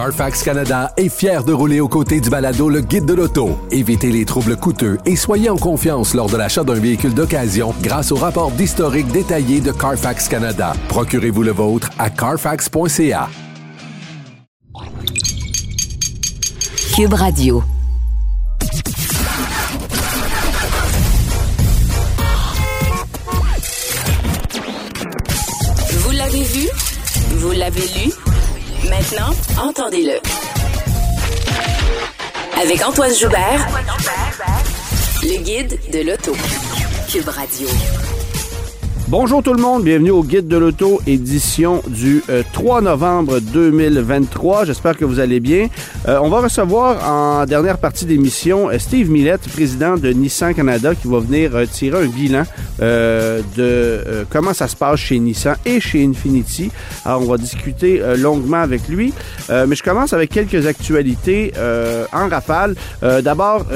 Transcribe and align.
Carfax 0.00 0.42
Canada 0.42 0.94
est 0.96 1.10
fier 1.10 1.44
de 1.44 1.52
rouler 1.52 1.78
aux 1.80 1.88
côtés 1.88 2.22
du 2.22 2.30
balado 2.30 2.70
Le 2.70 2.80
Guide 2.80 3.04
de 3.04 3.12
l'auto. 3.12 3.58
Évitez 3.70 4.10
les 4.10 4.24
troubles 4.24 4.56
coûteux 4.56 4.96
et 5.04 5.14
soyez 5.14 5.50
en 5.50 5.58
confiance 5.58 6.14
lors 6.14 6.30
de 6.30 6.38
l'achat 6.38 6.64
d'un 6.64 6.72
véhicule 6.72 7.12
d'occasion 7.12 7.74
grâce 7.82 8.10
au 8.10 8.14
rapport 8.16 8.50
d'historique 8.50 9.08
détaillé 9.08 9.60
de 9.60 9.72
Carfax 9.72 10.26
Canada. 10.26 10.72
Procurez-vous 10.88 11.42
le 11.42 11.52
vôtre 11.52 11.90
à 11.98 12.08
carfax.ca. 12.08 13.28
Cube 16.96 17.12
Radio. 17.12 17.62
Vous 25.92 26.10
l'avez 26.12 26.42
vu? 26.44 26.68
Vous 27.36 27.50
l'avez 27.50 27.82
lu? 27.82 28.19
Maintenant, 28.90 29.30
entendez-le. 29.56 30.18
Avec 32.60 32.84
Antoine 32.84 33.14
Joubert, 33.14 33.68
le 35.22 35.42
guide 35.42 35.78
de 35.92 36.00
l'auto. 36.00 36.32
Cube 37.08 37.28
Radio. 37.28 37.68
Bonjour 39.10 39.42
tout 39.42 39.54
le 39.54 39.60
monde, 39.60 39.82
bienvenue 39.82 40.12
au 40.12 40.22
Guide 40.22 40.46
de 40.46 40.56
l'auto, 40.56 41.00
édition 41.04 41.82
du 41.88 42.22
3 42.52 42.78
euh, 42.78 42.80
novembre 42.80 43.40
2023. 43.40 44.66
J'espère 44.66 44.96
que 44.96 45.04
vous 45.04 45.18
allez 45.18 45.40
bien. 45.40 45.66
Euh, 46.06 46.20
on 46.22 46.28
va 46.28 46.40
recevoir 46.40 47.10
en 47.10 47.44
dernière 47.44 47.78
partie 47.78 48.04
d'émission 48.04 48.70
euh, 48.70 48.78
Steve 48.78 49.10
Millette, 49.10 49.48
président 49.48 49.96
de 49.96 50.10
Nissan 50.10 50.54
Canada, 50.54 50.94
qui 50.94 51.08
va 51.08 51.18
venir 51.18 51.50
tirer 51.72 52.04
un 52.04 52.06
bilan 52.06 52.44
de 52.78 54.24
comment 54.30 54.54
ça 54.54 54.68
se 54.68 54.76
passe 54.76 55.00
chez 55.00 55.18
Nissan 55.18 55.56
et 55.66 55.80
chez 55.80 56.04
Infinity. 56.04 56.70
Alors, 57.04 57.22
on 57.22 57.26
va 57.26 57.36
discuter 57.36 58.00
longuement 58.16 58.62
avec 58.62 58.88
lui. 58.88 59.12
mais 59.50 59.74
je 59.74 59.82
commence 59.82 60.12
avec 60.12 60.30
quelques 60.30 60.66
actualités 60.66 61.52
en 62.12 62.28
rafale. 62.28 62.74
D'abord, 63.02 63.66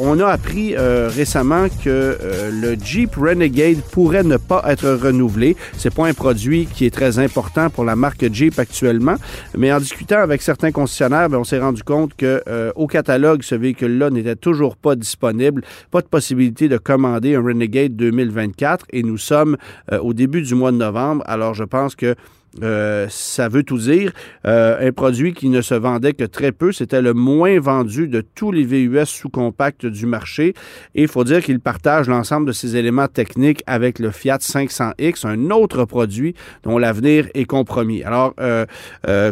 on 0.00 0.18
a 0.20 0.28
appris 0.28 0.74
récemment 0.76 1.66
que 1.84 2.16
le 2.50 2.76
Jeep 2.82 3.16
Renegade 3.16 3.82
pourrait 3.90 4.22
ne 4.22 4.38
pas 4.38 4.51
être 4.66 4.88
renouvelé. 4.90 5.56
C'est 5.76 5.94
pas 5.94 6.06
un 6.06 6.14
produit 6.14 6.66
qui 6.66 6.86
est 6.86 6.90
très 6.90 7.18
important 7.18 7.70
pour 7.70 7.84
la 7.84 7.96
marque 7.96 8.32
Jeep 8.32 8.58
actuellement, 8.58 9.16
mais 9.56 9.72
en 9.72 9.78
discutant 9.78 10.18
avec 10.18 10.42
certains 10.42 10.72
concessionnaires, 10.72 11.28
ben, 11.28 11.38
on 11.38 11.44
s'est 11.44 11.58
rendu 11.60 11.82
compte 11.82 12.14
que 12.14 12.42
euh, 12.48 12.72
au 12.76 12.86
catalogue, 12.86 13.42
ce 13.42 13.54
véhicule-là 13.54 14.10
n'était 14.10 14.36
toujours 14.36 14.76
pas 14.76 14.96
disponible, 14.96 15.62
pas 15.90 16.00
de 16.00 16.06
possibilité 16.06 16.68
de 16.68 16.78
commander 16.78 17.34
un 17.34 17.42
Renegade 17.42 17.96
2024 17.96 18.86
et 18.90 19.02
nous 19.02 19.18
sommes 19.18 19.56
euh, 19.92 19.98
au 19.98 20.12
début 20.12 20.42
du 20.42 20.54
mois 20.54 20.72
de 20.72 20.76
novembre. 20.76 21.22
Alors 21.26 21.54
je 21.54 21.64
pense 21.64 21.94
que 21.94 22.14
euh, 22.62 23.06
ça 23.08 23.48
veut 23.48 23.62
tout 23.62 23.78
dire. 23.78 24.12
Euh, 24.46 24.88
un 24.88 24.92
produit 24.92 25.32
qui 25.32 25.48
ne 25.48 25.60
se 25.60 25.74
vendait 25.74 26.12
que 26.12 26.24
très 26.24 26.52
peu. 26.52 26.72
C'était 26.72 27.00
le 27.00 27.14
moins 27.14 27.58
vendu 27.58 28.08
de 28.08 28.20
tous 28.20 28.52
les 28.52 28.64
VUS 28.64 29.06
sous-compacts 29.06 29.86
du 29.86 30.06
marché. 30.06 30.54
Et 30.94 31.02
il 31.02 31.08
faut 31.08 31.24
dire 31.24 31.42
qu'il 31.42 31.60
partage 31.60 32.08
l'ensemble 32.08 32.46
de 32.46 32.52
ces 32.52 32.76
éléments 32.76 33.08
techniques 33.08 33.62
avec 33.66 33.98
le 33.98 34.10
Fiat 34.10 34.38
500X, 34.38 35.26
un 35.26 35.50
autre 35.50 35.84
produit 35.84 36.34
dont 36.62 36.78
l'avenir 36.78 37.28
est 37.34 37.44
compromis. 37.44 38.02
Alors, 38.02 38.34
euh, 38.40 38.66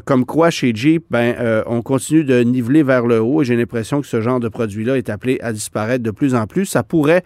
comme 0.05 0.25
quoi 0.25 0.51
chez 0.51 0.73
Jeep, 0.75 1.05
ben, 1.11 1.63
on 1.67 1.83
continue 1.83 2.25
de 2.25 2.41
niveler 2.41 2.83
vers 2.83 3.07
le 3.07 3.21
haut 3.21 3.43
et 3.43 3.45
j'ai 3.45 3.57
l'impression 3.57 4.01
que 4.01 4.07
ce 4.07 4.21
genre 4.21 4.41
de 4.41 4.49
produit-là 4.49 4.97
est 4.97 5.11
appelé 5.11 5.39
à 5.43 5.53
disparaître 5.53 6.03
de 6.03 6.11
plus 6.11 6.35
en 6.35 6.47
plus. 6.47 6.67
Ça 6.67 6.83
pourrait 6.83 7.23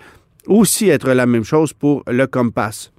aussi 0.47 0.89
être 0.89 1.13
la 1.13 1.27
même 1.27 1.45
chose 1.45 1.73
pour 1.73 2.03
le 2.07 2.27
Compass. 2.27 2.94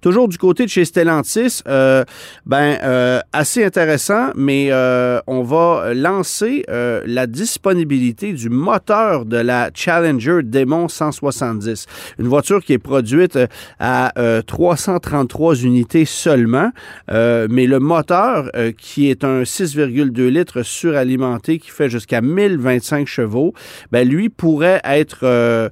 Toujours 0.00 0.28
du 0.28 0.38
côté 0.38 0.64
de 0.64 0.70
chez 0.70 0.86
Stellantis, 0.86 1.60
euh, 1.68 2.04
ben 2.46 2.78
euh, 2.82 3.20
assez 3.34 3.62
intéressant, 3.62 4.30
mais 4.34 4.68
euh, 4.70 5.20
on 5.26 5.42
va 5.42 5.92
lancer 5.94 6.64
la 6.68 7.26
disponibilité 7.26 8.32
du 8.32 8.48
moteur 8.48 9.26
de 9.26 9.36
la 9.36 9.70
Challenger 9.74 10.40
Demon 10.42 10.88
170, 10.88 11.86
une 12.18 12.28
voiture 12.28 12.64
qui 12.64 12.72
est 12.72 12.78
produite 12.78 13.38
à 13.78 14.12
333 14.46 15.56
unités 15.64 16.04
seulement, 16.04 16.70
mais 17.08 17.66
le 17.66 17.78
moteur 17.78 18.50
qui 18.78 19.10
est 19.10 19.24
un 19.24 19.42
6,2 19.42 20.28
litres 20.28 20.62
suralimenté 20.62 21.58
qui 21.58 21.70
fait 21.70 21.88
jusqu'à 21.88 22.20
1025 22.20 23.06
chevaux, 23.06 23.52
ben 23.92 24.08
lui 24.08 24.28
pourrait 24.28 24.80
être 24.84 25.70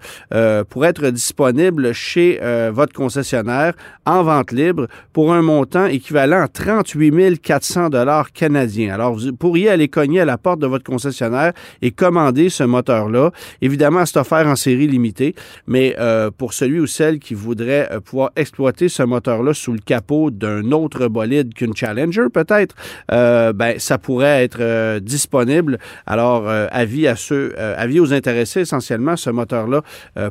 pourrait 0.69 0.89
être 0.89 1.11
disponible 1.11 1.93
chez 1.93 2.41
votre 2.73 2.93
concessionnaire 2.93 3.75
en 4.05 4.18
vente 4.23 4.53
libre 4.53 4.87
pour 5.13 5.33
un 5.33 5.43
montant 5.43 5.87
équivalent 5.87 6.43
à 6.43 6.49
38 6.49 7.41
400 7.41 7.91
dollars 7.91 8.33
canadiens. 8.33 8.95
Alors, 8.95 9.15
vous 9.15 9.33
pourriez 9.33 9.69
aller 9.69 9.89
cogner 9.89 10.21
à 10.21 10.25
la 10.25 10.39
porte 10.39 10.61
de 10.61 10.67
votre 10.67 10.85
concessionnaire 10.85 11.53
et 11.83 11.91
commander 11.91 12.49
ce 12.49 12.65
moteur-là. 12.65 13.31
Évidemment, 13.61 14.05
c'est 14.07 14.19
offert 14.19 14.47
en 14.47 14.57
série 14.57 14.87
limitée, 14.87 15.35
mais 15.67 15.95
euh, 15.99 16.31
pour 16.37 16.53
celui 16.53 16.81
ou 16.81 16.87
celle 16.87 17.19
qui 17.19 17.35
voudrait 17.35 17.89
euh, 17.91 18.01
pouvoir 18.01 18.31
exploiter 18.37 18.89
ce 18.89 19.03
moteur-là 19.03 19.55
sous 19.55 19.73
le 19.73 19.79
capot 19.79 20.31
d'un 20.31 20.73
autre 20.73 21.09
bolide 21.09 21.55
qu'une 21.55 21.75
Challenger, 21.75 22.27
peut-être, 22.33 22.75
euh, 23.13 23.53
ben, 23.53 23.79
ça 23.79 23.99
pourrait 23.99 24.45
être 24.45 24.99
disponible. 25.01 25.79
Alors, 26.07 26.49
avis 26.49 27.07
à 27.07 27.17
ceux, 27.17 27.55
avis 27.59 28.01
aux 28.01 28.13
intéressés, 28.13 28.61
essentiellement, 28.61 29.17
ce 29.17 29.31
moteur-là 29.31 29.83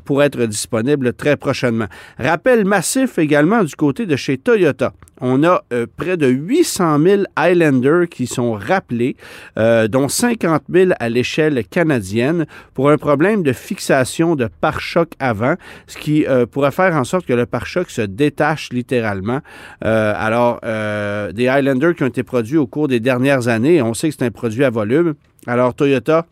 pourrait 0.05 0.27
être 0.27 0.45
disponible 0.45 1.13
très 1.13 1.37
prochainement. 1.37 1.87
Rappel 2.17 2.65
massif 2.65 3.17
également 3.17 3.63
du 3.63 3.75
côté 3.77 4.05
de 4.05 4.15
chez 4.15 4.37
Toyota. 4.37 4.93
On 5.21 5.43
a 5.43 5.63
euh, 5.73 5.87
près 5.95 6.17
de 6.17 6.27
800 6.27 6.99
000 6.99 7.23
Highlander 7.35 8.05
qui 8.09 8.27
sont 8.27 8.53
rappelés, 8.53 9.15
euh, 9.57 9.87
dont 9.87 10.09
50 10.09 10.63
000 10.69 10.91
à 10.99 11.09
l'échelle 11.09 11.63
canadienne, 11.65 12.45
pour 12.73 12.89
un 12.89 12.97
problème 12.97 13.41
de 13.43 13.53
fixation 13.53 14.35
de 14.35 14.49
pare-choc 14.61 15.13
avant, 15.19 15.55
ce 15.87 15.97
qui 15.97 16.25
euh, 16.27 16.45
pourrait 16.45 16.71
faire 16.71 16.95
en 16.95 17.03
sorte 17.03 17.25
que 17.25 17.33
le 17.33 17.45
pare-choc 17.45 17.89
se 17.89 18.01
détache 18.01 18.69
littéralement. 18.71 19.39
alors, 19.81 20.59
des 21.33 21.47
Highlander 21.47 21.93
qui 21.95 22.03
ont 22.03 22.07
été 22.07 22.23
produits 22.23 22.57
au 22.57 22.67
cours 22.67 22.87
des 22.87 22.99
dernières 22.99 23.47
années, 23.47 23.81
on 23.81 23.93
sait 23.93 24.09
que 24.09 24.15
c'est 24.17 24.25
un 24.25 24.31
produit 24.31 24.63
à 24.63 24.69
volume. 24.69 25.13
Alors, 25.45 25.73
Toyota 25.73 26.25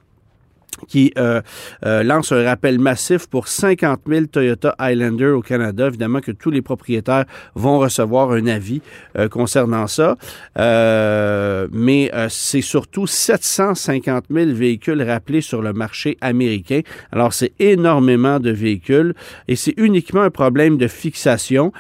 qui 0.88 1.12
euh, 1.18 1.42
euh, 1.86 2.04
lance 2.04 2.32
un 2.32 2.44
rappel 2.44 2.80
massif 2.80 3.28
pour 3.28 3.48
50 3.48 4.02
000 4.08 4.26
Toyota 4.28 4.76
Highlander 4.80 5.28
au 5.28 5.42
Canada. 5.42 5.88
Évidemment 5.88 6.22
que 6.22 6.32
tous 6.32 6.52
les 6.52 6.62
propriétaires 6.62 7.26
vont 7.56 7.80
recevoir 7.80 8.32
un 8.32 8.48
avis 8.48 8.82
euh, 9.18 9.28
concernant 9.28 9.88
ça. 9.88 10.16
mais 10.56 12.12
c'est 12.30 12.62
surtout 12.62 13.08
750 13.08 14.26
000 14.30 14.52
véhicules 14.52 15.02
rappelés 15.02 15.42
sur 15.42 15.62
le 15.62 15.74
marché 15.74 16.18
américain. 16.22 16.82
Alors, 17.12 17.34
c'est 17.34 17.54
énormément 17.60 18.40
de 18.40 18.52
véhicules 18.52 19.14
et 19.48 19.56
c'est 19.56 19.74
uniquement 19.78 20.22
un 20.22 20.30
problème 20.30 20.78
de 20.78 20.88
fixation. 20.88 21.72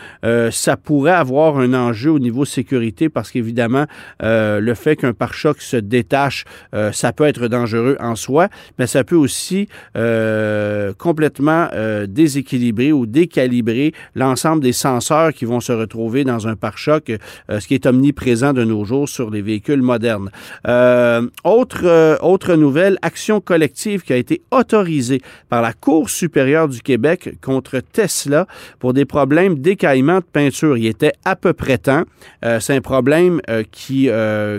ça 0.51 0.77
pourrait 0.77 1.11
avoir 1.11 1.57
un 1.57 1.73
enjeu 1.73 2.11
au 2.11 2.19
niveau 2.19 2.45
sécurité 2.45 3.09
parce 3.09 3.31
qu'évidemment, 3.31 3.85
le 4.21 4.73
fait 4.73 4.95
qu'un 4.95 5.13
pare-choc 5.13 5.61
se 5.61 5.77
détache, 5.77 6.45
ça 6.91 7.13
peut 7.13 7.25
être 7.25 7.47
dangereux 7.47 7.97
en 7.99 8.15
soi, 8.15 8.49
mais 8.77 8.87
peut 9.03 9.15
aussi 9.15 9.67
euh, 9.97 10.93
complètement 10.97 11.67
euh, 11.73 12.05
déséquilibrer 12.07 12.91
ou 12.91 13.05
décalibrer 13.05 13.93
l'ensemble 14.15 14.61
des 14.61 14.73
senseurs 14.73 15.33
qui 15.33 15.45
vont 15.45 15.59
se 15.59 15.71
retrouver 15.71 16.23
dans 16.23 16.47
un 16.47 16.55
pare-choc, 16.55 17.09
euh, 17.09 17.59
ce 17.59 17.67
qui 17.67 17.73
est 17.73 17.85
omniprésent 17.85 18.53
de 18.53 18.63
nos 18.63 18.85
jours 18.85 19.09
sur 19.09 19.29
les 19.29 19.41
véhicules 19.41 19.81
modernes. 19.81 20.29
autre, 21.43 22.19
autre 22.21 22.55
nouvelle, 22.55 22.97
action 23.01 23.41
collective 23.41 24.01
qui 24.03 24.13
a 24.13 24.17
été 24.17 24.41
autorisée 24.51 25.21
par 25.49 25.61
la 25.61 25.73
Cour 25.73 26.09
supérieure 26.09 26.67
du 26.67 26.81
Québec 26.81 27.35
contre 27.41 27.79
Tesla 27.79 28.47
pour 28.79 28.93
des 28.93 29.05
problèmes 29.05 29.59
d'écaillement 29.59 30.19
de 30.19 30.25
peinture. 30.31 30.77
Il 30.77 30.85
était 30.85 31.13
à 31.23 31.35
peu 31.35 31.53
près 31.53 31.77
temps. 31.77 32.03
C'est 32.59 32.75
un 32.75 32.81
problème 32.81 33.41
qui, 33.71 34.09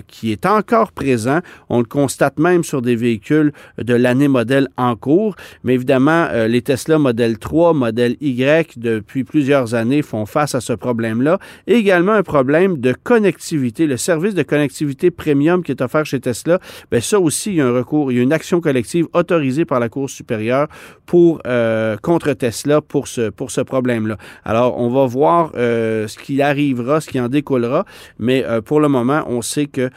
qui 0.08 0.32
est 0.32 0.46
encore 0.46 0.92
présent. 0.92 1.40
On 1.68 1.78
le 1.78 1.84
constate 1.84 2.38
même 2.38 2.64
sur 2.64 2.82
des 2.82 2.96
véhicules 2.96 3.52
de 3.78 3.94
la 3.94 4.14
modèle 4.28 4.68
en 4.76 4.96
cours. 4.96 5.36
Mais 5.64 5.74
évidemment, 5.74 6.26
euh, 6.32 6.48
les 6.48 6.62
Tesla 6.62 6.98
modèle 6.98 7.38
3, 7.38 7.74
modèle 7.74 8.16
Y, 8.20 8.78
depuis 8.78 9.24
plusieurs 9.24 9.74
années, 9.74 10.02
font 10.02 10.26
face 10.26 10.54
à 10.54 10.60
ce 10.60 10.72
problème-là. 10.72 11.38
également 11.66 12.12
un 12.12 12.22
problème 12.22 12.78
de 12.78 12.92
connectivité. 12.92 13.86
Le 13.86 13.96
service 13.96 14.34
de 14.34 14.42
connectivité 14.42 15.10
premium 15.10 15.62
qui 15.62 15.72
est 15.72 15.82
offert 15.82 16.06
chez 16.06 16.20
Tesla, 16.20 16.58
bien, 16.90 17.00
ça 17.00 17.20
aussi, 17.20 17.50
il 17.50 17.56
y 17.56 17.60
a 17.60 17.66
un 17.66 17.72
recours, 17.72 18.10
il 18.10 18.16
y 18.16 18.20
a 18.20 18.22
une 18.22 18.32
action 18.32 18.60
collective 18.60 19.06
autorisée 19.12 19.64
par 19.64 19.80
la 19.80 19.88
Cour 19.88 20.08
supérieure 20.10 20.68
pour, 21.04 21.40
euh, 21.46 21.96
contre 21.98 22.32
Tesla 22.32 22.80
pour 22.80 23.08
ce, 23.08 23.30
pour 23.30 23.50
ce 23.50 23.60
problème-là. 23.60 24.16
Alors, 24.44 24.78
on 24.78 24.88
va 24.88 25.06
voir 25.06 25.52
euh, 25.56 26.08
ce 26.08 26.18
qui 26.18 26.42
arrivera, 26.42 27.00
ce 27.00 27.08
qui 27.08 27.20
en 27.20 27.28
découlera, 27.28 27.84
mais 28.18 28.44
pour 28.64 28.80
le 28.80 28.88
moment, 28.88 29.24
on 29.26 29.42
sait 29.42 29.66
que 29.66 29.90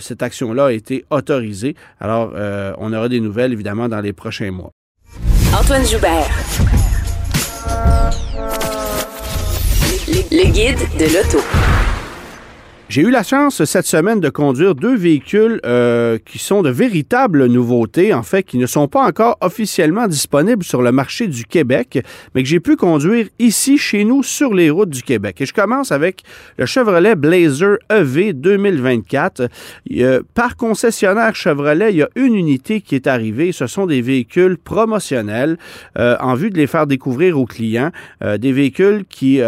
cette 0.00 0.22
action-là 0.22 0.66
a 0.66 0.72
été 0.72 1.04
autorisée. 1.10 1.74
Alors, 2.00 2.32
on 2.78 2.92
aura 2.92 3.08
des 3.08 3.20
nouvelles 3.20 3.31
évidemment, 3.40 3.88
dans 3.88 4.00
les 4.00 4.12
prochains 4.12 4.50
mois. 4.50 4.72
Antoine 5.58 5.86
Joubert. 5.86 6.28
Le, 10.08 10.44
guide 10.50 10.78
de 10.98 11.04
l'auto. 11.14 11.38
J'ai 12.92 13.00
eu 13.00 13.10
la 13.10 13.22
chance 13.22 13.64
cette 13.64 13.86
semaine 13.86 14.20
de 14.20 14.28
conduire 14.28 14.74
deux 14.74 14.94
véhicules 14.94 15.62
euh, 15.64 16.18
qui 16.26 16.38
sont 16.38 16.60
de 16.60 16.68
véritables 16.68 17.46
nouveautés, 17.46 18.12
en 18.12 18.22
fait, 18.22 18.42
qui 18.42 18.58
ne 18.58 18.66
sont 18.66 18.86
pas 18.86 19.02
encore 19.02 19.38
officiellement 19.40 20.06
disponibles 20.06 20.62
sur 20.62 20.82
le 20.82 20.92
marché 20.92 21.26
du 21.26 21.46
Québec, 21.46 22.04
mais 22.34 22.42
que 22.42 22.48
j'ai 22.50 22.60
pu 22.60 22.76
conduire 22.76 23.28
ici, 23.38 23.78
chez 23.78 24.04
nous, 24.04 24.22
sur 24.22 24.52
les 24.52 24.68
routes 24.68 24.90
du 24.90 25.02
Québec. 25.02 25.40
Et 25.40 25.46
je 25.46 25.54
commence 25.54 25.90
avec 25.90 26.22
le 26.58 26.66
Chevrolet 26.66 27.16
Blazer 27.16 27.78
EV 27.88 28.34
2024. 28.34 29.48
par 30.34 30.56
concessionnaire 30.58 31.34
Chevrolet, 31.34 31.94
il 31.94 31.96
y 31.96 32.02
a 32.02 32.10
une 32.14 32.34
unité 32.34 32.82
qui 32.82 32.94
est 32.94 33.06
arrivée. 33.06 33.52
Ce 33.52 33.66
sont 33.68 33.86
des 33.86 34.02
véhicules 34.02 34.58
promotionnels 34.58 35.56
euh, 35.98 36.18
en 36.20 36.34
vue 36.34 36.50
de 36.50 36.58
les 36.58 36.66
faire 36.66 36.86
découvrir 36.86 37.38
aux 37.38 37.46
clients. 37.46 37.90
Euh, 38.22 38.36
des 38.36 38.52
véhicules 38.52 39.06
qui, 39.08 39.40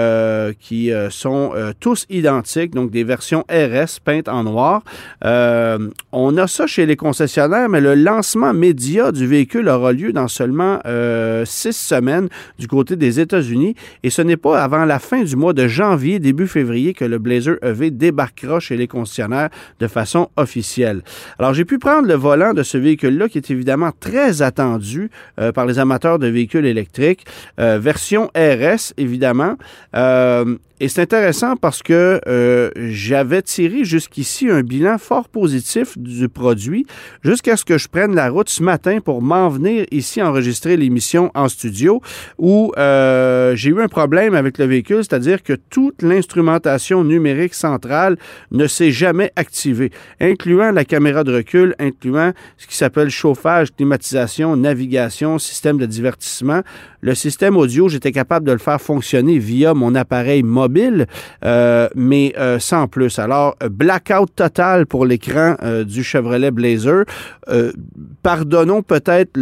qui 0.61 0.91
sont 1.11 1.53
tous 1.79 2.07
identiques, 2.09 2.75
donc 2.75 2.91
des 2.91 3.05
versions 3.05 3.34
RS 3.43 4.01
peinte 4.05 4.29
en 4.29 4.45
noir. 4.45 4.83
Euh, 5.25 5.91
on 6.13 6.37
a 6.37 6.47
ça 6.47 6.67
chez 6.67 6.87
les 6.87 6.97
concessionnaires, 6.97 7.69
mais 7.69 7.81
le 7.81 7.95
lancement 7.95 8.53
média 8.53 9.13
du 9.13 9.27
véhicule 9.27 9.69
aura 9.69 9.93
lieu 9.93 10.13
dans 10.13 10.29
seulement 10.29 10.79
euh, 10.87 11.45
six 11.45 11.77
semaines 11.77 12.29
du 12.59 12.69
côté 12.69 12.97
des 12.97 13.21
États-Unis. 13.21 13.75
Et 14.03 14.11
ce 14.11 14.23
n'est 14.23 14.37
pas 14.37 14.63
avant 14.63 14.85
la 14.85 14.99
fin 14.99 15.23
du 15.23 15.37
mois 15.37 15.53
de 15.53 15.67
janvier, 15.67 16.19
début 16.19 16.47
février, 16.47 16.95
que 16.95 17.05
le 17.05 17.19
Blazer 17.19 17.57
EV 17.63 17.91
débarquera 17.91 18.61
chez 18.61 18.77
les 18.77 18.87
concessionnaires 18.87 19.51
de 19.81 19.87
façon 19.87 20.31
officielle. 20.37 21.03
Alors, 21.39 21.55
j'ai 21.55 21.65
pu 21.65 21.79
prendre 21.79 22.07
le 22.07 22.15
volant 22.15 22.55
de 22.55 22.63
ce 22.63 22.79
véhicule-là, 22.79 23.29
qui 23.29 23.39
est 23.39 23.51
évidemment 23.51 23.91
très 23.99 24.43
attendu 24.43 25.11
euh, 25.41 25.53
par 25.53 25.67
les 25.67 25.79
amateurs 25.79 26.19
de 26.19 26.27
véhicules 26.27 26.67
électriques. 26.67 27.25
version 27.59 28.31
RS, 28.37 28.93
évidemment. 28.97 29.57
Et 30.81 30.89
c'est 30.89 31.03
intéressant 31.03 31.57
parce 31.57 31.83
que 31.83 32.21
euh, 32.27 32.71
j'avais 33.15 33.43
tiré 33.43 33.85
jusqu'ici 33.85 34.51
un 34.51 34.63
bilan 34.63 34.99
fort 34.99 35.29
positif 35.29 35.97
du 35.97 36.29
produit 36.29 36.85
jusqu'à 37.23 37.57
ce 37.57 37.65
que 37.65 37.79
je 37.79 37.87
prenne 37.87 38.13
la 38.13 38.29
route 38.29 38.49
ce 38.49 38.61
matin 38.61 38.99
pour 38.99 39.23
m'en 39.23 39.49
venir 39.49 39.87
ici 39.93 40.21
enregistrer 40.21 40.77
l'émission 40.77 41.31
en 41.37 41.49
studio 41.49 42.03
où 42.39 42.73
euh, 42.77 43.55
j'ai 43.55 43.71
eu 43.71 43.81
un 43.81 43.87
problème 43.87 44.35
avec 44.35 44.59
le 44.59 44.65
véhicule, 44.65 45.05
c'est-à-dire 45.05 45.45
que 45.45 45.53
toute 45.53 46.03
l'instrumentation 46.03 47.05
numérique 47.05 47.55
centrale 47.55 48.17
ne 48.51 48.67
s'est 48.67 48.91
jamais 48.91 49.31
activée, 49.37 49.93
incluant 50.21 50.73
la 50.73 50.85
caméra 50.85 51.23
de 51.23 51.37
recul, 51.37 51.77
incluant 51.79 52.33
ce 52.57 52.67
qui 52.67 52.77
s'appelle 52.77 53.11
chauffage, 53.11 53.69
climatisation, 53.77 54.57
navigation, 54.57 55.39
système 55.39 55.79
de 55.79 55.87
divertissement. 55.87 56.63
Le 57.01 57.15
système 57.15 57.57
audio, 57.57 57.89
j'étais 57.89 58.11
capable 58.11 58.45
de 58.45 58.53
le 58.53 58.59
faire 58.59 58.81
fonctionner 58.81 59.39
via 59.39 59.73
mon 59.73 59.95
appareil 59.95 60.43
mobile 60.43 61.07
euh, 61.45 61.89
mais 61.95 62.33
euh, 62.39 62.59
sans 62.59 62.89
plus. 62.89 63.04
Alors, 63.19 63.57
blackout 63.71 64.35
total 64.35 64.87
pour 64.87 65.07
l'écran 65.07 65.57
euh, 65.63 65.85
du 65.85 66.03
Chevrolet 66.03 66.51
Blazer. 66.51 67.05
pardonnons 68.23 68.83
peut-être 68.83 69.39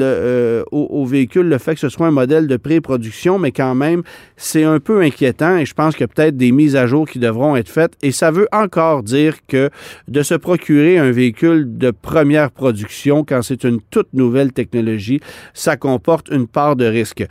au, 0.73 0.79
au, 0.91 1.05
véhicule 1.05 1.49
le 1.49 1.59
fait 1.59 1.75
que 1.75 1.81
ce 1.81 1.89
soit 1.89 2.07
un 2.07 2.13
modèle 2.13 2.47
de 2.47 2.57
pré-production, 2.57 3.39
mais 3.39 3.53
quand 3.53 3.75
même, 3.75 4.03
c'est 4.37 4.65
un 4.65 4.81
peu 4.81 5.01
inquiétant 5.01 5.57
et 5.57 5.65
je 5.65 5.75
pense 5.75 5.95
a 6.01 6.09
peut-être 6.09 6.37
des 6.37 6.53
mises 6.53 6.77
à 6.77 6.87
jour 6.87 7.09
qui 7.09 7.19
devront 7.19 7.57
être 7.57 7.69
faites. 7.69 7.95
Et 8.03 8.13
ça 8.13 8.31
veut 8.31 8.49
encore 8.53 9.03
dire 9.03 9.37
que 9.47 9.71
de 10.09 10.23
se 10.23 10.35
procurer 10.35 10.99
un 10.99 11.13
véhicule 11.13 11.79
de 11.79 11.91
première 11.91 12.51
production 12.51 13.25
quand 13.25 13.43
c'est 13.43 13.65
une 13.65 13.81
toute 13.91 14.13
nouvelle 14.13 14.53
technologie, 14.53 15.21
ça 15.55 15.77
comporte 15.77 16.29
une 16.31 16.47
part 16.47 16.77
de 16.77 16.85
risque. 16.85 17.25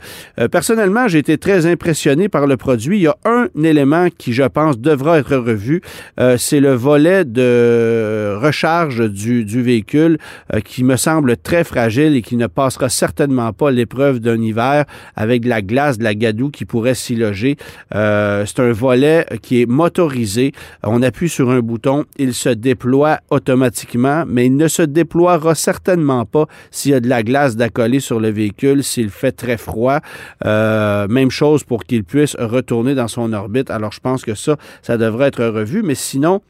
personnellement, 0.50 1.08
j'ai 1.08 1.18
été 1.18 1.38
très 1.38 1.66
impressionné 1.66 2.28
par 2.28 2.46
le 2.46 2.56
produit. 2.56 2.98
Il 2.98 3.02
y 3.02 3.06
a 3.06 3.16
un 3.24 3.48
élément 3.62 4.08
qui, 4.16 4.32
je 4.32 4.42
pense, 4.44 4.78
devra 4.78 5.18
être 5.18 5.36
revu. 5.36 5.82
Euh, 6.22 6.36
c'est 6.38 6.60
le 6.60 6.72
volet 6.74 7.24
de 7.24 8.36
recharge 8.40 9.10
du, 9.10 9.42
véhicule 9.44 10.18
euh, 10.54 10.60
qui 10.60 10.84
me 10.84 10.96
semble 10.96 11.36
très 11.36 11.64
fragile 11.64 12.14
et 12.14 12.22
qui 12.22 12.36
ne 12.36 12.46
passera 12.46 12.88
certainement 12.88 13.52
pas 13.52 13.72
l'épreuve 13.72 14.20
d'un 14.20 14.40
hiver 14.40 14.84
avec 15.16 15.42
de 15.42 15.48
la 15.48 15.62
glace, 15.62 15.98
de 15.98 16.04
la 16.04 16.14
gadoue 16.14 16.50
qui 16.50 16.64
pourrait 16.64 16.94
s'y 16.94 17.16
loger. 17.16 17.56
Euh, 17.94 18.44
c'est 18.46 18.60
un 18.60 18.70
volet 18.72 19.26
qui 19.42 19.62
est 19.62 19.66
motorisé. 19.66 20.52
On 20.84 21.02
appuie 21.02 21.28
sur 21.28 21.50
un 21.50 21.58
bouton, 21.58 22.04
il 22.18 22.34
se 22.34 22.50
déploie 22.50 23.18
automatiquement, 23.30 24.22
mais 24.26 24.46
il 24.46 24.56
ne 24.56 24.68
se 24.68 24.82
déploiera 24.82 25.56
certainement 25.56 26.24
pas 26.24 26.46
s'il 26.70 26.92
y 26.92 26.94
a 26.94 27.00
de 27.00 27.08
la 27.08 27.24
glace 27.24 27.56
d'accoler 27.56 27.98
sur 27.98 28.20
le 28.20 28.30
véhicule, 28.30 28.84
s'il 28.84 29.10
fait 29.10 29.32
très 29.32 29.56
froid. 29.56 29.98
même 30.44 31.30
chose 31.30 31.64
pour 31.64 31.82
qu'il 31.84 32.04
puisse 32.04 32.36
retourner 32.38 32.94
dans 32.94 33.08
son 33.08 33.32
orbite. 33.32 33.70
Alors, 33.70 33.90
je 33.90 34.00
pense 34.00 34.24
que 34.24 34.34
ça, 34.34 34.56
ça 34.82 34.96
devrait 34.96 35.28
être 35.28 35.44
revu. 35.44 35.82
Mais 35.82 35.96
sinon, 36.12 36.42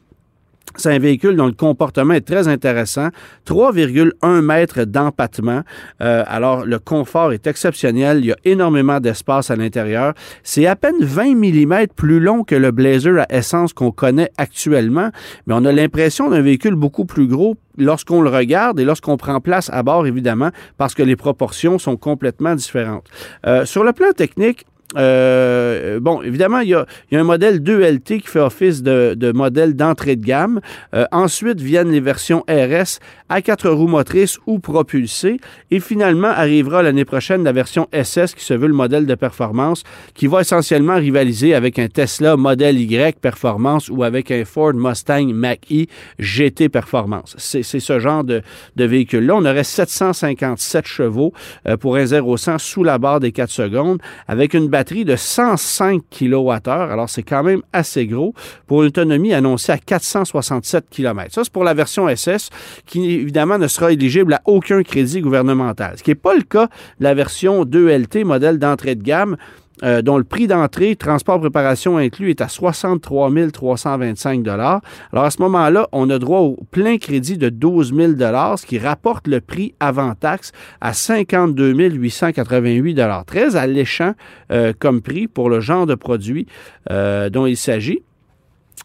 c'est 0.75 0.91
un 0.91 0.99
véhicule 0.99 1.35
dont 1.35 1.45
le 1.45 1.53
comportement 1.53 2.15
est 2.15 2.27
très 2.27 2.47
intéressant. 2.47 3.09
3,1 3.45 4.41
mètres 4.41 4.85
d'empattement. 4.85 5.61
Euh, 6.01 6.23
alors, 6.27 6.65
le 6.65 6.79
confort 6.79 7.31
est 7.31 7.45
exceptionnel. 7.45 8.19
Il 8.19 8.25
y 8.25 8.31
a 8.31 8.37
énormément 8.43 8.99
d'espace 8.99 9.51
à 9.51 9.55
l'intérieur. 9.55 10.13
C'est 10.41 10.65
à 10.65 10.75
peine 10.75 10.95
20 10.99 11.35
mm 11.35 11.87
plus 11.95 12.19
long 12.19 12.43
que 12.43 12.55
le 12.55 12.71
Blazer 12.71 13.19
à 13.19 13.27
essence 13.29 13.71
qu'on 13.71 13.91
connaît 13.91 14.31
actuellement, 14.37 15.11
mais 15.45 15.53
on 15.53 15.63
a 15.63 15.71
l'impression 15.71 16.29
d'un 16.29 16.41
véhicule 16.41 16.75
beaucoup 16.75 17.05
plus 17.05 17.27
gros 17.27 17.55
lorsqu'on 17.77 18.21
le 18.21 18.29
regarde 18.29 18.79
et 18.79 18.85
lorsqu'on 18.85 19.17
prend 19.17 19.39
place 19.41 19.69
à 19.71 19.83
bord, 19.83 20.07
évidemment, 20.07 20.49
parce 20.77 20.95
que 20.95 21.03
les 21.03 21.15
proportions 21.15 21.77
sont 21.77 21.97
complètement 21.97 22.55
différentes. 22.55 23.07
Euh, 23.45 23.65
sur 23.65 23.83
le 23.83 23.93
plan 23.93 24.11
technique, 24.11 24.65
euh, 24.95 25.99
bon, 25.99 26.21
évidemment, 26.21 26.59
il 26.59 26.69
y, 26.69 26.73
a, 26.75 26.85
un 27.11 27.23
modèle 27.23 27.59
2LT 27.59 28.21
qui 28.21 28.27
fait 28.27 28.39
office 28.39 28.83
de, 28.83 29.31
modèle 29.33 29.75
d'entrée 29.75 30.15
de 30.15 30.25
gamme. 30.25 30.59
Euh, 30.93 31.05
ensuite 31.11 31.61
viennent 31.61 31.91
les 31.91 31.99
versions 31.99 32.43
RS 32.49 32.99
à 33.29 33.41
quatre 33.41 33.69
roues 33.69 33.87
motrices 33.87 34.37
ou 34.45 34.59
propulsées. 34.59 35.39
Et 35.71 35.79
finalement, 35.79 36.27
arrivera 36.27 36.83
l'année 36.83 37.05
prochaine 37.05 37.43
la 37.43 37.51
version 37.51 37.87
SS 37.93 38.35
qui 38.35 38.43
se 38.43 38.53
veut 38.53 38.67
le 38.67 38.73
modèle 38.73 39.05
de 39.05 39.15
performance 39.15 39.83
qui 40.13 40.27
va 40.27 40.41
essentiellement 40.41 40.95
rivaliser 40.95 41.53
avec 41.53 41.79
un 41.79 41.87
Tesla 41.87 42.37
modèle 42.37 42.79
Y 42.79 43.19
performance 43.19 43.89
ou 43.89 44.03
avec 44.03 44.31
un 44.31 44.45
Ford 44.45 44.73
Mustang 44.73 45.33
Mach-E 45.33 45.85
GT 46.19 46.69
performance. 46.69 47.35
C'est 47.37 47.63
ce 47.63 47.99
genre 47.99 48.23
de, 48.23 48.41
véhicule-là. 48.75 49.35
On 49.35 49.45
aurait 49.45 49.63
757 49.63 50.85
chevaux 50.85 51.33
euh, 51.67 51.77
pour 51.77 51.95
un 51.95 52.03
0-100 52.03 52.59
sous 52.59 52.83
la 52.83 52.97
barre 52.97 53.19
des 53.19 53.31
4 53.31 53.49
secondes 53.49 53.99
avec 54.27 54.53
une 54.53 54.67
batterie 54.67 54.82
de 54.83 55.15
105 55.15 56.01
kWh. 56.11 56.69
Alors, 56.69 57.09
c'est 57.09 57.23
quand 57.23 57.43
même 57.43 57.61
assez 57.71 58.05
gros 58.05 58.33
pour 58.67 58.83
une 58.83 58.89
autonomie 58.89 59.33
annoncée 59.33 59.71
à 59.71 59.77
467 59.77 60.89
km. 60.89 61.33
Ça, 61.33 61.43
c'est 61.43 61.53
pour 61.53 61.63
la 61.63 61.73
version 61.73 62.13
SS 62.13 62.49
qui, 62.85 63.11
évidemment, 63.11 63.57
ne 63.57 63.67
sera 63.67 63.91
éligible 63.91 64.33
à 64.33 64.41
aucun 64.45 64.83
crédit 64.83 65.21
gouvernemental. 65.21 65.97
Ce 65.97 66.03
qui 66.03 66.11
n'est 66.11 66.15
pas 66.15 66.35
le 66.35 66.43
cas 66.43 66.67
de 66.99 67.03
la 67.03 67.13
version 67.13 67.63
2LT, 67.63 68.25
modèle 68.25 68.59
d'entrée 68.59 68.95
de 68.95 69.03
gamme, 69.03 69.37
euh, 69.81 70.01
dont 70.01 70.17
le 70.17 70.23
prix 70.23 70.47
d'entrée, 70.47 70.95
transport, 70.95 71.39
préparation 71.39 71.97
inclus, 71.97 72.29
est 72.29 72.41
à 72.41 72.47
63 72.47 73.31
325 73.51 74.47
Alors, 74.47 74.81
à 75.13 75.31
ce 75.31 75.41
moment-là, 75.41 75.87
on 75.91 76.09
a 76.09 76.19
droit 76.19 76.39
au 76.39 76.57
plein 76.69 76.97
crédit 76.97 77.37
de 77.37 77.49
12 77.49 77.93
000 77.95 78.11
ce 78.13 78.65
qui 78.65 78.77
rapporte 78.77 79.27
le 79.27 79.41
prix 79.41 79.73
avant 79.79 80.13
taxe 80.13 80.51
à 80.79 80.93
52 80.93 81.73
888 81.73 83.01
Très 83.25 83.55
alléchant 83.55 84.13
euh, 84.51 84.73
comme 84.77 85.01
prix 85.01 85.27
pour 85.27 85.49
le 85.49 85.59
genre 85.59 85.85
de 85.85 85.95
produit 85.95 86.47
euh, 86.91 87.29
dont 87.29 87.45
il 87.45 87.57
s'agit. 87.57 88.03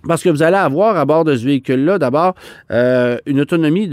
Parce 0.07 0.23
que 0.23 0.28
vous 0.28 0.43
allez 0.43 0.57
avoir 0.57 0.97
à 0.97 1.05
bord 1.05 1.25
de 1.25 1.37
ce 1.37 1.45
véhicule-là, 1.45 1.99
d'abord, 1.99 2.35
euh, 2.71 3.19
une, 3.26 3.40
autonomie 3.40 3.88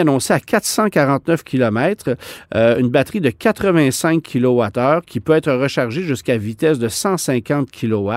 annoncée 0.00 0.32
à 0.32 0.40
449 0.40 1.44
km, 1.44 2.16
euh, 2.54 2.78
une 2.78 2.88
batterie 2.88 3.20
de 3.20 3.30
85 3.30 4.22
kWh 4.22 5.00
qui 5.06 5.20
peut 5.20 5.34
être 5.34 5.52
rechargée 5.52 6.02
jusqu'à 6.02 6.36
vitesse 6.36 6.78
de 6.78 6.88
150 6.88 7.70
kW. 7.70 8.10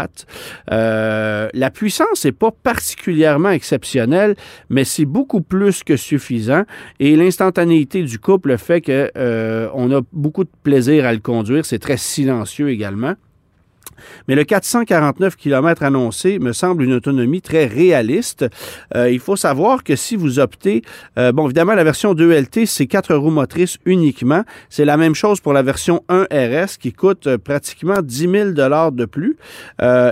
Euh, 0.71 1.49
la 1.53 1.69
puissance 1.69 2.25
n'est 2.25 2.31
pas 2.31 2.51
particulièrement 2.51 3.49
exceptionnelle, 3.49 4.35
mais 4.69 4.83
c'est 4.83 5.05
beaucoup 5.05 5.41
plus 5.41 5.83
que 5.83 5.97
suffisant. 5.97 6.63
Et 6.99 7.15
l'instantanéité 7.15 8.03
du 8.03 8.19
couple 8.19 8.57
fait 8.57 8.81
que 8.81 9.11
on 9.73 9.91
a 9.91 10.01
beaucoup 10.11 10.43
de 10.43 10.49
plaisir 10.63 11.05
à 11.05 11.13
le 11.13 11.19
conduire. 11.19 11.65
C'est 11.65 11.79
très 11.79 11.97
silencieux 11.97 12.69
également. 12.69 13.13
Mais 14.27 14.35
le 14.35 14.43
449 14.43 15.35
km 15.35 15.83
annoncé 15.83 16.39
me 16.39 16.53
semble 16.53 16.83
une 16.83 16.93
autonomie 16.93 17.41
très 17.41 17.65
réaliste. 17.65 18.45
Euh, 18.95 19.09
il 19.09 19.19
faut 19.19 19.35
savoir 19.35 19.83
que 19.83 19.95
si 19.95 20.15
vous 20.15 20.39
optez, 20.39 20.81
euh, 21.17 21.31
bon, 21.31 21.45
évidemment, 21.45 21.73
la 21.73 21.83
version 21.83 22.13
2LT, 22.13 22.65
c'est 22.65 22.87
quatre 22.87 23.15
roues 23.15 23.31
motrices 23.31 23.77
uniquement. 23.85 24.43
C'est 24.69 24.85
la 24.85 24.97
même 24.97 25.15
chose 25.15 25.39
pour 25.39 25.53
la 25.53 25.61
version 25.61 26.03
1 26.09 26.27
RS 26.31 26.77
qui 26.79 26.93
coûte 26.93 27.27
euh, 27.27 27.37
pratiquement 27.37 28.01
10 28.01 28.29
000 28.29 28.49
de 28.51 29.05
plus 29.05 29.37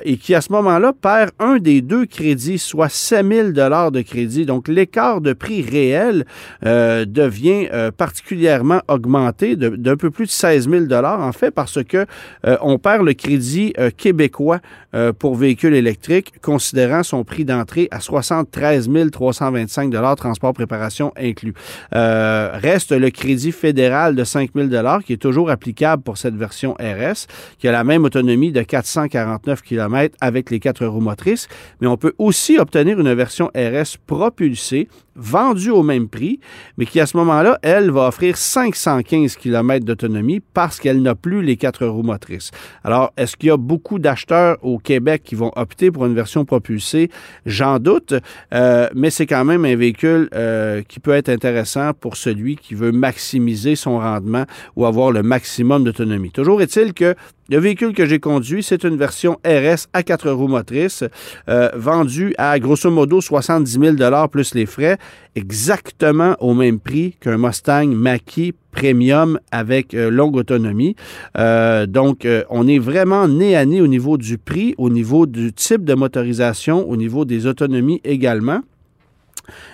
et 0.03 0.17
qui, 0.17 0.35
à 0.35 0.41
ce 0.41 0.51
moment-là, 0.51 0.93
perd 0.93 1.31
un 1.39 1.57
des 1.57 1.81
deux 1.81 2.05
crédits, 2.05 2.57
soit 2.57 2.89
7 2.89 3.25
000 3.25 3.51
de 3.51 4.01
crédit. 4.01 4.45
Donc, 4.45 4.67
l'écart 4.67 5.21
de 5.21 5.33
prix 5.33 5.61
réel 5.61 6.25
devient 6.61 7.67
particulièrement 7.97 8.81
augmenté 8.87 9.55
d'un 9.55 9.95
peu 9.95 10.09
plus 10.11 10.25
de 10.25 10.31
16 10.31 10.69
000 10.69 10.93
en 10.93 11.31
fait, 11.31 11.51
parce 11.51 11.83
que 11.83 12.05
on 12.43 12.77
perd 12.77 13.05
le 13.05 13.13
crédit 13.13 13.70
euh, 13.79 13.89
québécois 13.95 14.59
euh, 14.93 15.13
pour 15.13 15.35
véhicules 15.35 15.73
électriques, 15.73 16.33
considérant 16.41 17.03
son 17.03 17.23
prix 17.23 17.45
d'entrée 17.45 17.87
à 17.91 17.99
73 17.99 18.89
325 19.11 20.15
transport 20.15 20.53
préparation 20.53 21.13
inclus. 21.17 21.53
reste 21.91 22.91
le 22.91 23.09
crédit 23.09 23.51
fédéral 23.51 24.15
de 24.15 24.23
5 24.23 24.51
000 24.55 24.69
qui 25.05 25.13
est 25.13 25.17
toujours 25.17 25.49
applicable 25.49 26.03
pour 26.03 26.17
cette 26.17 26.35
version 26.35 26.73
RS, 26.73 27.27
qui 27.59 27.67
a 27.67 27.71
la 27.71 27.83
même 27.83 28.03
autonomie 28.05 28.51
de 28.51 28.61
449 28.61 29.61
km 29.61 30.15
avec 30.21 30.49
les 30.49 30.59
quatre 30.59 30.85
roues 30.85 31.01
motrices, 31.01 31.47
mais 31.79 31.87
on 31.87 31.97
peut 31.97 32.13
aussi 32.17 32.57
obtenir 32.57 32.99
une 32.99 33.13
version 33.13 33.51
RS 33.55 33.97
propulsée 34.05 34.87
vendue 35.15 35.71
au 35.71 35.83
même 35.83 36.07
prix, 36.07 36.39
mais 36.77 36.85
qui 36.85 36.99
à 36.99 37.05
ce 37.05 37.17
moment-là, 37.17 37.59
elle, 37.61 37.91
va 37.91 38.07
offrir 38.07 38.37
515 38.37 39.35
km 39.35 39.85
d'autonomie 39.85 40.39
parce 40.53 40.79
qu'elle 40.79 41.01
n'a 41.01 41.15
plus 41.15 41.41
les 41.41 41.57
quatre 41.57 41.85
roues 41.85 42.03
motrices. 42.03 42.51
Alors, 42.83 43.11
est-ce 43.17 43.35
qu'il 43.35 43.47
y 43.47 43.51
a 43.51 43.57
beaucoup 43.57 43.99
d'acheteurs 43.99 44.57
au 44.61 44.77
Québec 44.77 45.23
qui 45.23 45.35
vont 45.35 45.51
opter 45.55 45.91
pour 45.91 46.05
une 46.05 46.15
version 46.15 46.45
propulsée? 46.45 47.09
J'en 47.45 47.79
doute, 47.79 48.13
euh, 48.53 48.87
mais 48.95 49.09
c'est 49.09 49.25
quand 49.25 49.45
même 49.45 49.65
un 49.65 49.75
véhicule 49.75 50.29
euh, 50.33 50.81
qui 50.87 50.99
peut 50.99 51.13
être 51.13 51.29
intéressant 51.29 51.91
pour 51.93 52.17
celui 52.17 52.55
qui 52.55 52.75
veut 52.75 52.91
maximiser 52.91 53.75
son 53.75 53.99
rendement 53.99 54.45
ou 54.75 54.85
avoir 54.85 55.11
le 55.11 55.23
maximum 55.23 55.83
d'autonomie. 55.83 56.31
Toujours 56.31 56.61
est-il 56.61 56.93
que 56.93 57.15
le 57.51 57.59
véhicule 57.59 57.91
que 57.91 58.05
j'ai 58.05 58.19
conduit, 58.19 58.63
c'est 58.63 58.85
une 58.85 58.95
version 58.95 59.33
RS 59.45 59.89
à 59.91 60.03
quatre 60.03 60.31
roues 60.31 60.47
motrices, 60.47 61.03
euh, 61.49 61.69
vendue 61.75 62.33
à 62.37 62.57
grosso 62.59 62.89
modo 62.89 63.19
70 63.19 63.97
000 63.97 64.27
plus 64.29 64.55
les 64.55 64.65
frais, 64.65 64.97
exactement 65.35 66.37
au 66.39 66.53
même 66.53 66.79
prix 66.79 67.17
qu'un 67.19 67.37
Mustang 67.37 67.87
Mach-E 67.87 68.53
Premium 68.71 69.37
avec 69.51 69.93
euh, 69.93 70.09
longue 70.09 70.37
autonomie. 70.37 70.95
Euh, 71.37 71.87
donc, 71.87 72.25
on 72.49 72.69
est 72.69 72.79
vraiment 72.79 73.27
nez 73.27 73.57
à 73.57 73.65
nez 73.65 73.81
au 73.81 73.87
niveau 73.87 74.17
du 74.17 74.37
prix, 74.37 74.73
au 74.77 74.89
niveau 74.89 75.25
du 75.25 75.51
type 75.51 75.83
de 75.83 75.93
motorisation, 75.93 76.89
au 76.89 76.95
niveau 76.95 77.25
des 77.25 77.47
autonomies 77.47 77.99
également. 78.05 78.61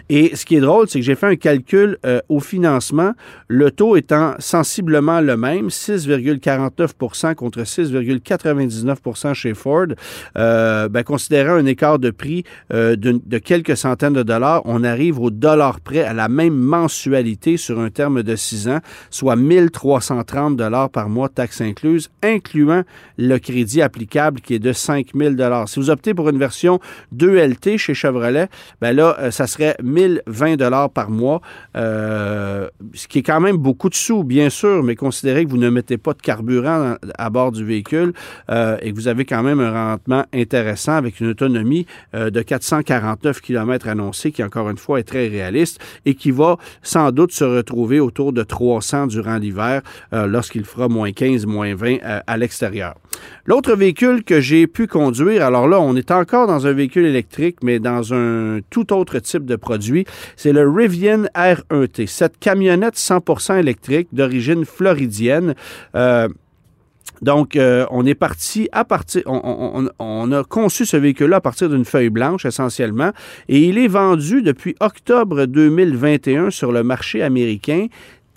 Et 0.10 0.36
ce 0.36 0.46
qui 0.46 0.56
est 0.56 0.62
drôle, 0.62 0.88
c'est 0.88 1.00
que 1.00 1.06
j'ai 1.06 1.16
fait 1.16 1.28
un 1.28 1.36
calcul 1.36 1.98
euh, 2.06 2.20
au 2.30 2.40
financement, 2.40 3.12
le 3.48 3.72
taux 3.72 3.96
étant 3.96 4.36
sensiblement 4.40 5.22
le 5.22 5.38
même, 5.38 5.68
6,49% 5.68 7.36
contre 7.36 7.62
6,99% 7.62 9.34
chez 9.34 9.54
Ford. 9.54 9.88
Euh, 10.38 10.88
ben, 10.90 11.04
considérant 11.04 11.54
un 11.54 11.66
écart 11.66 12.00
de 12.00 12.12
prix 12.12 12.44
euh, 12.74 12.96
de, 12.96 13.38
quelques 13.38 13.78
centaines 13.78 14.14
de 14.14 14.24
dollars, 14.24 14.62
on 14.66 14.84
arrive 14.84 15.20
au 15.20 15.30
dollar 15.30 15.80
près 15.82 16.04
à 16.04 16.14
la 16.14 16.30
même 16.30 16.56
mensualité 16.56 17.58
sur 17.58 17.80
un 17.80 17.90
terme 17.90 18.24
de 18.24 18.36
6 18.36 18.70
ans, 18.70 18.80
soit 19.10 19.36
1330 19.36 20.56
dollars 20.56 20.90
par 20.90 21.10
mois, 21.10 21.30
taxes 21.30 21.62
incluses, 21.62 22.10
incluant 22.24 22.84
le 23.18 23.38
crédit 23.38 23.82
applicable 23.82 24.42
qui 24.42 24.56
est 24.56 24.60
de 24.60 24.74
5000 24.74 25.36
dollars. 25.36 25.68
Si 25.68 25.80
vous 25.80 25.90
optez 25.90 26.14
pour 26.14 26.30
une 26.30 26.40
version 26.40 26.80
2LT 27.16 27.78
chez 27.78 27.94
Chevrolet, 27.94 28.48
ben 28.82 28.96
là, 28.96 29.32
ça 29.32 29.48
serait 29.48 29.67
1020 29.82 30.56
dollars 30.56 30.90
par 30.90 31.10
mois, 31.10 31.42
euh, 31.76 32.68
ce 32.94 33.08
qui 33.08 33.20
est 33.20 33.24
quand 33.24 33.40
même 33.40 33.58
beaucoup 33.58 33.90
de 33.90 33.96
sous, 33.96 34.24
bien 34.24 34.50
sûr, 34.50 34.84
mais 34.84 34.96
considérez 34.96 35.46
que 35.46 35.50
vous 35.50 35.58
ne 35.58 35.70
mettez 35.70 35.98
pas 35.98 36.14
de 36.14 36.22
carburant 36.22 36.96
à 37.18 37.30
bord 37.30 37.52
du 37.52 37.66
véhicule 37.66 38.14
euh, 38.50 38.78
et 38.82 38.92
que 38.92 38.96
vous 38.96 39.08
avez 39.08 39.26
quand 39.26 39.44
même 39.44 39.60
un 39.60 39.72
rendement 39.72 40.26
intéressant 40.34 40.94
avec 40.94 41.20
une 41.20 41.28
autonomie 41.28 41.86
euh, 42.14 42.30
de 42.30 42.42
449 42.42 43.42
km 43.42 43.88
annoncée, 43.88 44.32
qui 44.32 44.44
encore 44.44 44.70
une 44.70 44.78
fois 44.78 45.00
est 45.00 45.04
très 45.04 45.28
réaliste 45.28 45.80
et 46.06 46.16
qui 46.16 46.32
va 46.32 46.58
sans 46.82 47.12
doute 47.12 47.32
se 47.32 47.44
retrouver 47.44 48.00
autour 48.00 48.34
de 48.34 48.44
300 48.44 49.08
durant 49.08 49.38
l'hiver 49.38 49.82
lorsqu'il 50.12 50.66
fera 50.66 50.88
moins 50.88 51.12
15, 51.12 51.46
moins 51.46 51.76
20 51.76 51.98
à 52.26 52.38
l'extérieur. 52.38 52.96
L'autre 53.46 53.76
véhicule 53.76 54.24
que 54.24 54.42
j'ai 54.42 54.68
pu 54.68 54.88
conduire, 54.88 55.46
alors 55.46 55.68
là, 55.68 55.80
on 55.80 55.96
est 55.96 56.12
encore 56.12 56.48
dans 56.48 56.68
un 56.68 56.74
véhicule 56.74 57.06
électrique, 57.06 57.58
mais 57.64 57.80
dans 57.80 58.14
un 58.14 58.60
tout 58.70 58.94
autre 58.94 59.20
type 59.20 59.46
de 59.46 59.56
produit, 59.56 60.06
c'est 60.36 60.54
le 60.54 60.70
Rivian 60.70 61.24
R1T. 61.36 62.08
Cette 62.08 62.40
camionnette 62.40 62.96
100% 62.96 63.60
électrique 63.60 64.10
d'origine 64.12 64.66
floridienne. 64.66 65.56
Euh, 65.96 66.28
donc, 67.22 67.56
euh, 67.56 67.86
on 67.90 68.06
est 68.06 68.16
parti 68.16 68.70
à 68.72 68.86
partir, 68.86 69.24
on, 69.26 69.90
on, 69.98 70.32
a 70.32 70.44
conçu 70.44 70.86
ce 70.86 70.98
véhicule-là 70.98 71.38
à 71.38 71.42
partir 71.42 71.70
d'une 71.70 71.86
feuille 71.86 72.10
blanche 72.10 72.46
essentiellement, 72.46 73.12
et 73.50 73.60
il 73.60 73.78
est 73.80 73.88
vendu 73.88 74.42
depuis 74.42 74.76
octobre 74.80 75.46
2021 75.46 76.52
sur 76.52 76.72
le 76.72 76.84
marché 76.84 77.24
américain 77.24 77.88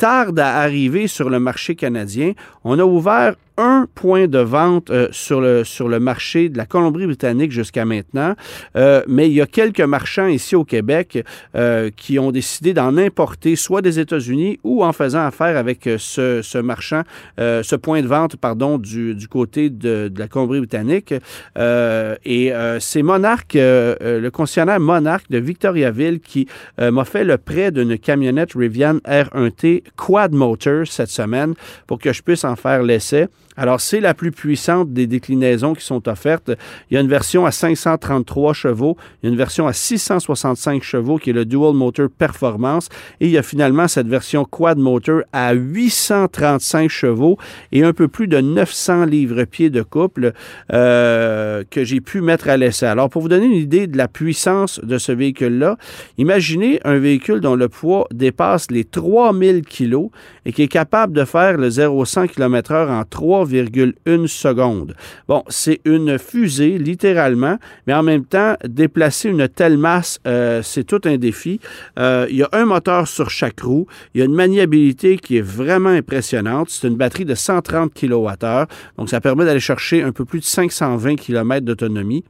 tarde 0.00 0.38
à 0.38 0.60
arriver 0.60 1.08
sur 1.08 1.28
le 1.28 1.38
marché 1.38 1.74
canadien. 1.74 2.32
On 2.64 2.78
a 2.78 2.84
ouvert 2.84 3.34
un 3.60 3.86
point 3.94 4.26
de 4.26 4.38
vente 4.38 4.90
euh, 4.90 5.08
sur, 5.12 5.40
le, 5.40 5.64
sur 5.64 5.88
le 5.88 6.00
marché 6.00 6.48
de 6.48 6.56
la 6.56 6.64
Colombie-Britannique 6.64 7.52
jusqu'à 7.52 7.84
maintenant, 7.84 8.34
euh, 8.76 9.02
mais 9.06 9.28
il 9.28 9.34
y 9.34 9.40
a 9.40 9.46
quelques 9.46 9.80
marchands 9.80 10.28
ici 10.28 10.56
au 10.56 10.64
Québec 10.64 11.22
euh, 11.54 11.90
qui 11.94 12.18
ont 12.18 12.32
décidé 12.32 12.72
d'en 12.72 12.96
importer 12.96 13.56
soit 13.56 13.82
des 13.82 14.00
États-Unis 14.00 14.58
ou 14.64 14.82
en 14.82 14.92
faisant 14.92 15.26
affaire 15.26 15.56
avec 15.56 15.88
ce, 15.98 16.40
ce 16.42 16.58
marchand, 16.58 17.02
ce 17.38 17.76
point 17.76 18.00
de 18.02 18.06
vente, 18.06 18.36
pardon, 18.36 18.78
du, 18.78 19.14
du 19.14 19.28
côté 19.28 19.68
de, 19.68 20.10
la 20.16 20.28
Colombie-Britannique. 20.28 21.14
et 21.56 22.52
c'est 22.78 23.02
Monarch, 23.02 23.54
le 23.54 24.28
concessionnaire 24.30 24.80
Monarch 24.80 25.24
de 25.30 25.38
Victoriaville 25.38 26.20
qui 26.20 26.46
m'a 26.78 27.04
fait 27.04 27.24
le 27.24 27.38
prêt 27.38 27.70
d'une 27.70 27.98
camionnette 27.98 28.52
Rivian 28.54 28.98
R1T 29.06 29.82
Quad 29.96 30.32
Motor 30.32 30.86
cette 30.86 31.10
semaine 31.10 31.54
pour 31.86 31.98
que 31.98 32.12
je 32.12 32.22
puisse 32.22 32.44
en 32.44 32.56
faire 32.56 32.82
l'essai. 32.82 33.28
Alors, 33.56 33.80
c'est 33.80 33.98
la 33.98 34.14
plus 34.14 34.30
puissante 34.30 34.92
des 34.92 35.08
déclinaisons 35.08 35.74
qui 35.74 35.84
sont 35.84 36.08
offertes. 36.08 36.52
Il 36.88 36.94
y 36.94 36.96
a 36.96 37.00
une 37.00 37.08
version 37.08 37.46
à 37.46 37.50
533 37.50 38.54
chevaux, 38.54 38.96
il 39.22 39.26
y 39.26 39.28
a 39.28 39.32
une 39.32 39.36
version 39.36 39.66
à 39.66 39.72
665 39.72 40.84
chevaux 40.84 41.18
qui 41.18 41.30
est 41.30 41.32
le 41.32 41.44
Dual 41.44 41.74
Motor 41.74 42.08
Performance 42.16 42.88
et 43.20 43.26
il 43.26 43.32
y 43.32 43.38
a 43.38 43.42
finalement 43.42 43.88
cette 43.88 44.06
version 44.06 44.44
Quad 44.44 44.78
Motor 44.78 45.22
à 45.32 45.52
835 45.52 46.88
chevaux 46.88 47.38
et 47.72 47.82
un 47.82 47.92
peu 47.92 48.06
plus 48.06 48.28
de 48.28 48.40
900 48.40 49.06
livres-pieds 49.06 49.70
de 49.70 49.82
couple 49.82 50.32
euh, 50.72 51.64
que 51.68 51.82
j'ai 51.82 52.00
pu 52.00 52.20
mettre 52.20 52.48
à 52.48 52.56
l'essai. 52.56 52.86
Alors, 52.86 53.10
pour 53.10 53.20
vous 53.20 53.28
donner 53.28 53.46
une 53.46 53.52
idée 53.52 53.88
de 53.88 53.98
la 53.98 54.06
puissance 54.06 54.80
de 54.82 54.96
ce 54.96 55.10
véhicule-là, 55.10 55.76
imaginez 56.18 56.80
un 56.84 56.98
véhicule 56.98 57.40
dont 57.40 57.56
le 57.56 57.68
poids 57.68 58.06
dépasse 58.12 58.70
les 58.70 58.84
3000 58.84 59.62
kilos 59.62 60.10
et 60.46 60.52
qui 60.52 60.62
est 60.62 60.68
capable 60.68 61.14
de 61.14 61.24
faire 61.24 61.58
le 61.58 61.68
0-100 61.68 62.28
km/h 62.28 62.88
en 62.88 63.04
3 63.04 63.40
1,1 63.56 64.26
seconde. 64.26 64.94
Bon, 65.28 65.42
c'est 65.48 65.80
une 65.84 66.18
fusée, 66.18 66.78
littéralement, 66.78 67.58
mais 67.86 67.94
en 67.94 68.02
même 68.02 68.24
temps, 68.24 68.56
déplacer 68.64 69.28
une 69.28 69.48
telle 69.48 69.78
masse, 69.78 70.18
euh, 70.26 70.62
c'est 70.62 70.84
tout 70.84 71.00
un 71.04 71.16
défi. 71.16 71.60
Euh, 71.98 72.26
il 72.30 72.36
y 72.36 72.42
a 72.42 72.48
un 72.52 72.64
moteur 72.64 73.08
sur 73.08 73.30
chaque 73.30 73.60
roue. 73.60 73.86
Il 74.14 74.18
y 74.18 74.22
a 74.22 74.24
une 74.26 74.34
maniabilité 74.34 75.18
qui 75.18 75.36
est 75.36 75.42
vraiment 75.42 75.90
impressionnante. 75.90 76.70
C'est 76.70 76.88
une 76.88 76.96
batterie 76.96 77.24
de 77.24 77.34
130 77.34 77.92
kWh. 77.94 78.66
Donc, 78.98 79.08
ça 79.08 79.20
permet 79.20 79.44
d'aller 79.44 79.60
chercher 79.60 80.02
un 80.02 80.12
peu 80.12 80.24
plus 80.24 80.40
de 80.40 80.44
520 80.44 81.16
km 81.16 81.64
d'autonomie. 81.64 82.24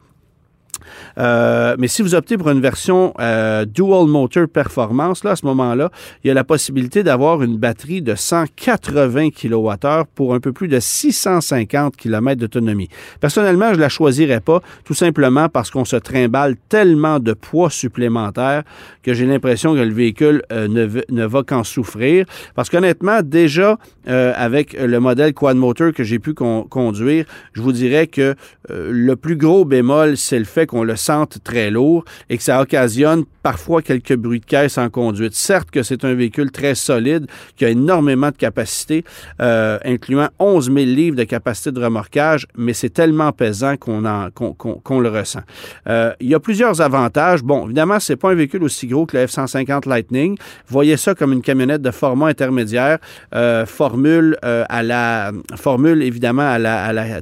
Euh, 1.18 1.76
mais 1.78 1.88
si 1.88 2.02
vous 2.02 2.14
optez 2.14 2.36
pour 2.36 2.50
une 2.50 2.60
version 2.60 3.14
euh, 3.20 3.64
Dual 3.64 4.06
Motor 4.06 4.48
Performance, 4.48 5.24
là, 5.24 5.32
à 5.32 5.36
ce 5.36 5.46
moment-là, 5.46 5.90
il 6.24 6.28
y 6.28 6.30
a 6.30 6.34
la 6.34 6.44
possibilité 6.44 7.02
d'avoir 7.02 7.42
une 7.42 7.56
batterie 7.56 8.02
de 8.02 8.14
180 8.14 9.30
kWh 9.30 10.04
pour 10.14 10.34
un 10.34 10.40
peu 10.40 10.52
plus 10.52 10.68
de 10.68 10.80
650 10.80 11.96
km 11.96 12.40
d'autonomie. 12.40 12.88
Personnellement, 13.20 13.70
je 13.70 13.76
ne 13.76 13.80
la 13.80 13.88
choisirais 13.88 14.40
pas, 14.40 14.60
tout 14.84 14.94
simplement 14.94 15.48
parce 15.48 15.70
qu'on 15.70 15.84
se 15.84 15.96
trimballe 15.96 16.56
tellement 16.68 17.18
de 17.18 17.32
poids 17.32 17.70
supplémentaire 17.70 18.62
que 19.02 19.14
j'ai 19.14 19.26
l'impression 19.26 19.74
que 19.74 19.80
le 19.80 19.92
véhicule 19.92 20.42
euh, 20.52 20.68
ne, 20.68 21.24
va 21.24 21.42
qu'en 21.42 21.64
souffrir. 21.64 22.26
Parce 22.54 22.68
qu'honnêtement, 22.68 23.20
déjà, 23.22 23.78
avec 24.10 24.72
le 24.72 25.00
modèle 25.00 25.32
Quad 25.34 25.56
Motor 25.56 25.92
que 25.92 26.04
j'ai 26.04 26.18
pu 26.18 26.34
conduire, 26.34 27.24
je 27.52 27.62
vous 27.62 27.72
dirais 27.72 28.06
que 28.06 28.34
le 28.68 29.14
plus 29.14 29.36
gros 29.36 29.64
bémol, 29.64 30.16
c'est 30.16 30.38
le 30.38 30.44
fait 30.44 30.66
qu'on 30.66 30.84
le 30.84 30.96
sente 30.96 31.38
très 31.44 31.70
lourd 31.70 32.04
et 32.28 32.36
que 32.36 32.42
ça 32.42 32.60
occasionne 32.60 33.24
parfois 33.42 33.82
quelques 33.82 34.16
bruits 34.16 34.40
de 34.40 34.44
caisse 34.44 34.78
en 34.78 34.90
conduite. 34.90 35.34
Certes 35.34 35.70
que 35.70 35.82
c'est 35.82 36.04
un 36.04 36.14
véhicule 36.14 36.50
très 36.50 36.74
solide, 36.74 37.26
qui 37.56 37.64
a 37.64 37.70
énormément 37.70 38.30
de 38.30 38.36
capacité, 38.36 39.04
euh, 39.40 39.78
incluant 39.84 40.28
11 40.38 40.66
000 40.66 40.76
livres 40.76 41.16
de 41.16 41.24
capacité 41.24 41.72
de 41.72 41.82
remorquage, 41.82 42.46
mais 42.56 42.72
c'est 42.72 42.90
tellement 42.90 43.32
pesant 43.32 43.76
qu'on 43.76 44.00
qu'on 44.32 45.00
le 45.00 45.08
ressent. 45.08 45.40
Euh, 45.88 46.12
il 46.20 46.28
y 46.28 46.34
a 46.34 46.40
plusieurs 46.40 46.80
avantages. 46.80 47.42
Bon, 47.42 47.66
évidemment, 47.66 48.00
c'est 48.00 48.16
pas 48.16 48.30
un 48.30 48.34
véhicule 48.34 48.62
aussi 48.62 48.86
gros 48.86 49.06
que 49.06 49.16
le 49.16 49.26
F-150 49.26 49.88
Lightning. 49.88 50.36
Voyez 50.68 50.96
ça 50.96 51.14
comme 51.14 51.32
une 51.32 51.42
camionnette 51.42 51.82
de 51.82 51.90
format 51.90 52.26
intermédiaire, 52.26 52.98
euh, 53.34 53.66
formule 54.00 54.36
à 54.42 54.82
la 54.82 55.32
formule 55.56 56.02
évidemment 56.02 56.48
à 56.48 56.58
la, 56.58 57.20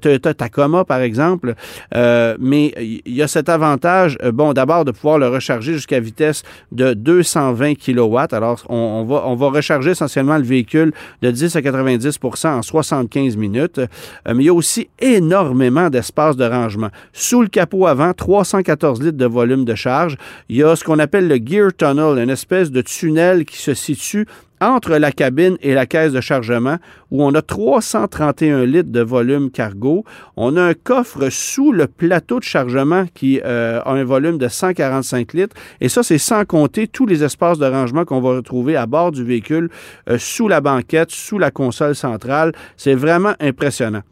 Toyota 0.00 0.34
Tacoma, 0.34 0.84
par 0.84 1.00
exemple, 1.02 1.54
mais 1.94 2.74
il 2.76 3.14
y 3.14 3.22
a 3.22 3.28
cet 3.28 3.48
avantage, 3.48 4.18
bon, 4.32 4.52
d'abord 4.52 4.84
de 4.84 4.90
pouvoir 4.90 5.18
le 5.18 5.28
recharger 5.28 5.74
jusqu'à 5.74 6.00
vitesse 6.00 6.42
de 6.72 6.94
220 6.94 7.74
kW. 7.74 8.16
Alors, 8.32 8.64
on, 8.68 9.04
va, 9.04 9.22
on 9.26 9.36
va 9.36 9.50
recharger 9.50 9.90
essentiellement 9.90 10.36
le 10.36 10.42
véhicule 10.42 10.92
de 11.22 11.30
10 11.30 11.54
à 11.54 11.60
90% 11.60 12.48
en 12.48 12.62
75 12.62 13.36
minutes. 13.36 13.80
mais 14.26 14.42
il 14.42 14.46
y 14.46 14.48
a 14.48 14.54
aussi 14.54 14.88
énormément 14.98 15.90
d'espace 15.90 16.36
de 16.36 16.44
rangement. 16.44 16.88
Sous 17.12 17.42
le 17.42 17.48
capot 17.48 17.86
avant, 17.86 18.12
314 18.12 19.00
litres 19.00 19.16
de 19.16 19.26
volume 19.26 19.64
de 19.64 19.76
charge. 19.76 20.16
Il 20.48 20.56
y 20.56 20.64
a 20.64 20.74
ce 20.74 20.82
qu'on 20.82 20.98
appelle 20.98 21.28
le 21.28 21.36
Gear 21.36 21.70
Tunnel, 21.76 22.18
une 22.18 22.30
espèce 22.30 22.72
de 22.72 22.80
tunnel 22.80 23.44
qui 23.44 23.58
se 23.58 23.74
situe 23.74 24.26
entre 24.60 24.96
la 24.96 25.12
cabine 25.12 25.56
et 25.62 25.74
la 25.74 25.86
caisse 25.86 26.12
de 26.12 26.20
chargement 26.20 26.76
où 27.10 27.22
on 27.22 27.34
a 27.34 27.42
331 27.42 28.64
litres 28.64 28.90
de 28.90 29.00
volume 29.00 29.50
cargo. 29.50 30.04
On 30.36 30.56
a 30.56 30.62
un 30.62 30.74
coffre 30.74 31.28
sous 31.30 31.72
le 31.72 31.86
plateau 31.86 32.38
de 32.38 32.44
chargement 32.44 33.06
qui 33.14 33.40
euh, 33.44 33.80
a 33.84 33.92
un 33.92 34.04
volume 34.04 34.38
de 34.38 34.48
145 34.48 35.32
litres. 35.32 35.56
Et 35.80 35.88
ça, 35.88 36.02
c'est 36.02 36.18
sans 36.18 36.44
compter 36.44 36.86
tous 36.88 37.06
les 37.06 37.24
espaces 37.24 37.58
de 37.58 37.66
rangement 37.66 38.04
qu'on 38.04 38.20
va 38.20 38.30
retrouver 38.30 38.76
à 38.76 38.86
bord 38.86 39.12
du 39.12 39.24
véhicule, 39.24 39.70
euh, 40.08 40.18
sous 40.18 40.48
la 40.48 40.60
banquette, 40.60 41.10
sous 41.10 41.38
la 41.38 41.50
console 41.50 41.94
centrale. 41.94 42.52
C'est 42.76 42.94
vraiment 42.94 43.34
impressionnant. 43.40 44.02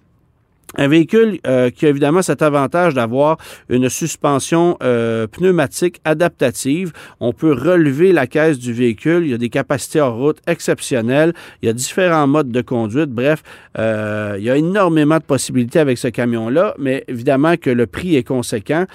Un 0.74 0.88
véhicule 0.88 1.38
euh, 1.46 1.70
qui 1.70 1.86
a 1.86 1.88
évidemment 1.88 2.22
cet 2.22 2.42
avantage 2.42 2.92
d'avoir 2.94 3.38
une 3.68 3.88
suspension 3.88 4.76
euh, 4.82 5.26
pneumatique 5.26 6.00
adaptative. 6.04 6.92
On 7.20 7.32
peut 7.32 7.52
relever 7.52 8.12
la 8.12 8.26
caisse 8.26 8.58
du 8.58 8.72
véhicule. 8.72 9.24
Il 9.24 9.30
y 9.30 9.34
a 9.34 9.38
des 9.38 9.48
capacités 9.48 10.00
en 10.00 10.14
route 10.14 10.38
exceptionnelles. 10.46 11.32
Il 11.62 11.66
y 11.66 11.68
a 11.68 11.72
différents 11.72 12.26
modes 12.26 12.50
de 12.50 12.60
conduite. 12.62 13.10
Bref, 13.10 13.42
euh, 13.78 14.34
il 14.38 14.44
y 14.44 14.50
a 14.50 14.56
énormément 14.56 15.18
de 15.18 15.22
possibilités 15.22 15.78
avec 15.78 15.98
ce 15.98 16.08
camion-là, 16.08 16.74
mais 16.78 17.04
évidemment 17.06 17.56
que 17.56 17.70
le 17.70 17.86
prix 17.86 18.16
est 18.16 18.24
conséquent. 18.24 18.86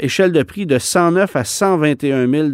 échelle 0.00 0.32
de 0.32 0.42
prix 0.42 0.66
de 0.66 0.78
109 0.78 1.36
à 1.36 1.44
121 1.44 2.28
000 2.28 2.48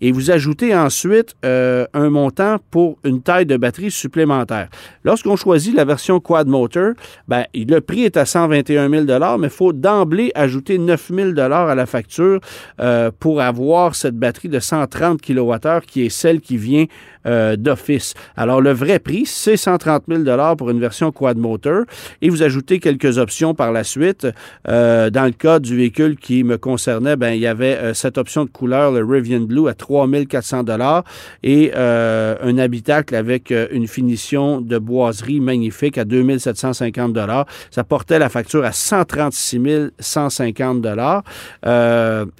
et 0.00 0.12
vous 0.12 0.30
ajoutez 0.30 0.74
ensuite 0.74 1.34
un 1.42 2.10
montant 2.10 2.56
pour 2.70 2.98
une 3.04 3.22
taille 3.22 3.46
de 3.46 3.56
batterie 3.56 3.90
supplémentaire. 3.90 4.68
Lorsqu'on 5.04 5.36
choisit 5.36 5.74
la 5.74 5.84
version 5.84 6.20
quad 6.20 6.46
motor, 6.46 6.92
ben, 7.28 7.44
il 7.54 7.69
le 7.70 7.80
prix 7.80 8.02
est 8.02 8.16
à 8.16 8.26
121 8.26 8.90
000 8.90 9.04
mais 9.38 9.46
il 9.46 9.50
faut 9.50 9.72
d'emblée 9.72 10.32
ajouter 10.34 10.76
9 10.76 11.12
000 11.14 11.38
à 11.38 11.74
la 11.74 11.86
facture 11.86 12.40
euh, 12.80 13.12
pour 13.16 13.40
avoir 13.40 13.94
cette 13.94 14.16
batterie 14.16 14.48
de 14.48 14.58
130 14.58 15.22
kWh 15.22 15.86
qui 15.86 16.04
est 16.04 16.08
celle 16.08 16.40
qui 16.40 16.56
vient 16.56 16.86
euh, 17.26 17.56
d'office. 17.56 18.14
Alors, 18.34 18.62
le 18.62 18.72
vrai 18.72 18.98
prix, 18.98 19.26
c'est 19.26 19.58
130 19.58 20.04
000 20.08 20.24
pour 20.56 20.70
une 20.70 20.80
version 20.80 21.12
quad 21.12 21.36
motor 21.36 21.82
et 22.22 22.30
vous 22.30 22.42
ajoutez 22.42 22.80
quelques 22.80 23.18
options 23.18 23.54
par 23.54 23.72
la 23.72 23.84
suite. 23.84 24.26
Euh, 24.68 25.10
dans 25.10 25.26
le 25.26 25.32
cas 25.32 25.58
du 25.58 25.76
véhicule 25.76 26.16
qui 26.16 26.44
me 26.44 26.56
concernait, 26.56 27.16
ben, 27.16 27.32
il 27.32 27.40
y 27.40 27.46
avait 27.46 27.76
euh, 27.76 27.92
cette 27.92 28.16
option 28.16 28.46
de 28.46 28.50
couleur, 28.50 28.92
le 28.92 29.04
Rivian 29.04 29.40
Blue, 29.40 29.68
à 29.68 29.74
3 29.74 30.08
400 30.30 30.64
et 31.42 31.74
un 31.74 32.58
habitacle 32.58 33.14
avec 33.14 33.52
une 33.70 33.86
finition 33.86 34.60
de 34.62 34.78
boiserie 34.78 35.40
magnifique 35.40 35.98
à 35.98 36.04
2 36.04 36.38
750 36.38 37.18
Ça 37.70 37.84
portait 37.84 38.18
la 38.18 38.28
facture 38.30 38.64
à 38.64 38.72
136 38.72 39.90
150 39.98 40.86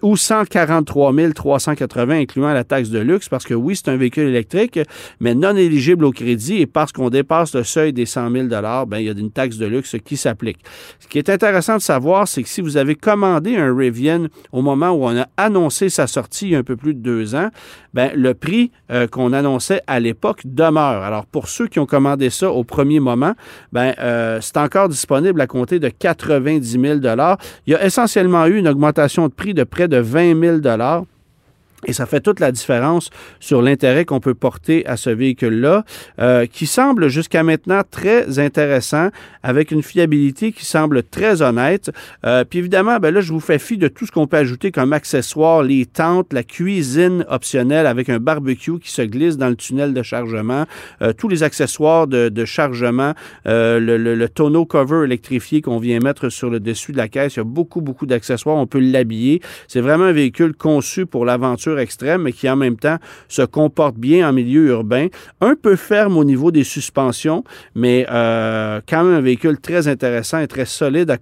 ou 0.02 0.16
143 0.16 1.12
380 1.34 2.20
incluant 2.20 2.52
la 2.52 2.64
taxe 2.64 2.88
de 2.88 2.99
luxe 2.99 3.28
parce 3.28 3.44
que 3.44 3.54
oui, 3.54 3.76
c'est 3.76 3.90
un 3.90 3.96
véhicule 3.96 4.28
électrique 4.28 4.70
mais 5.21 5.35
non 5.35 5.57
éligible 5.57 6.05
au 6.05 6.12
crédit 6.12 6.59
et 6.59 6.67
parce 6.67 6.93
qu'on 6.93 7.11
dépasse 7.11 7.55
le 7.55 7.65
seuil 7.65 7.93
des 7.93 8.07
100 8.07 8.31
000 8.31 8.47
ben, 8.87 8.99
il 8.99 9.05
y 9.05 9.09
a 9.09 9.12
une 9.12 9.31
taxe 9.31 9.57
de 9.57 9.67
luxe 9.67 9.97
qui 10.05 10.17
s'applique. 10.17 10.59
Ce 10.99 11.09
qui 11.09 11.19
est 11.19 11.29
intéressant 11.29 11.77
de 11.77 11.83
savoir, 11.83 12.29
c'est 12.29 12.43
que 12.43 12.49
si 12.49 12.61
vous 12.61 12.77
avez 12.77 12.95
commandé 12.95 13.57
un 13.57 13.75
Rivian 13.75 14.27
au 14.53 14.62
moment 14.62 14.91
où 14.91 15.05
on 15.05 15.17
a 15.17 15.27
annoncé 15.37 15.89
sa 15.89 16.07
sortie 16.07 16.47
il 16.47 16.50
y 16.53 16.57
a 16.57 16.59
un 16.59 16.65
peu 16.65 16.77
plus 16.77 16.95
de 16.95 17.00
deux 17.00 17.35
ans, 17.35 17.50
ben, 17.95 18.11
le 18.15 18.35
prix 18.35 18.71
euh, 18.91 19.07
qu'on 19.07 19.33
annonçait 19.33 19.83
à 19.87 20.00
l'époque 20.00 20.43
demeure. 20.45 21.03
Alors, 21.03 21.27
pour 21.27 21.49
ceux 21.49 21.67
qui 21.67 21.79
ont 21.79 21.87
commandé 21.87 22.31
ça 22.31 22.50
au 22.50 22.65
premier 22.65 23.00
moment, 23.00 23.35
ben, 23.73 23.95
euh, 23.99 24.39
c'est 24.41 24.57
encore 24.57 24.89
disponible 24.89 25.41
à 25.41 25.47
compter 25.47 25.79
de 25.79 25.89
90 25.89 26.71
000 26.81 26.99
Il 27.67 27.73
y 27.73 27.75
a 27.75 27.85
essentiellement 27.85 28.47
eu 28.47 28.59
une 28.59 28.69
augmentation 28.69 29.29
de 29.29 29.33
prix 29.33 29.55
de 29.55 29.65
près 29.65 29.89
de 29.89 29.99
20 29.99 30.41
000 30.41 30.59
et 31.87 31.92
ça 31.92 32.06
fait 32.06 32.20
toute 32.20 32.40
la 32.40 32.52
différence 32.52 33.10
sur 33.40 33.62
l'intérêt 33.62 34.04
qu'on 34.04 34.20
peut 34.20 34.34
porter 34.34 34.87
à 34.87 34.96
ce 34.96 35.10
véhicule-là, 35.10 35.84
euh, 36.18 36.46
qui 36.46 36.66
semble 36.66 37.08
jusqu'à 37.08 37.43
maintenant 37.43 37.82
très 37.88 38.38
intéressant, 38.38 39.08
avec 39.43 39.71
une 39.71 39.82
fiabilité 39.82 40.52
qui 40.52 40.64
semble 40.64 41.02
très 41.02 41.43
honnête. 41.43 41.90
Euh, 42.26 42.45
puis 42.45 42.58
évidemment, 42.58 42.99
ben 42.99 43.12
là, 43.14 43.21
je 43.21 43.32
vous 43.32 43.40
fais 43.40 43.58
fi 43.58 43.78
de 43.78 43.88
tout 43.88 44.06
ce 44.06 44.12
qu'on 44.12 44.26
peut 44.26 44.36
ajouter 44.36 44.73
comme 44.73 44.93
accessoire, 44.93 45.62
les 45.62 45.86
tentes, 45.86 46.32
la 46.32 46.43
cuisine 46.43 47.25
optionnelle 47.28 47.86
avec 47.86 48.08
un 48.08 48.19
barbecue 48.19 48.78
qui 48.78 48.90
se 48.90 49.02
glisse 49.02 49.36
dans 49.36 49.49
le 49.49 49.56
tunnel 49.56 49.95
de 49.95 50.02
chargement, 50.02 50.66
euh, 51.02 51.12
tous 51.12 51.28
les 51.28 51.43
accessoires 51.43 52.06
de, 52.06 52.45
chargement, 52.45 53.14
le, 53.45 53.78
le, 53.78 54.14
le, 54.14 54.28
tonneau 54.28 54.64
cover 54.64 55.04
électrifié 55.04 55.60
qu'on 55.60 55.78
vient 55.78 55.99
mettre 56.00 56.28
sur 56.28 56.50
le 56.50 56.60
dessus 56.60 56.93
de 56.93 56.97
la 56.97 57.08
caisse. 57.08 57.36
Il 57.36 57.38
y 57.38 57.40
a 57.40 57.45
beaucoup, 57.45 57.80
beaucoup 57.80 58.06
d'accessoires. 58.06 58.56
On 58.56 58.66
peut 58.66 58.80
l'habiller. 58.80 59.40
C'est 59.69 59.80
vraiment 59.80 60.04
un 60.04 60.12
véhicule 60.12 60.54
conçu 60.54 61.06
pour 61.06 61.25
l'aventure 61.25 61.70
extrême, 61.78 62.23
mais 62.23 62.33
qui 62.33 62.49
en 62.49 62.56
même 62.56 62.76
temps 62.76 62.97
se 63.28 63.43
comporte 63.43 63.97
bien 63.97 64.28
en 64.28 64.33
milieu 64.33 64.67
urbain. 64.69 65.09
Un 65.41 65.54
peu 65.54 65.76
ferme 65.76 66.17
au 66.17 66.25
niveau 66.25 66.50
des 66.50 66.65
suspensions, 66.65 67.45
mais 67.75 68.06
euh, 68.11 68.80
quand 68.89 69.04
même 69.04 69.15
un 69.15 69.21
véhicule 69.21 69.59
très 69.59 69.89
intéressant 69.89 70.39
et 70.39 70.49
très 70.49 70.65
solide, 70.65 71.11
à 71.11 71.19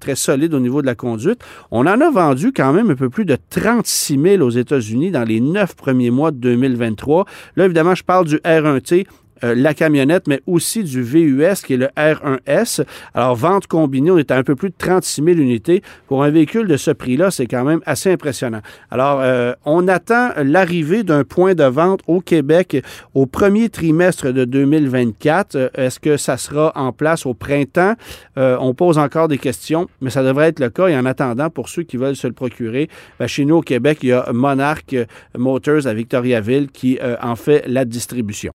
très 0.00 0.14
solide 0.14 0.54
au 0.54 0.60
niveau 0.60 0.82
de 0.82 0.86
la 0.86 0.94
conduite. 0.94 1.40
On 1.70 1.80
en 1.86 2.00
a 2.00 2.10
vendu 2.10 2.52
quand 2.52 2.72
même 2.72 2.90
un 2.90 2.96
peu 2.96 3.10
plus 3.10 3.24
de 3.24 3.36
36 3.50 4.20
000 4.20 4.42
aux 4.42 4.50
États-Unis 4.50 5.10
dans 5.10 5.24
les 5.24 5.40
neuf 5.40 5.74
premiers 5.74 6.10
mois 6.10 6.30
de 6.30 6.38
2023. 6.38 7.24
Là, 7.56 7.64
évidemment, 7.64 7.94
je 7.94 8.04
parle 8.04 8.26
du 8.26 8.36
R1T 8.36 9.06
euh, 9.44 9.54
la 9.54 9.74
camionnette, 9.74 10.26
mais 10.26 10.40
aussi 10.46 10.82
du 10.82 11.02
VUS 11.02 11.62
qui 11.64 11.74
est 11.74 11.76
le 11.76 11.88
R1S. 11.96 12.84
Alors, 13.14 13.34
vente 13.34 13.66
combinée, 13.66 14.10
on 14.10 14.18
est 14.18 14.30
à 14.30 14.36
un 14.36 14.42
peu 14.42 14.56
plus 14.56 14.70
de 14.70 14.74
36 14.76 15.22
000 15.22 15.36
unités. 15.38 15.82
Pour 16.06 16.24
un 16.24 16.30
véhicule 16.30 16.66
de 16.66 16.76
ce 16.76 16.90
prix-là, 16.90 17.30
c'est 17.30 17.46
quand 17.46 17.64
même 17.64 17.80
assez 17.86 18.10
impressionnant. 18.10 18.60
Alors, 18.90 19.20
euh, 19.20 19.52
on 19.64 19.88
attend 19.88 20.30
l'arrivée 20.42 21.02
d'un 21.02 21.24
point 21.24 21.54
de 21.54 21.64
vente 21.64 22.00
au 22.06 22.20
Québec 22.20 22.82
au 23.14 23.26
premier 23.26 23.68
trimestre 23.68 24.32
de 24.32 24.44
2024. 24.44 25.54
Euh, 25.54 25.68
est-ce 25.74 26.00
que 26.00 26.16
ça 26.16 26.36
sera 26.36 26.72
en 26.74 26.92
place 26.92 27.26
au 27.26 27.34
printemps? 27.34 27.94
on 28.36 28.72
pose 28.72 28.98
encore 28.98 29.26
des 29.26 29.36
questions, 29.36 29.88
mais 30.00 30.10
ça 30.10 30.22
devrait 30.22 30.48
être 30.48 30.60
le 30.60 30.70
cas. 30.70 30.86
Et 30.86 30.96
en 30.96 31.04
attendant, 31.06 31.50
pour 31.50 31.68
ceux 31.68 31.82
qui 31.82 31.96
veulent 31.96 32.14
se 32.14 32.28
le 32.28 32.32
procurer, 32.32 32.88
ben, 33.18 33.26
chez 33.26 33.44
nous 33.44 33.56
au 33.56 33.62
Québec, 33.62 33.98
il 34.02 34.10
y 34.10 34.12
a 34.12 34.28
Monarch 34.32 34.94
Motors 35.36 35.88
à 35.88 35.92
Victoriaville 35.92 36.68
qui 36.70 37.00
en 37.20 37.34
fait 37.34 37.64
la 37.66 37.84
distribution. 37.84 38.52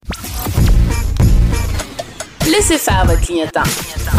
Laissez 2.58 2.76
faire 2.76 3.06
votre 3.06 3.20
clientèle. 3.20 3.62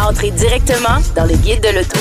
Entrez 0.02 0.30
directement 0.30 0.96
dans 1.14 1.24
le 1.24 1.36
guide 1.36 1.60
de 1.60 1.76
l'auto. 1.76 1.98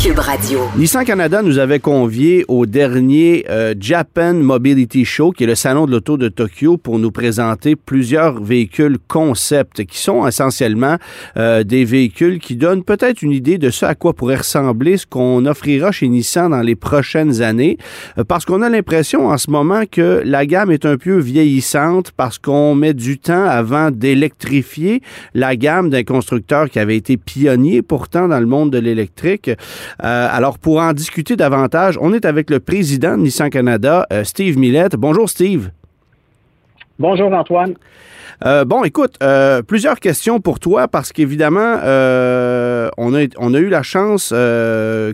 Cube 0.00 0.18
Radio. 0.18 0.60
Nissan 0.76 1.04
Canada 1.04 1.40
nous 1.40 1.58
avait 1.58 1.78
conviés 1.78 2.44
au 2.48 2.66
dernier 2.66 3.44
euh, 3.48 3.74
Japan 3.78 4.34
Mobility 4.34 5.04
Show, 5.04 5.30
qui 5.30 5.44
est 5.44 5.46
le 5.46 5.54
salon 5.54 5.86
de 5.86 5.92
l'auto 5.92 6.16
de 6.16 6.28
Tokyo, 6.28 6.78
pour 6.78 6.98
nous 6.98 7.12
présenter 7.12 7.76
plusieurs 7.76 8.42
véhicules 8.42 8.98
concept, 9.06 9.84
qui 9.84 9.98
sont 9.98 10.26
essentiellement 10.26 10.96
euh, 11.36 11.62
des 11.62 11.84
véhicules 11.84 12.40
qui 12.40 12.56
donnent 12.56 12.82
peut-être 12.82 13.22
une 13.22 13.30
idée 13.30 13.56
de 13.56 13.70
ce 13.70 13.86
à 13.86 13.94
quoi 13.94 14.14
pourrait 14.14 14.36
ressembler 14.36 14.96
ce 14.96 15.06
qu'on 15.06 15.46
offrira 15.46 15.92
chez 15.92 16.08
Nissan 16.08 16.50
dans 16.50 16.62
les 16.62 16.74
prochaines 16.74 17.40
années, 17.40 17.78
euh, 18.18 18.24
parce 18.24 18.44
qu'on 18.44 18.62
a 18.62 18.68
l'impression 18.68 19.28
en 19.28 19.38
ce 19.38 19.48
moment 19.48 19.84
que 19.88 20.22
la 20.24 20.44
gamme 20.44 20.72
est 20.72 20.86
un 20.86 20.96
peu 20.96 21.18
vieillissante, 21.18 22.10
parce 22.16 22.38
qu'on 22.38 22.74
met 22.74 22.94
du 22.94 23.18
temps 23.18 23.44
avant 23.44 23.92
d'électrifier 23.92 25.02
la 25.34 25.54
gamme 25.54 25.67
d'un 25.90 26.04
constructeur 26.04 26.70
qui 26.70 26.78
avait 26.78 26.96
été 26.96 27.16
pionnier 27.16 27.82
pourtant 27.82 28.28
dans 28.28 28.40
le 28.40 28.46
monde 28.46 28.70
de 28.70 28.78
l'électrique. 28.78 29.48
Euh, 29.48 30.28
alors, 30.30 30.58
pour 30.58 30.80
en 30.80 30.92
discuter 30.92 31.36
davantage, 31.36 31.98
on 32.00 32.12
est 32.12 32.24
avec 32.24 32.50
le 32.50 32.60
président 32.60 33.16
de 33.16 33.22
Nissan 33.22 33.50
Canada, 33.50 34.06
euh, 34.12 34.24
Steve 34.24 34.58
Millette. 34.58 34.96
Bonjour, 34.96 35.28
Steve. 35.28 35.70
Bonjour, 36.98 37.32
Antoine. 37.32 37.74
Euh, 38.44 38.64
bon, 38.64 38.84
écoute, 38.84 39.16
euh, 39.22 39.62
plusieurs 39.62 39.98
questions 39.98 40.40
pour 40.40 40.60
toi 40.60 40.86
parce 40.86 41.12
qu'évidemment, 41.12 41.78
euh, 41.82 42.47
on, 42.98 43.14
a, 43.14 43.58
eu 43.58 43.68
la 43.68 43.82
chance, 43.82 44.34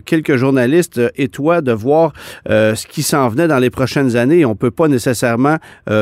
quelques 0.05 0.35
journalistes 0.35 1.01
et 1.15 1.27
toi, 1.27 1.61
de 1.61 1.71
voir 1.71 2.13
ce 2.47 2.87
qui 2.87 3.03
s'en 3.03 3.29
venait 3.29 3.47
dans 3.47 3.59
les 3.59 3.69
prochaines 3.69 4.15
années. 4.15 4.45
On 4.45 4.55
peut 4.55 4.71
pas 4.71 4.87
nécessairement 4.87 5.57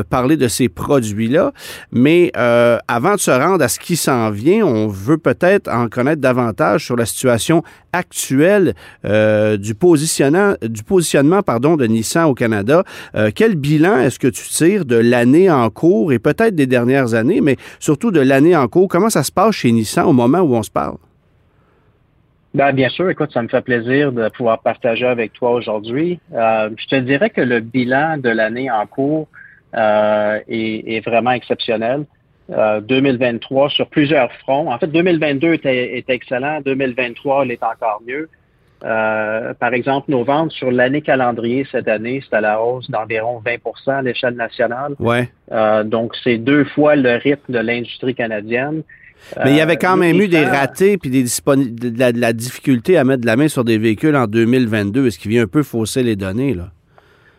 parler 0.10 0.38
de 0.38 0.48
ces 0.48 0.70
produits-là, 0.70 1.52
mais 1.92 2.32
avant 2.36 3.16
de 3.16 3.20
se 3.20 3.32
rendre 3.32 3.64
à 3.64 3.68
ce 3.68 3.80
qui 3.80 3.96
s'en 3.96 4.30
vient, 4.32 4.66
on 4.66 4.88
veut 4.88 5.18
peut-être 5.18 5.70
en 5.70 5.88
connaître 5.88 6.22
davantage 6.22 6.86
sur 6.86 6.96
la 6.96 7.06
situation 7.06 7.64
actuelle 7.92 8.74
du, 9.04 9.76
positionnement, 9.76 10.56
du 10.62 10.84
positionnement 10.84 11.42
de 11.78 11.86
Nissan 11.86 12.26
au 12.26 12.34
Canada. 12.34 12.84
quel 13.36 13.56
bilan 13.56 13.98
est-ce 14.00 14.20
que 14.20 14.28
tu 14.28 14.48
tires 14.50 14.86
de 14.86 14.96
l'année 14.96 15.50
en 15.50 15.70
cours 15.70 16.12
et 16.12 16.20
peut-être 16.20 16.56
des 16.56 16.68
dernières 16.68 17.14
années, 17.14 17.42
mais 17.42 17.58
surtout 17.80 18.12
de 18.12 18.20
l'année 18.20 18.56
en 18.56 18.68
cours? 18.68 18.88
Comment 18.88 19.10
ça 19.10 19.24
se 19.24 19.32
passe 19.32 19.56
chez 19.56 19.72
Nissan 19.72 20.06
au 20.06 20.14
moment 20.14 20.40
où 20.40 20.56
on 20.56 20.64
se 20.64 20.72
parle? 20.72 20.98
Ben, 22.54 22.72
bien 22.72 22.90
sûr, 22.90 23.10
écoute, 23.10 23.32
ça 23.34 23.42
me 23.42 23.48
fait 23.48 23.62
plaisir 23.62 24.12
de 24.12 24.30
pouvoir 24.30 24.62
partager 24.62 25.08
avec 25.08 25.34
toi 25.34 25.52
aujourd'hui. 25.52 26.20
Euh, 26.34 26.70
je 26.78 26.86
te 26.88 26.96
dirais 26.96 27.30
que 27.30 27.42
le 27.42 27.60
bilan 27.60 28.18
de 28.18 28.30
l'année 28.30 28.70
en 28.70 28.86
cours 28.86 29.28
euh, 29.76 30.40
est, 30.48 30.96
est, 30.96 31.00
vraiment 31.06 31.32
exceptionnel. 31.32 32.06
2023 32.50 33.70
sur 33.70 33.88
plusieurs 33.88 34.32
fronts. 34.34 34.72
En 34.72 34.78
fait, 34.78 34.88
2022 34.88 35.54
était, 35.54 35.98
était 35.98 36.14
excellent. 36.14 36.60
2023 36.62 37.46
l'est 37.46 37.64
encore 37.64 38.02
mieux. 38.06 38.30
Euh, 38.84 39.54
par 39.54 39.74
exemple, 39.74 40.12
nos 40.12 40.24
ventes 40.24 40.52
sur 40.52 40.70
l'année 40.70 41.02
calendrier 41.02 41.66
cette 41.72 41.88
année, 41.88 42.22
c'est 42.24 42.36
à 42.36 42.42
la 42.42 42.62
hausse 42.62 42.90
d'environ 42.90 43.42
20% 43.46 43.92
à 43.92 44.02
l'échelle 44.02 44.36
nationale. 44.36 44.96
Ouais. 45.00 45.30
Euh, 45.52 45.84
donc, 45.84 46.14
c'est 46.24 46.38
deux 46.38 46.66
fois 46.66 46.96
le 46.96 47.16
rythme 47.16 47.54
de 47.54 47.60
l'industrie 47.60 48.16
canadienne. 48.16 48.84
Mais 49.44 49.52
il 49.52 49.58
y 49.58 49.62
avait 49.62 49.78
quand 49.78 49.98
même 49.98 50.20
eu 50.20 50.28
des 50.28 50.46
ratés 50.46 50.98
puis 50.98 51.10
des 51.10 51.24
de 51.24 52.00
la, 52.00 52.12
de 52.12 52.20
la, 52.20 52.34
difficulté 52.34 52.98
à 52.98 53.04
mettre 53.04 53.22
de 53.22 53.26
la 53.26 53.36
main 53.36 53.48
sur 53.48 53.64
des 53.64 53.78
véhicules 53.78 54.16
en 54.16 54.28
2022, 54.28 55.10
ce 55.10 55.20
qui 55.20 55.28
vient 55.28 55.44
un 55.44 55.48
peu 55.48 55.64
fausser 55.64 56.04
les 56.04 56.16
données, 56.16 56.54
là? 56.54 56.70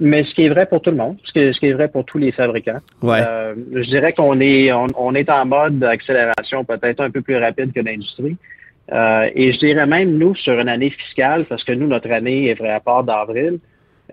Mais 0.00 0.24
ce 0.24 0.34
qui 0.34 0.42
est 0.42 0.48
vrai 0.48 0.66
pour 0.66 0.82
tout 0.82 0.90
le 0.90 0.96
monde, 0.96 1.16
ce 1.24 1.32
qui 1.32 1.38
est, 1.38 1.52
ce 1.52 1.60
qui 1.60 1.66
est 1.66 1.72
vrai 1.72 1.88
pour 1.88 2.04
tous 2.04 2.18
les 2.18 2.32
fabricants. 2.32 2.80
Ouais. 3.00 3.20
Euh, 3.24 3.54
je 3.72 3.88
dirais 3.88 4.12
qu'on 4.12 4.40
est, 4.40 4.72
on, 4.72 4.88
on, 4.96 5.14
est 5.14 5.30
en 5.30 5.46
mode 5.46 5.78
d'accélération 5.78 6.64
peut-être 6.64 7.00
un 7.00 7.10
peu 7.10 7.22
plus 7.22 7.36
rapide 7.36 7.72
que 7.72 7.80
l'industrie. 7.80 8.36
Euh, 8.92 9.30
et 9.34 9.52
je 9.52 9.58
dirais 9.58 9.86
même, 9.86 10.18
nous, 10.18 10.34
sur 10.34 10.58
une 10.58 10.68
année 10.68 10.90
fiscale, 10.90 11.44
parce 11.46 11.64
que 11.64 11.72
nous, 11.72 11.86
notre 11.86 12.10
année 12.10 12.48
est 12.48 12.54
vraie 12.54 12.72
à 12.72 12.80
part 12.80 13.04
d'avril 13.04 13.58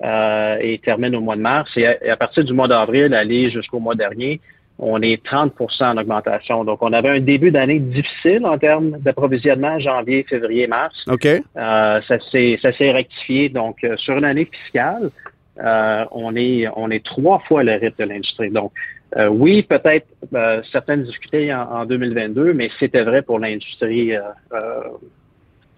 euh, 0.04 0.58
et 0.62 0.78
termine 0.80 1.16
au 1.16 1.22
mois 1.22 1.36
de 1.36 1.42
mars, 1.42 1.70
et 1.76 1.86
à, 1.88 2.16
partir 2.16 2.44
du 2.44 2.54
mois 2.54 2.68
d'avril, 2.68 3.14
aller 3.14 3.50
jusqu'au 3.50 3.80
mois 3.80 3.96
dernier, 3.96 4.40
on 4.82 5.02
est 5.02 5.24
30% 5.26 5.84
en 5.84 5.98
augmentation. 5.98 6.64
Donc, 6.66 6.80
on 6.82 6.92
avait 6.92 7.10
un 7.10 7.20
début 7.20 7.52
d'année 7.52 7.80
difficile 7.80 8.46
en 8.46 8.58
termes 8.58 8.98
d'approvisionnement 9.00 9.80
janvier, 9.80 10.26
février, 10.28 10.68
mars. 10.68 11.06
OK. 11.08 11.26
Euh, 11.26 11.42
ça 12.02 12.20
s'est 12.20 12.92
rectifié. 12.92 13.50
Donc, 13.50 13.84
euh, 13.84 13.96
sur 13.98 14.18
une 14.18 14.26
année 14.26 14.50
fiscale, 14.52 15.12
euh, 15.64 16.06
on 16.12 16.36
est 16.36 16.68
on 16.76 16.90
est 16.90 17.06
trois 17.06 17.40
fois 17.48 17.64
le 17.64 17.74
rythme 17.74 18.04
de 18.04 18.10
l'industrie. 18.10 18.50
Donc, 18.50 18.72
euh, 19.18 19.28
oui, 19.28 19.64
peut-être 19.64 20.08
euh, 20.34 20.62
certaines 20.72 21.04
difficultés 21.04 21.54
en, 21.54 21.86
2022, 21.86 22.54
mais 22.54 22.70
c'était 22.80 23.04
vrai 23.04 23.22
pour 23.22 23.40
l'industrie, 23.40 24.16
euh, 24.16 24.22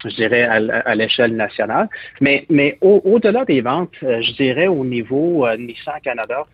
je 0.04 0.14
dirais, 0.14 0.42
à, 0.42 0.94
l'échelle 0.94 1.34
nationale. 1.34 1.88
Mais, 2.20 2.46
mais 2.48 2.78
au-delà 2.80 3.44
des 3.44 3.60
ventes, 3.60 3.94
je 4.00 4.32
dirais 4.34 4.68
au 4.68 4.84
niveau 4.84 5.48
Nissan 5.56 5.94
Canada, 6.02 6.44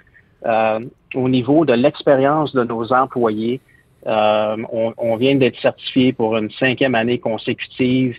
au 0.44 1.28
niveau 1.28 1.64
de 1.64 1.72
l'expérience 1.72 2.54
de 2.54 2.64
nos 2.64 2.92
employés, 2.92 3.60
on, 4.06 4.94
on, 4.96 5.16
vient 5.16 5.34
d'être 5.34 5.58
certifié 5.60 6.12
pour 6.12 6.36
une 6.36 6.50
cinquième 6.52 6.94
année 6.94 7.18
consécutive. 7.18 8.16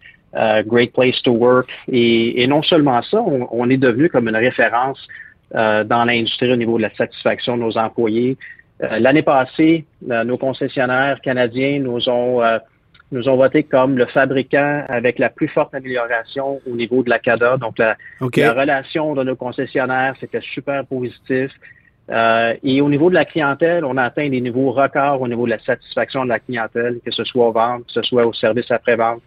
Great 0.66 0.94
Place 0.94 1.22
to 1.24 1.32
Work. 1.32 1.70
Et, 1.92 2.42
et 2.42 2.48
non 2.48 2.64
seulement 2.64 3.02
ça, 3.02 3.22
on, 3.22 3.48
on, 3.52 3.70
est 3.70 3.78
devenu 3.78 4.08
comme 4.10 4.30
une 4.30 4.38
référence 4.38 5.06
euh, 5.54 5.84
dans 5.84 6.06
l'industrie 6.06 6.50
au 6.54 6.56
niveau 6.56 6.78
de 6.78 6.84
la 6.84 6.96
satisfaction 6.96 7.58
de 7.58 7.64
nos 7.64 7.78
employés. 7.78 8.38
Euh, 8.82 9.00
l'année 9.00 9.22
passée, 9.22 9.84
euh, 10.10 10.24
nos 10.24 10.38
concessionnaires 10.38 11.20
canadiens 11.20 11.80
nous 11.80 12.08
ont 12.08 12.42
nous 13.12 13.28
ont 13.28 13.36
voté 13.36 13.64
comme 13.64 13.98
le 13.98 14.06
fabricant 14.06 14.86
avec 14.88 15.20
la 15.20 15.30
plus 15.30 15.50
forte 15.50 15.76
amélioration 15.76 16.62
au 16.66 16.76
niveau 16.78 17.04
de 17.04 17.10
la 17.10 17.20
CADA. 17.20 17.58
Donc, 17.58 17.78
la, 17.78 17.98
la 18.22 18.54
relation 18.54 19.14
de 19.14 19.24
nos 19.24 19.36
concessionnaires, 19.36 20.16
c'était 20.22 20.40
super 20.40 20.86
positif. 20.86 21.52
Euh, 22.12 22.54
et 22.64 22.82
au 22.82 22.90
niveau 22.90 23.10
de 23.10 23.16
la 23.16 23.26
clientèle, 23.26 23.86
on 23.86 23.98
a 23.98 24.04
atteint 24.04 24.30
des 24.30 24.42
niveaux 24.42 24.72
records 24.72 25.22
au 25.22 25.28
niveau 25.28 25.46
de 25.46 25.52
la 25.52 25.60
satisfaction 25.60 26.24
de 26.24 26.30
la 26.30 26.40
clientèle, 26.40 27.00
que 27.06 27.12
ce 27.12 27.24
soit 27.24 27.48
aux 27.48 27.52
ventes, 27.52 27.86
que 27.86 27.94
ce 27.94 28.02
soit 28.02 28.26
au 28.26 28.34
service 28.34 28.70
après-vente. 28.70 29.22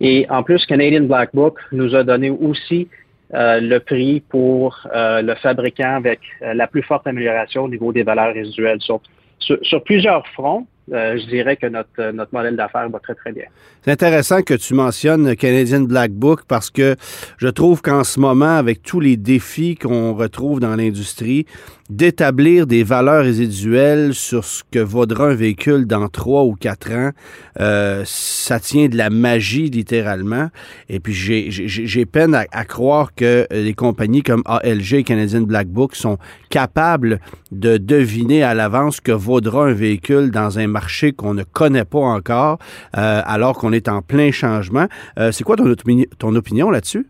Et 0.00 0.26
en 0.28 0.42
plus, 0.42 0.64
Canadian 0.66 1.04
Black 1.04 1.30
Book 1.32 1.58
nous 1.72 1.94
a 1.94 2.04
donné 2.04 2.28
aussi 2.28 2.88
euh, 3.32 3.60
le 3.60 3.80
prix 3.80 4.20
pour 4.20 4.86
euh, 4.94 5.22
le 5.22 5.34
fabricant 5.36 5.96
avec 5.96 6.20
la 6.40 6.66
plus 6.66 6.82
forte 6.82 7.06
amélioration 7.06 7.64
au 7.64 7.68
niveau 7.68 7.92
des 7.92 8.02
valeurs 8.02 8.34
résiduelles. 8.34 8.80
sur 8.80 9.82
plusieurs 9.84 10.26
fronts, 10.28 10.66
euh, 10.92 11.18
je 11.18 11.26
dirais 11.26 11.56
que 11.56 11.66
notre, 11.66 11.88
euh, 11.98 12.12
notre 12.12 12.32
modèle 12.32 12.56
d'affaires 12.56 12.88
va 12.88 13.00
très, 13.00 13.14
très 13.14 13.32
bien. 13.32 13.44
C'est 13.84 13.90
intéressant 13.90 14.42
que 14.42 14.54
tu 14.54 14.74
mentionnes 14.74 15.34
Canadian 15.34 15.80
Black 15.80 16.12
Book 16.12 16.42
parce 16.46 16.70
que 16.70 16.96
je 17.38 17.48
trouve 17.48 17.82
qu'en 17.82 18.04
ce 18.04 18.20
moment, 18.20 18.56
avec 18.56 18.82
tous 18.82 19.00
les 19.00 19.16
défis 19.16 19.76
qu'on 19.76 20.14
retrouve 20.14 20.60
dans 20.60 20.76
l'industrie, 20.76 21.46
d'établir 21.88 22.66
des 22.66 22.82
valeurs 22.82 23.22
résiduelles 23.22 24.14
sur 24.14 24.44
ce 24.44 24.62
que 24.70 24.78
vaudra 24.78 25.28
un 25.28 25.34
véhicule 25.34 25.86
dans 25.86 26.08
trois 26.08 26.44
ou 26.44 26.54
quatre 26.54 26.90
ans, 26.92 27.10
euh, 27.60 28.02
ça 28.04 28.58
tient 28.58 28.88
de 28.88 28.96
la 28.96 29.10
magie 29.10 29.70
littéralement. 29.70 30.48
Et 30.88 31.00
puis 31.00 31.14
j'ai 31.14 32.06
peine 32.06 32.34
à, 32.34 32.64
croire 32.64 33.14
que 33.14 33.46
les 33.50 33.74
compagnies 33.74 34.22
comme 34.22 34.42
ALG 34.46 34.94
et 34.94 35.04
Canadian 35.04 35.42
Black 35.42 35.68
Book 35.68 35.94
sont 35.94 36.18
capables 36.50 37.20
de 37.52 37.76
deviner 37.76 38.42
à 38.42 38.54
l'avance 38.54 38.96
ce 38.96 39.00
que 39.00 39.12
vaudra 39.12 39.66
un 39.66 39.72
véhicule 39.72 40.30
dans 40.30 40.58
un 40.58 40.66
marché 40.80 41.12
qu'on 41.12 41.34
ne 41.34 41.42
connaît 41.42 41.86
pas 41.86 42.06
encore, 42.18 42.58
euh, 42.96 43.22
alors 43.24 43.54
qu'on 43.58 43.72
est 43.72 43.88
en 43.88 44.02
plein 44.02 44.30
changement. 44.30 44.86
Euh, 45.18 45.32
c'est 45.32 45.44
quoi 45.44 45.56
ton, 45.56 46.34
opinion 46.34 46.70
là-dessus? 46.70 47.06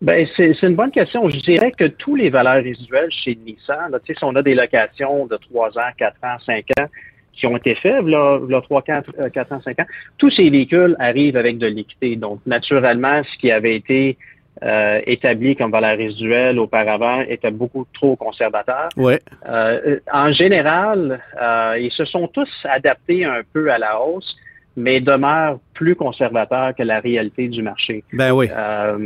Ben, 0.00 0.26
c'est 0.36 0.62
une 0.62 0.76
bonne 0.76 0.92
question. 0.92 1.28
Je 1.28 1.40
dirais 1.40 1.72
que 1.72 1.86
tous 2.02 2.14
les 2.14 2.30
valeurs 2.30 2.62
résiduelles 2.62 3.10
chez 3.10 3.34
Nissan, 3.44 3.90
si 4.06 4.24
on 4.24 4.34
a 4.36 4.42
des 4.42 4.54
locations 4.54 5.26
de 5.26 5.36
3 5.36 5.78
ans, 5.78 5.90
4 5.98 6.16
ans, 6.22 6.38
5 6.46 6.64
ans, 6.80 6.86
qui 7.34 7.46
ont 7.46 7.56
été 7.56 7.76
là 7.84 8.38
3, 8.62 8.82
4, 8.82 9.28
4 9.28 9.52
ans, 9.52 9.60
5 9.62 9.80
ans, 9.80 9.86
tous 10.18 10.30
ces 10.30 10.48
véhicules 10.50 10.94
arrivent 10.98 11.36
avec 11.36 11.58
de 11.58 11.66
l'équité. 11.66 12.16
Donc, 12.16 12.40
naturellement, 12.46 13.22
ce 13.24 13.38
qui 13.38 13.50
avait 13.50 13.76
été 13.76 14.16
euh, 14.62 15.00
établi 15.06 15.56
comme 15.56 15.70
valeur 15.70 15.96
résiduelle 15.96 16.58
auparavant 16.58 17.20
était 17.22 17.50
beaucoup 17.50 17.86
trop 17.94 18.16
conservateur. 18.16 18.90
Ouais. 18.96 19.18
Euh, 19.48 20.00
en 20.12 20.32
général, 20.32 21.20
euh, 21.40 21.78
ils 21.80 21.92
se 21.92 22.04
sont 22.04 22.28
tous 22.28 22.50
adaptés 22.64 23.24
un 23.24 23.40
peu 23.54 23.70
à 23.72 23.78
la 23.78 23.98
hausse, 24.00 24.36
mais 24.76 25.00
demeurent 25.00 25.58
plus 25.72 25.96
conservateurs 25.96 26.74
que 26.74 26.82
la 26.82 27.00
réalité 27.00 27.48
du 27.48 27.62
marché. 27.62 28.04
Ben 28.12 28.32
oui. 28.32 28.48
Euh, 28.54 28.98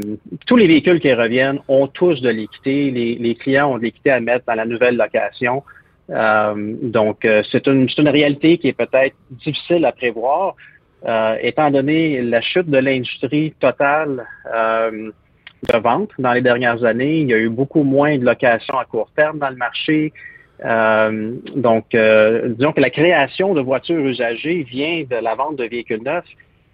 tous 0.46 0.56
les 0.56 0.66
véhicules 0.66 0.98
qui 0.98 1.12
reviennent 1.12 1.60
ont 1.68 1.86
tous 1.86 2.20
de 2.20 2.30
l'équité. 2.30 2.90
Les, 2.90 3.14
les, 3.14 3.34
clients 3.36 3.72
ont 3.72 3.78
de 3.78 3.84
l'équité 3.84 4.10
à 4.10 4.20
mettre 4.20 4.44
dans 4.46 4.54
la 4.54 4.66
nouvelle 4.66 4.96
location. 4.96 5.62
Euh, 6.10 6.74
donc, 6.82 7.24
euh, 7.24 7.42
c'est 7.50 7.66
une, 7.68 7.88
une 7.96 8.08
réalité 8.08 8.58
qui 8.58 8.68
est 8.68 8.76
peut-être 8.76 9.14
difficile 9.30 9.84
à 9.84 9.92
prévoir, 9.92 10.56
étant 11.42 11.70
donné 11.70 12.22
la 12.22 12.40
chute 12.40 12.68
de 12.68 12.78
l'industrie 12.78 13.52
totale 13.60 14.26
de 15.64 15.78
vente 15.78 16.10
dans 16.18 16.32
les 16.32 16.40
dernières 16.40 16.84
années. 16.84 17.20
Il 17.20 17.28
y 17.28 17.34
a 17.34 17.38
eu 17.38 17.48
beaucoup 17.48 17.82
moins 17.82 18.16
de 18.18 18.24
locations 18.24 18.78
à 18.78 18.84
court 18.84 19.10
terme 19.16 19.38
dans 19.38 19.50
le 19.50 19.56
marché. 19.56 20.12
Euh, 20.64 21.32
donc, 21.56 21.94
euh, 21.94 22.48
disons 22.56 22.72
que 22.72 22.80
la 22.80 22.90
création 22.90 23.54
de 23.54 23.60
voitures 23.60 24.04
usagées 24.04 24.62
vient 24.62 25.04
de 25.08 25.16
la 25.16 25.34
vente 25.34 25.56
de 25.56 25.64
véhicules 25.64 26.02
neufs 26.02 26.24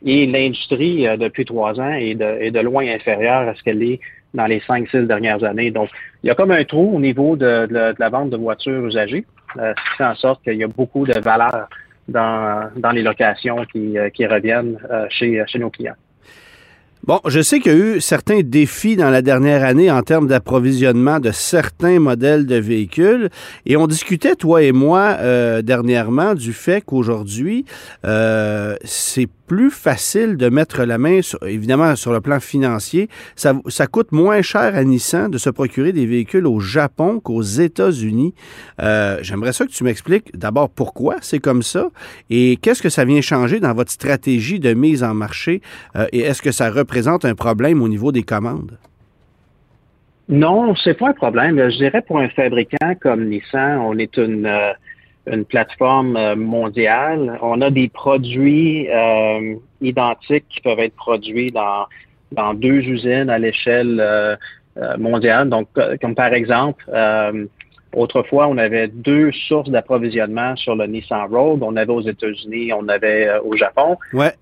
et 0.05 0.27
l'industrie, 0.27 1.07
euh, 1.07 1.17
depuis 1.17 1.45
trois 1.45 1.81
ans, 1.81 1.93
est 1.93 2.15
de, 2.15 2.61
loin 2.61 2.87
inférieure 2.87 3.49
à 3.49 3.55
ce 3.55 3.63
qu'elle 3.63 3.83
est 3.83 4.01
dans 4.35 4.47
les 4.47 4.61
cinq, 4.61 4.89
six 4.91 5.07
dernières 5.07 5.43
années. 5.45 5.71
Donc, 5.71 5.89
il 6.23 6.29
y 6.29 6.31
a 6.31 6.35
comme 6.35 6.51
un 6.51 6.65
trou 6.65 6.95
au 6.95 7.01
niveau 7.01 7.37
de, 7.37 7.67
la 7.99 8.09
vente 8.09 8.31
de 8.31 8.37
voitures 8.37 8.87
usagées, 8.87 9.25
ce 9.57 9.73
qui 9.73 9.97
fait 9.97 10.05
en 10.05 10.15
sorte 10.15 10.43
qu'il 10.45 10.55
y 10.55 10.65
a 10.65 10.69
beaucoup 10.69 11.07
de 11.07 11.19
valeur 11.19 11.69
dans, 12.07 12.71
les 12.93 13.03
locations 13.03 13.65
qui, 13.73 13.99
reviennent 14.27 14.79
chez 15.09 15.45
nos 15.59 15.71
clients. 15.71 15.97
Bon, 17.05 17.19
je 17.27 17.41
sais 17.41 17.61
qu'il 17.61 17.73
y 17.73 17.75
a 17.75 17.79
eu 17.79 18.01
certains 18.01 18.41
défis 18.43 18.95
dans 18.95 19.09
la 19.09 19.23
dernière 19.23 19.65
année 19.65 19.91
en 19.91 20.03
termes 20.03 20.27
d'approvisionnement 20.27 21.19
de 21.19 21.31
certains 21.31 21.99
modèles 21.99 22.45
de 22.45 22.57
véhicules. 22.57 23.31
Et 23.65 23.79
on 23.79 23.87
discutait, 23.87 24.37
toi 24.37 24.63
et 24.63 24.73
moi, 24.73 25.17
euh, 25.21 25.63
dernièrement 25.63 26.35
du 26.35 26.53
fait 26.53 26.83
qu'aujourd'hui, 26.83 27.65
euh, 28.05 28.77
c'est 28.85 29.29
plus 29.51 29.73
facile 29.73 30.37
de 30.37 30.49
mettre 30.49 30.85
la 30.85 30.97
main, 30.97 31.19
évidemment, 31.45 31.97
sur 31.97 32.13
le 32.13 32.21
plan 32.21 32.39
financier. 32.39 33.09
Ça, 33.35 33.53
ça, 33.67 33.89
coûte 33.89 34.13
moins 34.13 34.43
cher 34.43 34.77
à 34.77 34.85
Nissan 34.85 35.29
de 35.29 35.39
se 35.39 35.51
procurer 35.51 35.91
des 35.91 36.07
véhicules 36.07 36.47
au 36.47 36.61
Japon 36.61 37.19
qu'aux 37.19 37.43
États-Unis. 37.43 38.33
Euh, 38.81 39.19
J'aimerais 39.23 39.53
ça 39.53 39.67
que 39.67 39.73
tu 39.73 39.83
m'expliques 39.83 40.39
d'abord 40.39 40.71
pourquoi 40.71 41.17
c'est 41.21 41.41
comme 41.41 41.63
ça 41.63 41.89
et 42.31 42.59
qu'est-ce 42.63 42.81
que 42.81 42.91
ça 42.91 43.05
vient 43.05 43.21
changer 43.21 43.59
dans 43.59 43.75
votre 43.75 43.91
stratégie 43.91 44.61
de 44.61 44.73
mise 44.73 45.03
en 45.03 45.15
marché 45.15 45.63
euh, 45.97 46.07
et 46.13 46.21
est-ce 46.21 46.43
que 46.43 46.53
ça 46.53 46.71
représente 46.71 47.25
un 47.25 47.35
problème 47.35 47.83
au 47.83 47.89
niveau 47.89 48.13
des 48.13 48.23
commandes? 48.23 48.79
Non, 50.29 50.77
c'est 50.77 50.95
pas 50.95 51.09
un 51.09 51.13
problème. 51.13 51.57
Je 51.57 51.77
dirais 51.77 52.03
pour 52.07 52.21
un 52.21 52.29
fabricant 52.29 52.95
comme 53.01 53.25
Nissan, 53.25 53.79
on 53.79 53.99
est 53.99 54.17
une 54.17 54.47
euh, 54.47 54.71
une 55.33 55.45
plateforme 55.45 56.17
euh, 56.17 56.37
mondiale. 56.37 57.39
On 57.43 57.61
a 57.61 57.71
des 57.71 57.89
produits 57.89 58.89
euh, 58.91 59.55
identiques 59.81 60.47
qui 60.49 60.61
peuvent 60.61 60.81
être 60.81 60.97
produits 60.97 61.51
dans, 61.51 61.87
dans 62.33 62.55
deux 62.55 62.81
usines 62.81 63.31
à 63.31 63.39
l'échelle 63.39 63.99
euh, 64.01 64.37
mondiale. 64.99 65.49
Donc, 65.49 65.69
comme 66.01 66.15
par 66.15 66.33
exemple, 66.33 66.85
Autrefois, 67.93 68.47
on 68.47 68.57
avait 68.57 68.87
deux 68.87 69.33
sources 69.49 69.69
d'approvisionnement 69.69 70.55
sur 70.55 70.77
le 70.77 70.87
Nissan 70.87 71.27
Rogue. 71.29 71.61
On 71.65 71.75
avait 71.75 71.93
aux 71.93 72.03
États-Unis, 72.03 72.73
on 72.73 72.87
avait 72.87 73.29
au 73.43 73.57
Japon. 73.57 73.99
Ouais. 74.13 74.33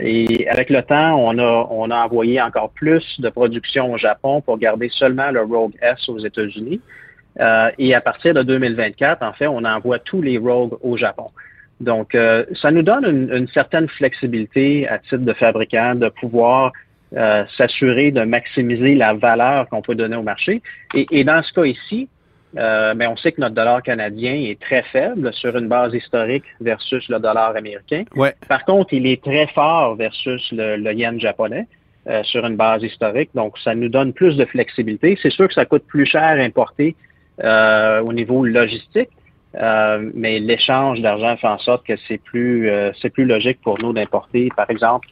Et 0.00 0.48
avec 0.48 0.70
le 0.70 0.80
temps, 0.82 1.16
on 1.18 1.36
a, 1.40 1.66
on 1.70 1.90
a 1.90 2.04
envoyé 2.04 2.40
encore 2.40 2.70
plus 2.70 3.20
de 3.20 3.28
production 3.30 3.92
au 3.92 3.98
Japon 3.98 4.42
pour 4.42 4.58
garder 4.58 4.88
seulement 4.92 5.32
le 5.32 5.42
Rogue 5.42 5.74
S 5.82 6.08
aux 6.08 6.20
États-Unis. 6.20 6.80
Euh, 7.40 7.70
et 7.78 7.94
à 7.94 8.00
partir 8.00 8.34
de 8.34 8.42
2024, 8.42 9.22
en 9.22 9.32
fait, 9.32 9.46
on 9.46 9.64
envoie 9.64 9.98
tous 9.98 10.22
les 10.22 10.38
Rogue 10.38 10.78
au 10.82 10.96
Japon. 10.96 11.30
Donc, 11.80 12.14
euh, 12.14 12.44
ça 12.60 12.70
nous 12.70 12.82
donne 12.82 13.04
une, 13.04 13.36
une, 13.36 13.48
certaine 13.48 13.88
flexibilité 13.88 14.88
à 14.88 14.98
titre 14.98 15.18
de 15.18 15.32
fabricant 15.34 15.94
de 15.94 16.08
pouvoir 16.08 16.72
euh, 17.14 17.44
s'assurer 17.56 18.10
de 18.10 18.22
maximiser 18.22 18.94
la 18.94 19.14
valeur 19.14 19.68
qu'on 19.68 19.82
peut 19.82 19.94
donner 19.94 20.16
au 20.16 20.22
marché. 20.22 20.62
Et, 20.94 21.06
et 21.10 21.24
dans 21.24 21.42
ce 21.42 21.52
cas 21.52 21.64
ici, 21.64 22.08
euh, 22.58 22.94
mais 22.96 23.06
on 23.06 23.16
sait 23.16 23.32
que 23.32 23.40
notre 23.40 23.54
dollar 23.54 23.82
canadien 23.82 24.34
est 24.34 24.58
très 24.60 24.82
faible 24.82 25.32
sur 25.34 25.56
une 25.56 25.68
base 25.68 25.94
historique 25.94 26.44
versus 26.60 27.08
le 27.08 27.18
dollar 27.18 27.54
américain. 27.54 28.04
Ouais. 28.14 28.34
Par 28.48 28.64
contre, 28.64 28.94
il 28.94 29.06
est 29.06 29.22
très 29.22 29.46
fort 29.48 29.96
versus 29.96 30.50
le, 30.52 30.76
le 30.76 30.92
yen 30.94 31.20
japonais 31.20 31.66
euh, 32.08 32.22
sur 32.22 32.46
une 32.46 32.56
base 32.56 32.82
historique. 32.82 33.30
Donc, 33.34 33.58
ça 33.58 33.74
nous 33.74 33.88
donne 33.88 34.12
plus 34.12 34.36
de 34.36 34.44
flexibilité. 34.44 35.18
C'est 35.22 35.30
sûr 35.30 35.48
que 35.48 35.54
ça 35.54 35.64
coûte 35.64 35.84
plus 35.86 36.06
cher 36.06 36.22
à 36.22 36.42
importer 36.42 36.96
euh, 37.42 38.00
au 38.00 38.12
niveau 38.12 38.44
logistique, 38.44 39.10
euh, 39.60 40.10
mais 40.14 40.38
l'échange 40.38 41.00
d'argent 41.00 41.36
fait 41.36 41.46
en 41.46 41.58
sorte 41.58 41.86
que 41.86 41.94
c'est 42.08 42.18
plus 42.18 42.70
euh, 42.70 42.92
c'est 43.00 43.10
plus 43.10 43.24
logique 43.24 43.60
pour 43.62 43.78
nous 43.80 43.92
d'importer, 43.92 44.48
par 44.56 44.70
exemple, 44.70 45.08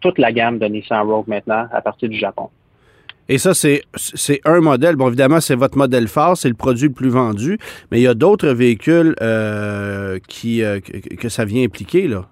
toute 0.00 0.18
la 0.18 0.30
gamme 0.30 0.58
de 0.58 0.66
Nissan 0.66 1.04
Rogue 1.04 1.26
maintenant 1.26 1.66
à 1.72 1.80
partir 1.80 2.08
du 2.08 2.16
Japon. 2.16 2.50
Et 3.30 3.38
ça, 3.38 3.54
c'est, 3.54 3.82
c'est 3.94 4.40
un 4.44 4.60
modèle. 4.60 4.94
Bon, 4.94 5.08
évidemment, 5.08 5.40
c'est 5.40 5.56
votre 5.56 5.76
modèle 5.76 6.06
phare, 6.06 6.36
c'est 6.36 6.48
le 6.48 6.54
produit 6.54 6.88
le 6.88 6.94
plus 6.94 7.08
vendu, 7.08 7.58
mais 7.90 7.98
il 7.98 8.02
y 8.02 8.06
a 8.06 8.14
d'autres 8.14 8.50
véhicules 8.50 9.14
qui, 10.28 10.60
que, 10.60 11.14
que, 11.16 11.28
ça 11.28 11.44
vient 11.44 11.64
impliquer, 11.64 12.06
là. 12.08 12.26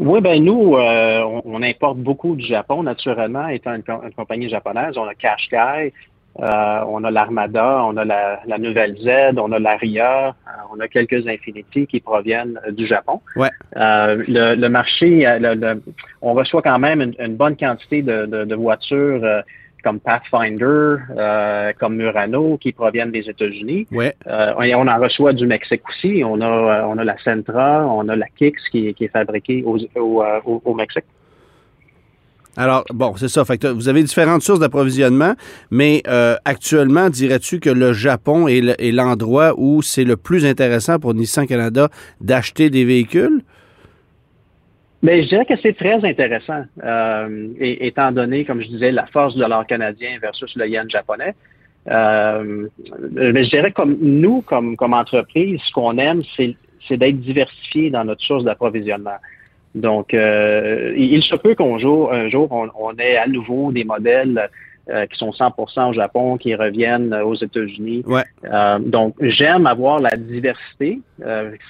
Oui, 0.00 0.22
ben 0.22 0.42
nous, 0.42 0.76
euh, 0.76 1.20
on, 1.20 1.42
on, 1.44 1.62
importe 1.62 1.98
beaucoup 1.98 2.34
du 2.34 2.46
Japon, 2.46 2.82
naturellement, 2.82 3.48
étant 3.48 3.74
une, 3.74 3.84
une 3.86 4.14
compagnie 4.16 4.48
japonaise. 4.48 4.96
On 4.96 5.04
a 5.04 5.14
Qashqai, 5.14 5.92
euh, 6.38 6.80
on 6.86 7.02
a 7.04 7.10
l'Armada, 7.10 7.82
on 7.84 7.96
a 7.96 8.04
la, 8.04 8.40
la, 8.46 8.58
Nouvelle 8.58 8.96
Z, 8.96 9.36
on 9.38 9.50
a 9.52 9.58
l'Aria, 9.58 10.28
euh, 10.28 10.50
on 10.72 10.80
a 10.80 10.88
quelques 10.88 11.26
Infinity 11.26 11.86
qui 11.86 12.00
proviennent 12.00 12.60
du 12.70 12.86
Japon. 12.86 13.20
Ouais. 13.36 13.50
Euh, 13.76 14.22
le, 14.28 14.54
le, 14.54 14.68
marché, 14.68 15.26
le, 15.40 15.54
le, 15.54 15.82
on 16.22 16.32
reçoit 16.34 16.62
quand 16.62 16.78
même 16.78 17.00
une, 17.00 17.14
une 17.18 17.36
bonne 17.36 17.56
quantité 17.56 18.02
de, 18.02 18.26
de, 18.26 18.44
de 18.44 18.54
voitures 18.54 19.42
comme 19.82 20.00
Pathfinder, 20.00 20.96
euh, 21.16 21.72
comme 21.78 21.96
Murano, 21.96 22.58
qui 22.58 22.72
proviennent 22.72 23.10
des 23.10 23.28
États-Unis. 23.28 23.86
Ouais. 23.90 24.14
Euh, 24.26 24.52
on 24.76 24.86
en 24.86 24.98
reçoit 24.98 25.32
du 25.32 25.46
Mexique 25.46 25.82
aussi. 25.88 26.22
On 26.24 26.40
a, 26.40 26.86
on 26.86 26.98
a 26.98 27.04
la 27.04 27.18
Sentra, 27.18 27.86
on 27.86 28.08
a 28.08 28.16
la 28.16 28.26
Kicks 28.28 28.58
qui, 28.70 28.92
qui 28.94 29.04
est 29.04 29.08
fabriquée 29.08 29.62
au, 29.64 29.78
au, 29.96 30.22
au, 30.44 30.62
au 30.64 30.74
Mexique. 30.74 31.04
Alors, 32.56 32.84
bon, 32.90 33.14
c'est 33.16 33.28
ça. 33.28 33.44
Fait 33.44 33.64
vous 33.64 33.88
avez 33.88 34.02
différentes 34.02 34.42
sources 34.42 34.60
d'approvisionnement, 34.60 35.34
mais 35.70 36.02
euh, 36.08 36.36
actuellement, 36.44 37.08
dirais-tu 37.08 37.60
que 37.60 37.70
le 37.70 37.92
Japon 37.92 38.48
est 38.48 38.92
l'endroit 38.92 39.54
où 39.56 39.82
c'est 39.82 40.04
le 40.04 40.16
plus 40.16 40.44
intéressant 40.44 40.98
pour 40.98 41.14
Nissan 41.14 41.46
Canada 41.46 41.88
d'acheter 42.20 42.70
des 42.70 42.84
véhicules? 42.84 43.42
Mais 45.02 45.22
je 45.22 45.28
dirais 45.28 45.46
que 45.46 45.54
c'est 45.62 45.76
très 45.76 46.04
intéressant, 46.04 46.64
euh, 46.84 47.48
étant 47.58 48.12
donné, 48.12 48.44
comme 48.44 48.60
je 48.60 48.68
disais, 48.68 48.92
la 48.92 49.06
force 49.06 49.34
de 49.34 49.44
l'or 49.46 49.66
canadien 49.66 50.18
versus 50.20 50.54
le 50.56 50.68
yen 50.68 50.90
japonais. 50.90 51.34
Euh, 51.88 52.66
mais 53.10 53.44
je 53.44 53.50
dirais 53.50 53.72
comme 53.72 53.96
nous, 54.00 54.42
comme, 54.42 54.76
comme 54.76 54.92
entreprise, 54.92 55.58
ce 55.66 55.72
qu'on 55.72 55.96
aime, 55.96 56.22
c'est 56.36 56.96
d'être 56.96 57.20
diversifié 57.20 57.88
dans 57.88 58.04
notre 58.04 58.22
source 58.22 58.44
d'approvisionnement. 58.44 59.16
Donc, 59.74 60.14
euh, 60.14 60.94
il 60.96 61.22
se 61.22 61.36
peut 61.36 61.54
qu'un 61.54 61.78
jour, 61.78 62.12
un 62.12 62.28
jour, 62.28 62.48
on, 62.50 62.68
on, 62.78 62.96
ait 62.96 63.16
à 63.16 63.26
nouveau 63.26 63.70
des 63.70 63.84
modèles 63.84 64.48
euh, 64.88 65.06
qui 65.06 65.16
sont 65.16 65.30
100% 65.30 65.90
au 65.90 65.92
Japon, 65.92 66.36
qui 66.38 66.54
reviennent 66.54 67.14
aux 67.14 67.36
États-Unis. 67.36 68.02
Ouais. 68.06 68.24
Euh, 68.44 68.78
donc, 68.80 69.14
j'aime 69.20 69.66
avoir 69.66 70.00
la 70.00 70.16
diversité, 70.16 71.00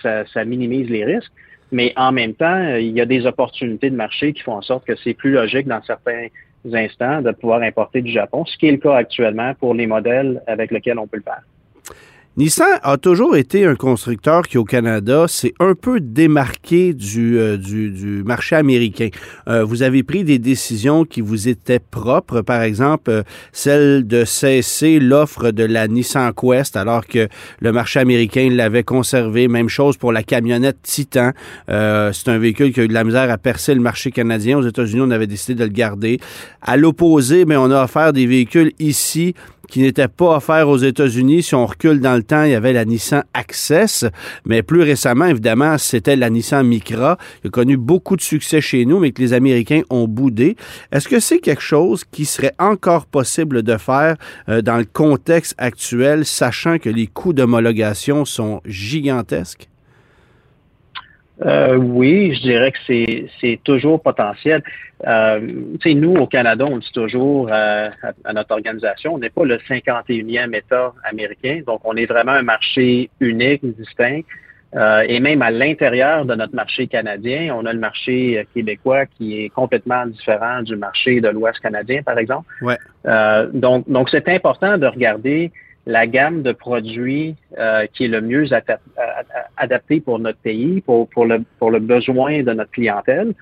ça, 0.03 0.25
ça 0.27 0.45
minimise 0.45 0.89
les 0.89 1.05
risques 1.05 1.33
mais 1.73 1.93
en 1.97 2.13
même 2.13 2.35
temps, 2.35 2.77
il 2.77 2.91
y 2.91 3.01
a 3.01 3.07
des 3.07 3.27
opportunités 3.27 3.91
de 3.91 3.97
marché 3.97 4.33
qui 4.33 4.43
font 4.43 4.55
en 4.55 4.63
sorte 4.63 4.85
que 4.85 4.97
c'est 4.97 5.15
plus 5.15 5.33
logique 5.33 5.67
dans 5.67 5.83
certains 5.83 6.27
instants 6.73 7.23
de 7.23 7.31
pouvoir 7.31 7.63
importer 7.63 8.03
du 8.03 8.11
Japon, 8.11 8.45
ce 8.45 8.57
qui 8.59 8.67
est 8.67 8.73
le 8.73 8.79
cas 8.79 8.97
actuellement 8.97 9.55
pour 9.55 9.75
les 9.75 9.87
modèles 9.87 10.43
avec 10.47 10.71
lesquels 10.73 10.99
on 10.99 11.07
peut 11.07 11.19
le 11.19 11.23
faire. 11.23 11.43
Nissan 12.37 12.79
a 12.85 12.97
toujours 12.97 13.37
été 13.37 13.66
un 13.66 13.75
constructeur 13.75 14.47
qui, 14.47 14.57
au 14.57 14.64
Canada, 14.64 15.27
s'est 15.27 15.53
un 15.59 15.75
peu 15.75 15.99
démarqué 15.99 16.95
du, 16.95 17.37
euh, 17.37 17.57
du, 17.57 18.23
marché 18.25 18.55
américain. 18.55 19.09
Euh, 19.49 19.64
vous 19.64 19.83
avez 19.83 20.05
pris 20.05 20.23
des 20.23 20.38
décisions 20.38 21.05
qui 21.05 21.23
vous 21.23 21.49
étaient 21.49 21.81
propres, 21.81 22.43
par 22.43 22.62
exemple, 22.62 23.11
euh, 23.11 23.23
celle 23.51 24.07
de 24.07 24.25
cesser 24.25 25.01
l'offre 25.01 25.51
de 25.51 25.64
la 25.64 25.88
Nissan 25.88 26.33
Quest, 26.33 26.77
alors 26.77 27.05
que 27.05 27.27
le 27.59 27.73
marché 27.73 27.99
américain 27.99 28.49
l'avait 28.49 28.85
conservé. 28.85 29.49
Même 29.49 29.69
chose 29.69 29.97
pour 29.97 30.12
la 30.12 30.23
camionnette 30.23 30.79
Titan. 30.83 31.33
C'est 31.66 32.29
un 32.29 32.38
véhicule 32.38 32.73
qui 32.73 32.79
a 32.79 32.85
eu 32.85 32.88
de 32.88 32.95
la 32.95 33.03
misère 33.03 33.29
à 33.29 33.38
percer 33.38 33.75
le 33.75 33.81
marché 33.81 34.12
canadien. 34.12 34.57
Aux 34.57 34.66
États-Unis, 34.66 35.03
on 35.05 35.11
avait 35.11 35.27
décidé 35.27 35.57
de 35.57 35.64
le 35.64 35.71
garder. 35.71 36.21
À 36.62 36.77
l'opposé, 36.77 37.45
mais 37.45 37.57
on 37.57 37.73
a 37.73 37.83
offert 37.83 38.12
des 38.12 38.27
véhicules 38.27 38.73
ici 38.79 39.35
qui 39.70 39.80
n'était 39.80 40.09
pas 40.09 40.37
offert 40.37 40.68
aux 40.68 40.76
États-Unis. 40.76 41.44
Si 41.44 41.54
on 41.54 41.64
recule 41.64 42.00
dans 42.00 42.16
le 42.16 42.22
temps, 42.22 42.42
il 42.42 42.50
y 42.50 42.54
avait 42.54 42.72
la 42.72 42.85
Nissan 42.85 43.24
Access, 43.33 44.04
mais 44.44 44.62
plus 44.62 44.83
récemment, 44.83 45.26
évidemment, 45.26 45.78
c'était 45.78 46.16
la 46.16 46.28
Nissan 46.28 46.66
Micra, 46.66 47.16
qui 47.40 47.48
a 47.48 47.50
connu 47.50 47.76
beaucoup 47.76 48.16
de 48.16 48.20
succès 48.20 48.61
chez 48.61 48.85
nous, 48.85 48.98
mais 48.98 49.12
que 49.12 49.22
les 49.22 49.33
Américains 49.33 49.83
ont 49.88 50.09
boudé. 50.09 50.56
Est-ce 50.92 51.09
que 51.09 51.20
c'est 51.20 51.38
quelque 51.38 51.62
chose 51.62 52.04
qui 52.11 52.24
serait 52.24 52.54
encore 52.59 53.06
possible 53.06 53.62
de 53.62 53.76
faire 53.76 54.16
euh, 54.48 54.61
dans 54.61 54.76
le 54.76 54.85
contexte 54.85 55.54
actuel, 55.56 56.26
sachant 56.26 56.78
que 56.78 56.90
les 56.90 57.06
coûts 57.06 57.33
d'homologation 57.33 58.24
sont 58.24 58.61
gigantesques? 58.66 59.69
Euh, 61.44 61.76
oui, 61.76 62.35
je 62.35 62.42
dirais 62.42 62.72
que 62.72 62.79
c'est 63.40 63.61
toujours 63.64 64.03
potentiel. 64.03 64.62
Euh, 65.07 65.40
nous, 65.87 66.14
au 66.16 66.26
Canada, 66.26 66.66
on 66.68 66.79
dit 66.79 66.92
toujours 66.92 67.48
euh, 67.50 67.88
à, 68.03 68.12
à, 68.24 68.33
notre 68.35 68.53
organisation, 68.53 69.14
on 69.14 69.18
n'est 69.18 69.31
pas 69.31 69.44
le 69.44 69.57
51e 69.57 70.55
État 70.55 70.92
américain, 71.05 71.62
donc 71.66 71.81
on 71.85 71.96
est 71.96 72.07
vraiment 72.07 72.33
un 72.33 72.42
marché 72.42 73.09
unique, 73.20 73.64
distinct. 73.64 74.22
Euh, 74.76 75.05
et 75.09 75.18
même 75.18 75.42
à 75.42 75.50
l'intérieur 75.50 76.24
de 76.24 76.35
notre 76.35 76.55
marché 76.55 76.87
canadien, 76.87 77.53
on 77.57 77.66
a 77.66 77.72
le 77.72 77.81
marché 77.81 78.46
québécois 78.55 79.07
qui 79.07 79.42
est 79.42 79.48
complètement 79.48 80.07
différent 80.07 80.62
du 80.62 80.76
marché 80.76 81.20
de 81.20 81.29
l'Ouest 81.29 81.59
canadien, 81.59 82.03
par 82.03 82.18
exemple. 82.18 82.46
Ouais. 82.62 82.79
Euh, 83.07 83.48
donc, 83.53 83.88
donc 83.90 84.11
c'est 84.11 84.29
important 84.29 84.79
de 84.79 84.87
regarder 84.87 85.50
la 85.87 86.07
gamme 86.07 86.43
de 86.43 86.53
produits 86.53 87.37
euh, 87.59 87.87
qui 87.93 88.05
est 88.05 88.09
le 88.09 88.21
mieux 88.21 88.47
adapté 89.57 90.01
pour 90.01 90.19
notre 90.19 90.38
pays, 90.38 90.81
pour, 90.83 91.09
pour, 91.09 91.27
le, 91.27 91.43
pour 91.59 91.71
le 91.71 91.79
besoin 91.79 92.43
de 92.43 92.53
notre 92.53 92.71
clientèle. 92.71 93.35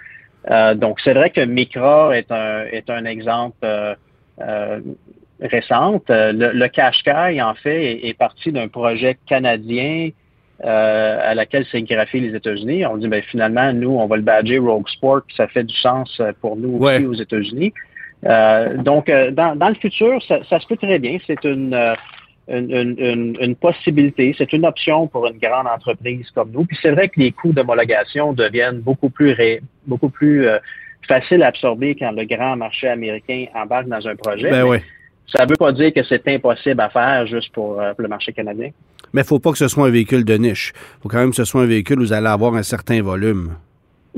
Euh, 0.51 0.75
donc, 0.75 1.01
c'est 1.03 1.15
vrai 1.15 1.31
que 1.31 1.41
Micra 1.41 2.17
est 2.17 2.31
un, 2.31 2.65
est 2.65 2.89
un 2.91 3.05
exemple 3.05 3.59
euh, 3.65 3.95
euh 4.41 4.81
récent. 5.41 6.03
Le, 6.09 6.51
le 6.53 6.67
Qashqai, 6.67 7.41
en 7.41 7.55
fait, 7.55 7.93
est, 7.93 8.09
est 8.09 8.15
parti 8.15 8.51
d'un 8.51 8.67
projet 8.67 9.17
canadien 9.29 10.11
euh, 10.65 11.19
à 11.23 11.33
laquelle 11.37 11.65
s'est 11.67 11.83
graphié 11.83 12.19
les 12.19 12.35
États-Unis. 12.35 12.85
On 12.87 12.97
dit, 12.97 13.07
ben, 13.07 13.23
finalement, 13.23 13.73
nous, 13.73 13.91
on 13.91 14.07
va 14.09 14.17
le 14.17 14.23
badger 14.23 14.59
Rogue 14.59 14.89
Sport, 14.89 15.23
ça 15.37 15.47
fait 15.47 15.63
du 15.63 15.77
sens 15.77 16.21
pour 16.41 16.57
nous 16.57 16.79
ouais. 16.79 16.97
aussi 16.97 17.07
aux 17.07 17.15
États-Unis. 17.15 17.73
donc, 18.79 19.09
dans, 19.09 19.55
dans, 19.55 19.69
le 19.69 19.77
futur, 19.77 20.21
ça, 20.27 20.41
ça, 20.51 20.59
se 20.59 20.67
peut 20.67 20.77
très 20.77 20.99
bien. 20.99 21.19
C'est 21.25 21.45
une 21.45 21.95
une, 22.49 22.97
une, 22.99 23.37
une, 23.41 23.57
possibilité, 23.57 24.35
c'est 24.37 24.53
une 24.53 24.65
option 24.65 25.07
pour 25.07 25.27
une 25.27 25.39
grande 25.39 25.67
entreprise 25.67 26.27
comme 26.35 26.51
nous. 26.51 26.65
Puis 26.65 26.79
c'est 26.81 26.91
vrai 26.91 27.09
que 27.09 27.21
les 27.21 27.33
coûts 27.33 27.53
d'homologation 27.53 28.33
deviennent 28.33 28.81
beaucoup 28.81 29.11
plus 29.11 29.33
ré, 29.33 29.61
beaucoup 29.87 30.09
plus 30.09 30.47
euh, 30.47 30.59
faciles 31.07 31.43
à 31.43 31.49
absorber 31.49 31.95
quand 31.95 32.13
le 32.13 32.25
grand 32.25 32.57
marché 32.57 32.89
américain 32.89 33.47
embarque 33.55 33.89
dans 33.89 34.07
un 34.07 34.17
projet. 34.17 34.51
Ben 34.51 34.65
oui. 34.65 34.79
Ça 35.31 35.45
ne 35.45 35.51
veut 35.51 35.57
pas 35.57 35.73
dire 35.73 35.93
que 35.93 36.03
c'est 36.05 36.27
impossible 36.29 36.81
à 36.81 36.89
faire 36.89 37.27
juste 37.27 37.53
pour, 37.53 37.79
euh, 37.79 37.93
pour 37.93 38.03
le 38.03 38.09
marché 38.09 38.33
canadien. 38.33 38.71
Mais 39.13 39.21
il 39.21 39.25
ne 39.25 39.29
faut 39.29 39.39
pas 39.39 39.53
que 39.53 39.59
ce 39.59 39.69
soit 39.69 39.87
un 39.87 39.91
véhicule 39.91 40.25
de 40.25 40.35
niche. 40.35 40.73
Il 40.75 41.03
faut 41.03 41.09
quand 41.11 41.19
même 41.19 41.31
que 41.31 41.37
ce 41.37 41.45
soit 41.45 41.63
un 41.63 41.67
véhicule 41.67 41.99
où 41.99 42.03
vous 42.03 42.13
allez 42.15 42.27
avoir 42.27 42.55
un 42.55 42.63
certain 42.63 43.03
volume. 43.03 43.55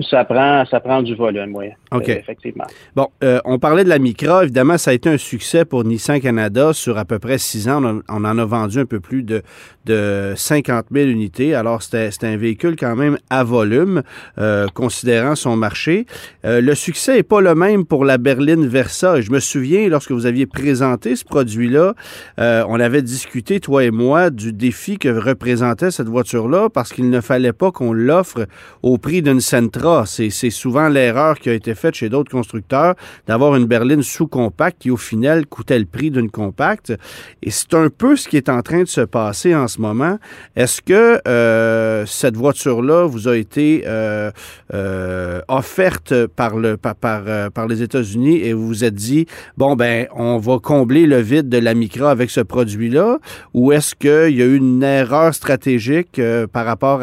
Ça 0.08 0.24
prend, 0.24 0.64
ça 0.66 0.80
prend 0.80 1.02
du 1.02 1.14
volume, 1.14 1.54
oui. 1.54 1.66
OK. 1.92 2.08
effectivement. 2.08 2.64
Bon, 2.94 3.08
euh, 3.24 3.40
on 3.44 3.58
parlait 3.58 3.84
de 3.84 3.88
la 3.88 3.98
Micra. 3.98 4.44
Évidemment, 4.44 4.78
ça 4.78 4.92
a 4.92 4.94
été 4.94 5.08
un 5.08 5.18
succès 5.18 5.64
pour 5.64 5.84
Nissan 5.84 6.20
Canada. 6.20 6.72
Sur 6.72 6.98
à 6.98 7.04
peu 7.04 7.18
près 7.18 7.38
six 7.38 7.68
ans, 7.68 8.02
on, 8.08 8.24
en 8.24 8.38
a 8.38 8.44
vendu 8.44 8.78
un 8.78 8.84
peu 8.84 9.00
plus 9.00 9.22
de, 9.22 9.42
de 9.86 10.32
50 10.36 10.86
000 10.92 11.08
unités. 11.08 11.54
Alors, 11.54 11.82
c'était 11.82 12.10
un 12.22 12.36
véhicule 12.36 12.76
quand 12.76 12.94
même 12.94 13.18
à 13.28 13.42
volume, 13.42 14.02
euh, 14.38 14.68
considérant 14.68 15.34
son 15.34 15.56
marché. 15.56 16.06
Euh, 16.44 16.60
le 16.60 16.74
succès 16.74 17.16
n'est 17.16 17.22
pas 17.22 17.40
le 17.40 17.54
même 17.54 17.84
pour 17.84 18.04
la 18.04 18.18
berline 18.18 18.66
Versa. 18.66 19.20
Je 19.20 19.30
me 19.30 19.40
souviens, 19.40 19.88
lorsque 19.88 20.12
vous 20.12 20.26
aviez 20.26 20.46
présenté 20.46 21.16
ce 21.16 21.24
produit-là, 21.24 21.94
on 22.38 22.78
avait 22.78 23.02
discuté, 23.02 23.60
toi 23.60 23.84
et 23.84 23.90
moi, 23.90 24.30
du 24.30 24.52
défi 24.52 24.98
que 24.98 25.08
représentait 25.08 25.90
cette 25.90 26.08
voiture-là 26.08 26.68
parce 26.68 26.92
qu'il 26.92 27.10
ne 27.10 27.20
fallait 27.20 27.52
pas 27.52 27.72
qu'on 27.72 27.92
l'offre 27.92 28.46
au 28.82 28.98
prix 28.98 29.22
d'une 29.22 29.40
Sentra. 29.40 29.89
C'est 30.06 30.50
souvent 30.50 30.88
l'erreur 30.88 31.38
qui 31.38 31.50
a 31.50 31.54
été 31.54 31.74
faite 31.74 31.94
chez 31.94 32.08
d'autres 32.08 32.30
constructeurs 32.30 32.94
d'avoir 33.26 33.56
une 33.56 33.66
berline 33.66 34.02
sous-compacte 34.02 34.82
qui, 34.82 34.90
au 34.90 34.96
final, 34.96 35.46
coûtait 35.46 35.78
le 35.78 35.84
prix 35.84 36.10
d'une 36.10 36.30
compacte. 36.30 36.92
Et 37.42 37.50
c'est 37.50 37.74
un 37.74 37.88
peu 37.88 38.16
ce 38.16 38.28
qui 38.28 38.36
est 38.36 38.48
en 38.48 38.62
train 38.62 38.82
de 38.82 38.88
se 38.88 39.00
passer 39.00 39.54
en 39.54 39.68
ce 39.68 39.80
moment. 39.80 40.18
Est-ce 40.56 40.82
que 40.82 41.20
euh, 41.26 42.06
cette 42.06 42.36
voiture-là 42.36 43.06
vous 43.06 43.28
a 43.28 43.36
été 43.36 43.84
euh, 43.86 44.30
euh, 44.74 45.40
offerte 45.48 46.26
par, 46.26 46.56
le, 46.56 46.76
par, 46.76 46.94
par, 46.94 47.66
les 47.68 47.82
États-Unis 47.82 48.38
et 48.38 48.52
vous 48.52 48.66
vous 48.66 48.84
êtes 48.84 48.94
dit, 48.94 49.26
bon, 49.56 49.76
ben, 49.76 50.06
on 50.14 50.38
va 50.38 50.58
combler 50.58 51.06
le 51.06 51.18
vide 51.20 51.48
de 51.48 51.58
la 51.58 51.74
Micra 51.74 52.10
avec 52.10 52.30
ce 52.30 52.40
produit-là? 52.40 53.18
Ou 53.54 53.72
est-ce 53.72 53.94
qu'il 53.94 54.36
y 54.36 54.42
a 54.42 54.46
eu 54.46 54.56
une 54.56 54.82
erreur 54.82 55.34
stratégique 55.34 56.20
par 56.52 56.66
rapport 56.66 57.00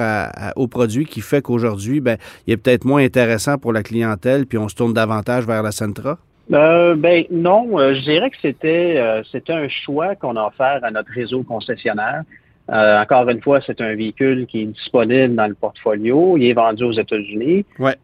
au 0.55 0.67
produit 0.67 1.05
qui 1.05 1.21
fait 1.21 1.41
qu'aujourd'hui, 1.41 1.99
ben, 1.99 2.17
il 2.45 2.53
est 2.53 2.66
peut-être 2.67 2.85
moins 2.85 3.03
intéressant 3.03 3.57
pour 3.57 3.71
la 3.71 3.81
clientèle, 3.81 4.45
puis 4.45 4.57
on 4.57 4.67
se 4.67 4.75
tourne 4.75 4.93
davantage 4.93 5.45
vers 5.45 5.63
la 5.63 5.71
Sentra? 5.71 6.17
Euh, 6.51 6.95
ben 6.95 7.23
non, 7.31 7.79
euh, 7.79 7.93
je 7.93 8.01
dirais 8.01 8.29
que 8.29 8.35
c'était 8.41 8.95
euh, 8.97 9.21
c'était 9.31 9.53
un 9.53 9.67
choix 9.69 10.15
qu'on 10.15 10.35
a 10.35 10.47
offert 10.47 10.79
à 10.83 10.91
notre 10.91 11.11
réseau 11.13 11.43
concessionnaire. 11.43 12.23
encore 12.69 13.29
une 13.29 13.41
fois, 13.41 13.61
c'est 13.65 13.79
un 13.79 13.95
véhicule 13.95 14.45
qui 14.47 14.63
est 14.63 14.65
disponible 14.65 15.35
dans 15.35 15.47
le 15.47 15.53
portfolio. 15.53 16.37
Il 16.37 16.45
est 16.45 16.53
vendu 16.53 16.83
aux 16.83 16.91
États-Unis. 16.91 17.65
Ouais. 17.79 17.95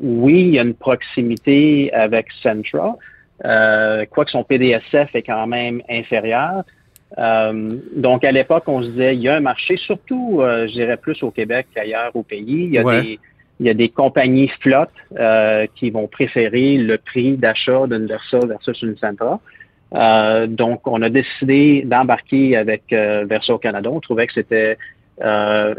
oui, 0.00 0.40
il 0.48 0.54
y 0.54 0.58
a 0.60 0.62
une 0.62 0.74
proximité 0.74 1.92
avec 1.92 2.26
Sentra, 2.42 2.96
quoique 4.12 4.30
son 4.30 4.44
PDSF 4.44 5.08
est 5.14 5.22
quand 5.22 5.46
même 5.48 5.82
inférieur. 5.90 6.62
donc, 8.06 8.22
à 8.22 8.30
l'époque, 8.30 8.64
on 8.68 8.82
se 8.82 8.88
disait, 8.90 9.16
il 9.16 9.22
y 9.22 9.28
a 9.28 9.34
un 9.34 9.46
marché, 9.52 9.76
surtout, 9.76 10.40
je 10.40 10.72
dirais 10.72 10.96
plus 10.96 11.20
au 11.24 11.32
Québec 11.32 11.66
qu'ailleurs 11.74 12.12
au 12.14 12.22
pays. 12.22 12.66
Il 12.68 12.74
y 12.74 12.78
a 12.78 12.84
des 12.84 13.18
il 13.64 13.68
y 13.68 13.70
a 13.70 13.74
des 13.74 13.88
compagnies 13.88 14.50
flottes 14.60 14.90
euh, 15.18 15.66
qui 15.74 15.88
vont 15.88 16.06
préférer 16.06 16.76
le 16.76 16.98
prix 16.98 17.38
d'achat 17.38 17.86
d'une 17.86 18.06
Versa 18.06 18.40
versus 18.40 18.82
une 18.82 18.94
Sentra. 18.98 19.40
Euh, 19.94 20.46
donc, 20.46 20.86
on 20.86 21.00
a 21.00 21.08
décidé 21.08 21.82
d'embarquer 21.86 22.58
avec 22.58 22.82
euh, 22.92 23.24
Versa 23.26 23.54
au 23.54 23.58
Canada. 23.58 23.88
On 23.90 24.00
trouvait 24.00 24.26
que 24.26 24.34
c'était 24.34 24.76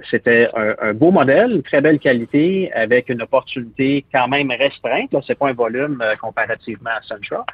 c'était 0.09 0.47
un, 0.55 0.93
beau 0.93 1.11
modèle, 1.11 1.51
une 1.51 1.61
très 1.61 1.81
belle 1.81 1.99
qualité, 1.99 2.71
avec 2.73 3.09
une 3.09 3.21
opportunité 3.21 4.05
quand 4.13 4.29
même 4.29 4.49
restreinte. 4.49 5.11
Là, 5.11 5.19
c'est 5.27 5.37
pas 5.37 5.49
un 5.49 5.53
volume 5.53 6.01
comparativement 6.21 6.91
à 6.91 7.01
Sentra. 7.01 7.45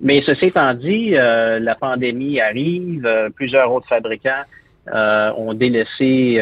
mais 0.00 0.22
ceci 0.22 0.44
étant 0.46 0.72
dit, 0.74 1.10
la 1.10 1.74
pandémie 1.74 2.40
arrive, 2.40 3.04
plusieurs 3.34 3.72
autres 3.72 3.88
fabricants 3.88 4.44
ont 4.92 5.54
délaissé 5.54 6.40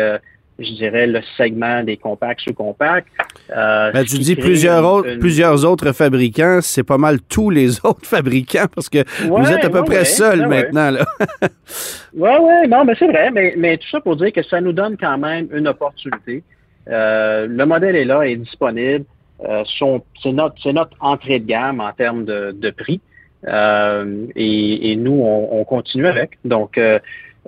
je 0.58 0.72
dirais, 0.72 1.06
le 1.06 1.20
segment 1.36 1.82
des 1.82 1.96
compacts 1.96 2.40
sous-compacts. 2.40 3.08
Euh, 3.50 3.90
ben, 3.92 4.04
tu 4.04 4.18
dis 4.18 4.36
plusieurs 4.36 4.84
autres, 4.84 5.18
plusieurs 5.18 5.64
autres 5.64 5.92
fabricants, 5.92 6.60
c'est 6.62 6.84
pas 6.84 6.98
mal 6.98 7.20
tous 7.22 7.50
les 7.50 7.78
autres 7.84 8.06
fabricants 8.06 8.66
parce 8.72 8.88
que 8.88 8.98
vous 9.26 9.50
êtes 9.50 9.64
à 9.64 9.70
peu 9.70 9.82
près 9.84 10.04
seul 10.04 10.46
maintenant. 10.46 10.92
Oui, 12.14 12.30
oui, 12.40 12.68
non, 12.68 12.84
mais 12.84 12.94
c'est 12.98 13.08
vrai, 13.08 13.30
mais, 13.32 13.54
mais 13.56 13.76
tout 13.78 13.88
ça 13.90 14.00
pour 14.00 14.16
dire 14.16 14.32
que 14.32 14.42
ça 14.42 14.60
nous 14.60 14.72
donne 14.72 14.96
quand 14.96 15.18
même 15.18 15.48
une 15.52 15.66
opportunité. 15.66 16.42
Euh, 16.88 17.46
le 17.48 17.66
modèle 17.66 17.96
est 17.96 18.04
là, 18.04 18.22
est 18.22 18.36
disponible. 18.36 19.04
Euh, 19.44 19.64
c'est 20.22 20.32
notre, 20.32 20.70
notre 20.70 20.96
entrée 21.00 21.40
de 21.40 21.46
gamme 21.46 21.80
en 21.80 21.92
termes 21.92 22.24
de, 22.24 22.52
de 22.52 22.70
prix. 22.70 23.00
Euh, 23.46 24.26
et, 24.36 24.92
et, 24.92 24.96
nous, 24.96 25.20
on, 25.20 25.60
on, 25.60 25.64
continue 25.64 26.06
avec. 26.06 26.38
Donc, 26.44 26.78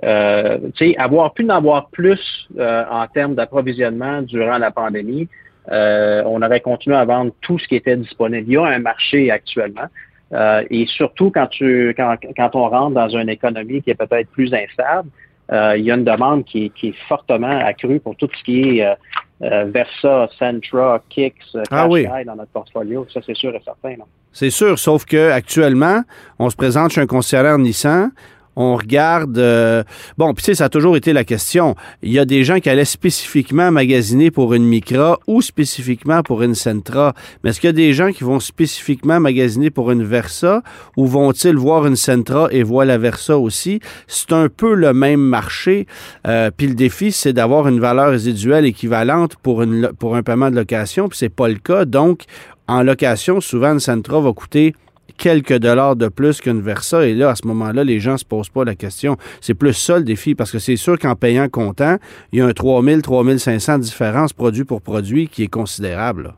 euh, 0.03 0.57
avoir 0.97 1.33
pu 1.33 1.45
en 1.45 1.49
avoir 1.49 1.89
plus 1.89 2.47
euh, 2.57 2.83
en 2.89 3.07
termes 3.07 3.35
d'approvisionnement 3.35 4.21
durant 4.21 4.57
la 4.57 4.71
pandémie, 4.71 5.27
euh, 5.71 6.23
on 6.25 6.41
aurait 6.41 6.61
continué 6.61 6.95
à 6.95 7.05
vendre 7.05 7.31
tout 7.41 7.59
ce 7.59 7.67
qui 7.67 7.75
était 7.75 7.97
disponible. 7.97 8.45
Il 8.47 8.53
y 8.53 8.57
a 8.57 8.65
un 8.65 8.79
marché 8.79 9.31
actuellement. 9.31 9.87
Euh, 10.33 10.63
et 10.69 10.85
surtout 10.87 11.31
quand 11.31 11.47
tu 11.47 11.93
quand, 11.95 12.17
quand 12.35 12.55
on 12.55 12.69
rentre 12.69 12.95
dans 12.95 13.09
une 13.09 13.29
économie 13.29 13.81
qui 13.81 13.91
est 13.91 13.95
peut-être 13.95 14.29
plus 14.29 14.53
instable, 14.53 15.09
il 15.49 15.83
y 15.83 15.91
a 15.91 15.95
une 15.95 16.03
demande 16.03 16.43
qui, 16.43 16.69
qui, 16.71 16.89
est 16.89 16.95
fortement 17.07 17.57
accrue 17.59 18.01
pour 18.01 18.17
tout 18.17 18.27
ce 18.37 18.43
qui 18.43 18.79
est 18.79 18.97
Versa, 19.39 20.27
Centra, 20.37 21.01
Kicks, 21.07 21.35
ah 21.71 21.87
dans 21.87 22.35
notre 22.35 22.51
portfolio. 22.51 23.07
Ça, 23.13 23.21
c'est 23.25 23.35
sûr 23.35 23.55
et 23.55 23.61
certain. 23.63 23.95
C'est 24.33 24.49
sûr, 24.49 24.77
sauf 24.77 25.05
que 25.05 25.31
actuellement, 25.31 26.01
on 26.37 26.49
se 26.49 26.57
présente 26.57 26.91
chez 26.91 26.99
un 26.99 27.07
concessionnaire 27.07 27.57
Nissan 27.57 28.11
on 28.57 28.75
regarde. 28.75 29.37
Euh, 29.37 29.83
bon, 30.17 30.33
puis 30.33 30.43
tu 30.43 30.51
sais, 30.51 30.55
ça 30.55 30.65
a 30.65 30.69
toujours 30.69 30.97
été 30.97 31.13
la 31.13 31.23
question. 31.23 31.75
Il 32.01 32.11
y 32.11 32.17
a 32.17 32.25
des 32.25 32.43
gens 32.43 32.59
qui 32.59 32.69
allaient 32.69 32.85
spécifiquement 32.85 33.71
magasiner 33.71 34.31
pour 34.31 34.55
une 34.55 34.65
Micra 34.65 35.19
ou 35.27 35.43
spécifiquement 35.43 36.23
pour 36.23 36.41
une 36.41 36.55
Sentra. 36.55 37.13
Mais 37.43 37.51
est-ce 37.51 37.61
qu'il 37.61 37.67
y 37.67 37.69
a 37.69 37.73
des 37.73 37.93
gens 37.93 38.11
qui 38.11 38.23
vont 38.23 38.39
spécifiquement 38.39 39.19
magasiner 39.19 39.69
pour 39.69 39.91
une 39.91 40.03
Versa 40.03 40.63
ou 40.97 41.05
vont-ils 41.05 41.55
voir 41.55 41.85
une 41.85 41.95
Sentra 41.95 42.47
et 42.49 42.63
voir 42.63 42.85
la 42.85 42.97
Versa 42.97 43.37
aussi? 43.37 43.79
C'est 44.07 44.33
un 44.33 44.49
peu 44.49 44.73
le 44.73 44.91
même 44.91 45.21
marché. 45.21 45.85
Euh, 46.25 46.49
puis 46.55 46.65
le 46.65 46.73
défi, 46.73 47.11
c'est 47.11 47.33
d'avoir 47.33 47.67
une 47.67 47.79
valeur 47.79 48.09
résiduelle 48.09 48.65
équivalente 48.65 49.35
pour, 49.35 49.61
une, 49.61 49.91
pour 49.99 50.15
un 50.15 50.23
paiement 50.23 50.49
de 50.49 50.55
location, 50.55 51.07
puis 51.09 51.17
c'est 51.19 51.29
pas 51.29 51.47
le 51.47 51.59
cas. 51.59 51.85
Donc, 51.85 52.23
en 52.67 52.81
location, 52.81 53.39
souvent, 53.39 53.73
une 53.73 53.79
Sentra 53.79 54.19
va 54.19 54.33
coûter 54.33 54.73
quelques 55.17 55.57
dollars 55.57 55.95
de 55.95 56.07
plus 56.07 56.41
qu'une 56.41 56.61
Versa. 56.61 57.05
Et 57.05 57.13
là, 57.13 57.31
à 57.31 57.35
ce 57.35 57.45
moment-là, 57.47 57.83
les 57.83 57.99
gens 57.99 58.13
ne 58.13 58.17
se 58.17 58.25
posent 58.25 58.49
pas 58.49 58.63
la 58.63 58.75
question. 58.75 59.17
C'est 59.41 59.53
plus 59.53 59.73
ça 59.73 59.97
le 59.97 60.03
défi, 60.03 60.35
parce 60.35 60.51
que 60.51 60.59
c'est 60.59 60.75
sûr 60.75 60.97
qu'en 60.97 61.15
payant 61.15 61.49
comptant, 61.49 61.97
il 62.31 62.39
y 62.39 62.41
a 62.41 62.45
un 62.45 62.53
3000, 62.53 63.01
3500 63.01 63.79
différence 63.79 64.33
produit 64.33 64.63
pour 64.63 64.81
produit 64.81 65.27
qui 65.27 65.43
est 65.43 65.47
considérable. 65.47 66.33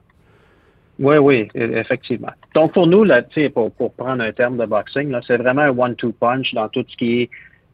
Oui, 0.99 1.17
oui, 1.17 1.47
e, 1.55 1.77
effectivement. 1.77 2.31
Donc, 2.53 2.73
pour 2.73 2.87
nous, 2.87 3.03
là, 3.03 3.21
pour, 3.53 3.71
pour 3.71 3.93
prendre 3.93 4.21
un 4.21 4.31
terme 4.33 4.57
de 4.57 4.65
boxing, 4.65 5.15
c'est 5.25 5.37
vraiment 5.37 5.61
un 5.61 5.77
one-two 5.77 6.13
punch 6.19 6.53
dans 6.53 6.67
tout 6.67 6.83
ce 6.87 6.97
qui 6.97 7.21
est 7.21 7.29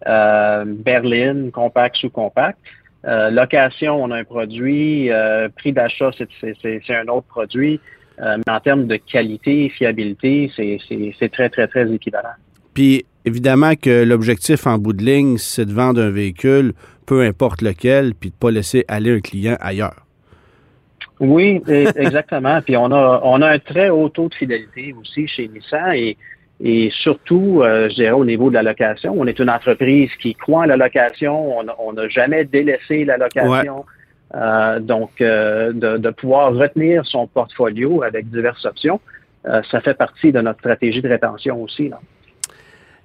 euh, 0.07 0.63
berline, 0.67 1.51
compact, 1.51 1.95
sous-compact. 1.97 2.59
Euh, 3.07 3.29
location, 3.29 4.03
on 4.03 4.11
a 4.11 4.17
un 4.17 4.23
produit. 4.23 5.11
Euh, 5.11 5.49
prix 5.49 5.73
d'achat, 5.73 6.11
c'est 6.17 6.89
un 6.89 7.07
autre 7.07 7.27
produit. 7.27 7.79
Euh, 8.21 8.38
mais 8.38 8.54
en 8.54 8.60
termes 8.60 8.88
de 8.88 8.95
qualité 8.95 9.65
et 9.65 9.69
fiabilité, 9.69 10.51
c'est 10.56 11.32
très, 11.32 11.49
très, 11.49 11.67
très 11.67 11.91
équivalent. 11.91 12.30
Puis, 12.73 13.06
évidemment 13.25 13.75
que 13.75 14.04
l'objectif 14.04 14.67
en 14.67 14.78
bout 14.78 14.93
de 14.93 15.04
ligne, 15.04 15.38
c'est 15.38 15.65
de 15.65 15.73
vendre 15.73 16.01
un 16.01 16.12
véhicule, 16.12 16.73
peu 17.06 17.21
importe 17.21 17.62
lequel, 17.62 18.13
puis 18.15 18.30
de 18.30 18.36
ne 18.36 18.39
pas 18.39 18.51
laisser 18.51 18.86
aller 18.88 19.12
un 19.12 19.19
client 19.19 19.58
ailleurs. 19.60 20.06
Oui, 21.19 21.62
exactement. 21.67 22.62
puis 22.62 22.75
on 22.78 22.91
a, 22.91 23.21
on 23.23 23.41
a 23.41 23.49
un 23.49 23.60
très 23.60 23.89
haut 23.89 24.10
taux 24.10 24.30
de 24.30 24.36
fidélité 24.36 24.93
aussi 24.99 25.28
chez 25.28 25.47
Nissan 25.47 25.93
et, 25.93 26.17
et 26.62 26.89
surtout, 27.01 27.62
euh, 27.62 27.89
je 27.89 27.95
dirais, 27.95 28.12
au 28.12 28.25
niveau 28.25 28.49
de 28.49 28.56
la 28.56 28.63
location. 28.63 29.13
On 29.17 29.28
est 29.28 29.39
une 29.39 29.49
entreprise 29.49 30.10
qui 30.21 30.36
croit 30.36 30.62
en 30.62 30.65
la 30.65 30.78
location. 30.78 31.58
On 31.60 31.93
n'a 31.93 32.10
jamais 32.10 32.45
délaissé 32.45 33.06
la 33.06 33.17
location. 33.17 33.86
Euh, 34.35 34.79
donc, 34.79 35.21
euh, 35.21 35.71
de, 35.73 36.09
pouvoir 36.09 36.53
retenir 36.53 37.05
son 37.05 37.27
portfolio 37.27 38.03
avec 38.03 38.29
diverses 38.29 38.65
options, 38.65 38.99
euh, 39.45 39.61
ça 39.71 39.79
fait 39.79 39.93
partie 39.93 40.31
de 40.31 40.41
notre 40.41 40.59
stratégie 40.59 41.01
de 41.01 41.07
rétention 41.07 41.61
aussi. 41.61 41.91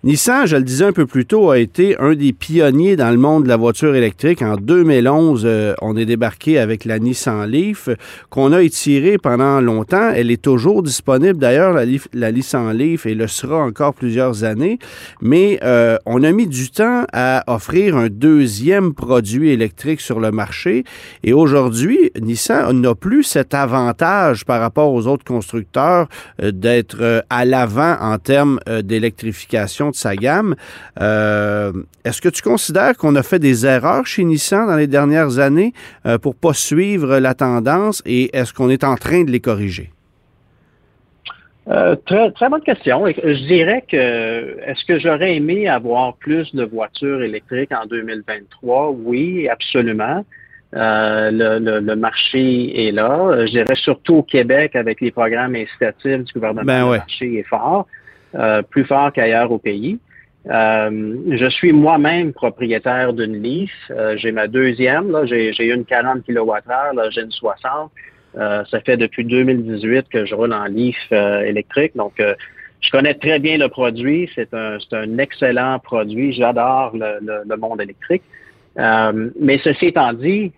Nissan, 0.03 0.47
je 0.47 0.57
le 0.57 0.63
disais 0.63 0.87
un 0.87 0.95
peu 0.95 1.05
plus 1.05 1.27
tôt, 1.27 1.51
a 1.51 1.59
été 1.59 1.95
un 1.99 2.15
des 2.15 2.33
pionniers 2.33 2.97
dans 2.97 3.11
le 3.11 3.19
monde 3.19 3.45
de 3.45 3.49
la 3.51 3.59
voiture 3.59 3.95
électrique. 3.95 4.41
En 4.41 4.57
2011, 4.57 5.43
euh, 5.45 5.75
on 5.83 5.95
est 5.95 6.07
débarqué 6.07 6.59
avec 6.59 6.87
la 6.87 6.99
Nissan 6.99 7.45
Leaf, 7.45 7.91
qu'on 8.31 8.55
a 8.55 8.63
étirée 8.63 9.19
pendant 9.19 9.61
longtemps. 9.61 10.11
Elle 10.15 10.31
est 10.31 10.41
toujours 10.41 10.83
disponible, 10.83 11.39
d'ailleurs, 11.39 11.75
la, 11.75 11.85
la, 12.15 12.33
Nissan 12.33 12.73
Leaf, 12.73 13.05
et 13.05 13.15
le 13.15 13.27
sera 13.27 13.59
encore 13.59 13.93
plusieurs 13.93 14.43
années. 14.43 14.79
Mais 15.21 15.61
euh, 15.63 15.99
on 16.07 16.25
a 16.25 16.33
mis 16.33 16.47
du 16.47 16.71
temps 16.71 17.05
à 17.13 17.45
offrir 17.47 17.95
un 17.99 18.09
deuxième 18.09 18.95
produit 18.95 19.51
électrique 19.51 20.01
sur 20.01 20.19
le 20.19 20.31
marché. 20.31 20.85
Et 21.25 21.35
aujourd'hui, 21.35 22.11
Nissan 22.19 22.81
n'a 22.81 22.95
plus 22.95 23.23
cet 23.23 23.53
avantage 23.53 24.47
par 24.47 24.63
rapport 24.63 24.95
aux 24.95 25.07
autres 25.07 25.27
constructeurs 25.27 26.09
euh, 26.43 26.53
d'être 26.53 27.23
à 27.29 27.45
l'avant 27.45 27.99
en 28.01 28.17
termes 28.17 28.61
d'électrification 28.83 29.90
de 29.91 29.97
sa 29.97 30.17
gamme. 30.17 30.55
Est-ce 30.99 32.21
que 32.21 32.29
tu 32.29 32.43
considères 32.43 32.97
qu'on 32.97 33.17
a 33.17 33.23
fait 33.23 33.39
des 33.39 33.67
erreurs 33.67 34.07
chez 34.07 34.25
Nissan 34.25 34.67
dans 34.67 34.77
les 34.77 34.87
dernières 34.87 35.39
années 35.39 35.73
pour 36.23 36.35
pas 36.35 36.55
suivre 36.55 37.19
la 37.19 37.35
tendance 37.35 38.03
et 38.07 38.37
est-ce 38.37 38.53
qu'on 38.53 38.71
est 38.71 38.85
en 38.85 38.97
train 38.97 39.25
de 39.25 39.31
les 39.31 39.41
corriger? 39.41 39.91
Euh, 41.71 41.95
très, 42.07 42.31
très 42.33 42.49
bonne 42.49 42.63
question. 42.63 43.07
Je 43.07 43.47
dirais 43.47 43.85
que 43.89 44.59
est-ce 44.67 44.85
que 44.85 44.99
j'aurais 44.99 45.37
aimé 45.37 45.69
avoir 45.69 46.15
plus 46.15 46.53
de 46.55 46.65
voitures 46.65 47.23
électriques 47.23 47.71
en 47.73 47.87
2023? 47.87 48.91
Oui, 48.91 49.49
absolument. 49.49 50.25
Euh, 50.75 51.31
le, 51.33 51.95
marché 51.95 52.89
est 52.89 52.93
là. 52.93 53.47
Je 53.47 53.51
dirais 53.51 53.75
surtout 53.77 54.17
au 54.17 54.23
Québec 54.23 54.75
avec 54.75 55.01
les 55.01 55.11
programmes 55.11 55.55
incitatifs 55.55 56.25
du 56.25 56.33
gouvernement. 56.33 56.65
Ben 56.65 56.85
le 56.85 56.99
marché 56.99 57.39
est 57.39 57.49
fort, 57.49 57.87
euh, 58.35 58.63
plus 58.63 58.85
fort 58.85 59.13
qu'ailleurs 59.13 59.51
au 59.51 59.59
pays. 59.59 59.99
je 60.47 61.49
suis 61.51 61.73
moi-même 61.73 62.33
propriétaire 62.33 63.13
d'une 63.13 63.43
Leaf. 63.43 63.73
j'ai 64.17 64.33
ma 64.33 64.47
deuxième. 64.47 65.27
J'ai 65.27 65.67
une 65.67 65.85
40 65.85 66.25
kWh, 66.27 67.11
j'ai 67.11 67.23
une 67.23 67.31
60. 67.31 67.91
Euh, 68.39 68.65
ça 68.71 68.81
fait 68.81 68.97
depuis 68.97 69.25
2018 69.25 70.09
que 70.09 70.25
je 70.25 70.35
roule 70.35 70.53
en 70.53 70.67
Leaf 70.67 70.97
euh, 71.13 71.41
électrique. 71.41 71.97
Donc, 71.97 72.21
euh, 72.21 72.35
je 72.81 72.91
connais 72.91 73.15
très 73.15 73.39
bien 73.39 73.59
le 73.59 73.69
produit. 73.69 74.31
C'est 74.35 74.55
un, 74.55 74.79
un, 74.93 75.19
excellent 75.19 75.79
produit. 75.81 76.33
J'adore 76.33 76.93
le, 76.95 77.57
monde 77.57 77.81
électrique. 77.81 78.23
mais 78.77 79.59
ceci 79.63 79.87
étant 79.87 80.13
dit, 80.13 80.53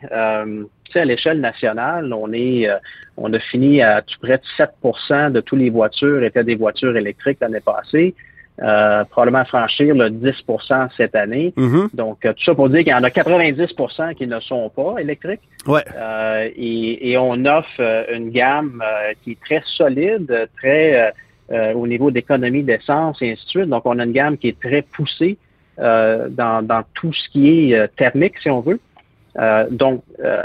à 0.99 1.05
l'échelle 1.05 1.41
nationale, 1.41 2.13
on 2.13 2.33
est, 2.33 2.69
on 3.17 3.33
a 3.33 3.39
fini 3.39 3.83
à 3.83 4.03
tout 4.03 4.19
près 4.21 4.39
de 4.39 4.43
7% 4.59 5.33
de 5.33 5.41
toutes 5.41 5.59
les 5.59 5.71
voitures 5.71 6.23
étaient 6.23 6.45
des 6.45 6.57
voitures 6.57 6.97
électriques 6.97 7.39
l'année 7.41 7.61
passée. 7.61 8.15
Euh, 8.61 9.03
probablement 9.07 9.47
franchir 9.47 9.95
le 9.95 10.11
10% 10.11 10.89
cette 10.97 11.15
année. 11.15 11.55
Mm-hmm. 11.57 11.97
Donc, 11.97 12.25
euh, 12.25 12.35
tout 12.35 12.45
ça 12.45 12.55
pour 12.55 12.69
dire 12.69 12.81
qu'il 12.81 12.93
y 12.93 12.95
en 12.95 13.03
a 13.03 13.09
90% 13.09 14.15
qui 14.15 14.27
ne 14.27 14.39
sont 14.41 14.69
pas 14.69 14.97
électriques. 15.01 15.41
Ouais. 15.67 15.83
Euh, 15.97 16.51
et, 16.55 17.17
on 17.17 17.45
offre 17.47 18.07
une 18.13 18.31
gamme 18.31 18.83
qui 19.23 19.33
est 19.33 19.41
très 19.41 19.63
solide, 19.65 20.49
très 20.59 21.13
au 21.75 21.87
niveau 21.87 22.11
d'économie 22.11 22.63
d'essence 22.63 23.21
et 23.21 23.33
ainsi 23.33 23.45
de 23.45 23.51
suite. 23.51 23.69
Donc, 23.69 23.83
on 23.87 23.99
a 23.99 24.05
une 24.05 24.13
gamme 24.13 24.37
qui 24.37 24.49
est 24.49 24.61
très 24.61 24.83
poussée 24.83 25.39
dans, 25.79 26.65
dans, 26.65 26.83
tout 26.95 27.13
ce 27.13 27.29
qui 27.31 27.73
est 27.73 27.97
thermique, 27.97 28.39
si 28.43 28.51
on 28.51 28.61
veut. 28.61 28.81
Donc, 29.71 30.03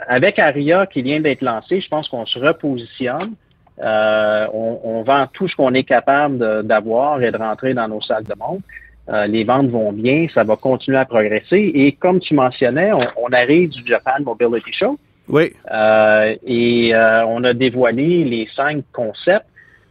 avec 0.07 0.39
Aria 0.39 0.85
qui 0.85 1.01
vient 1.01 1.19
d'être 1.19 1.41
lancé, 1.41 1.81
je 1.81 1.89
pense 1.89 2.07
qu'on 2.09 2.25
se 2.25 2.39
repositionne. 2.39 3.35
Euh, 3.79 4.47
on, 4.53 5.03
vend 5.03 5.27
tout 5.31 5.47
ce 5.47 5.55
qu'on 5.55 5.73
est 5.73 5.83
capable 5.83 6.63
d'avoir 6.63 7.21
et 7.21 7.31
de 7.31 7.37
rentrer 7.37 7.73
dans 7.73 7.87
nos 7.87 8.01
salles 8.01 8.23
de 8.23 8.33
monde. 8.37 8.61
Euh, 9.09 9.27
les 9.27 9.43
ventes 9.43 9.69
vont 9.69 9.93
bien, 9.93 10.27
ça 10.33 10.43
va 10.43 10.55
continuer 10.55 10.97
à 10.97 11.05
progresser. 11.05 11.71
Et 11.75 11.91
comme 11.93 12.19
tu 12.19 12.33
mentionnais, 12.33 12.91
on, 12.91 13.31
arrive 13.31 13.69
du 13.69 13.85
Japan 13.85 14.19
Mobility 14.21 14.73
Show. 14.73 14.97
Oui. 15.29 15.53
Euh, 15.71 16.35
et 16.45 16.93
on 16.95 17.43
a 17.43 17.53
dévoilé 17.53 18.23
les 18.23 18.47
cinq 18.55 18.83
concepts 18.93 19.45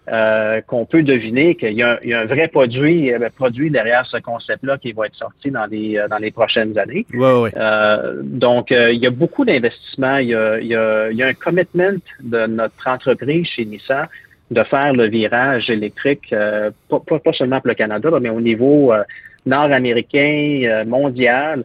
euh, 0.08 0.60
qu'on 0.60 0.84
peut 0.84 1.02
deviner 1.02 1.56
qu'il 1.56 1.72
y, 1.72 1.82
a 1.82 1.98
un 2.00 2.26
vrai 2.26 2.46
produit, 2.46 3.12
euh, 3.12 3.28
produit 3.34 3.72
derrière 3.72 4.06
ce 4.06 4.18
concept-là 4.18 4.78
qui 4.78 4.92
va 4.92 5.06
être 5.06 5.16
sorti 5.16 5.50
dans 5.50 5.66
les, 5.66 5.98
euh, 5.98 6.06
dans 6.06 6.18
les 6.18 6.30
prochaines 6.30 6.78
années. 6.78 7.04
donc, 8.22 8.70
il 8.70 8.98
y 9.02 9.06
a 9.06 9.10
beaucoup 9.10 9.44
d'investissements. 9.44 10.18
Il, 10.18 10.28
y 10.28 10.74
a, 10.76 11.26
un 11.26 11.34
commitment 11.34 11.98
de 12.22 12.46
notre 12.46 12.86
entreprise 12.86 13.48
chez 13.48 13.64
Nissan 13.64 14.06
de 14.52 14.62
faire 14.62 14.92
le 14.92 15.08
virage 15.08 15.70
électrique, 15.70 16.32
pas, 16.88 17.32
seulement 17.32 17.60
pour 17.60 17.70
le 17.70 17.74
Canada, 17.74 18.08
mais 18.20 18.30
au 18.30 18.40
niveau 18.40 18.92
nord-américain, 19.44 20.84
mondial. 20.86 21.64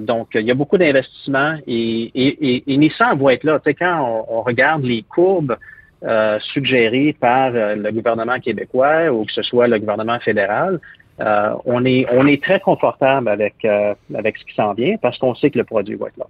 donc, 0.00 0.30
il 0.34 0.40
y 0.40 0.50
a 0.50 0.54
beaucoup 0.54 0.76
d'investissements 0.76 1.54
et, 1.68 2.64
Nissan 2.66 3.16
va 3.16 3.32
être 3.32 3.44
là. 3.44 3.60
Tu 3.60 3.70
sais, 3.70 3.74
quand 3.74 4.26
on 4.28 4.42
regarde 4.42 4.82
les 4.82 5.02
courbes 5.02 5.56
euh, 6.02 6.38
suggéré 6.40 7.14
par 7.18 7.52
euh, 7.54 7.74
le 7.74 7.92
gouvernement 7.92 8.40
québécois 8.40 9.10
ou 9.10 9.26
que 9.26 9.32
ce 9.32 9.42
soit 9.42 9.68
le 9.68 9.78
gouvernement 9.78 10.18
fédéral, 10.20 10.80
euh, 11.20 11.54
on 11.66 11.84
est 11.84 12.06
on 12.10 12.26
est 12.26 12.42
très 12.42 12.58
confortable 12.58 13.28
avec 13.28 13.66
avec 14.14 14.38
ce 14.38 14.44
qui 14.46 14.54
s'en 14.54 14.72
vient 14.72 14.96
parce 14.96 15.18
qu'on 15.18 15.34
sait 15.34 15.50
que 15.50 15.58
le 15.58 15.64
produit 15.64 15.96
va 15.96 16.06
être 16.06 16.16
là. 16.16 16.26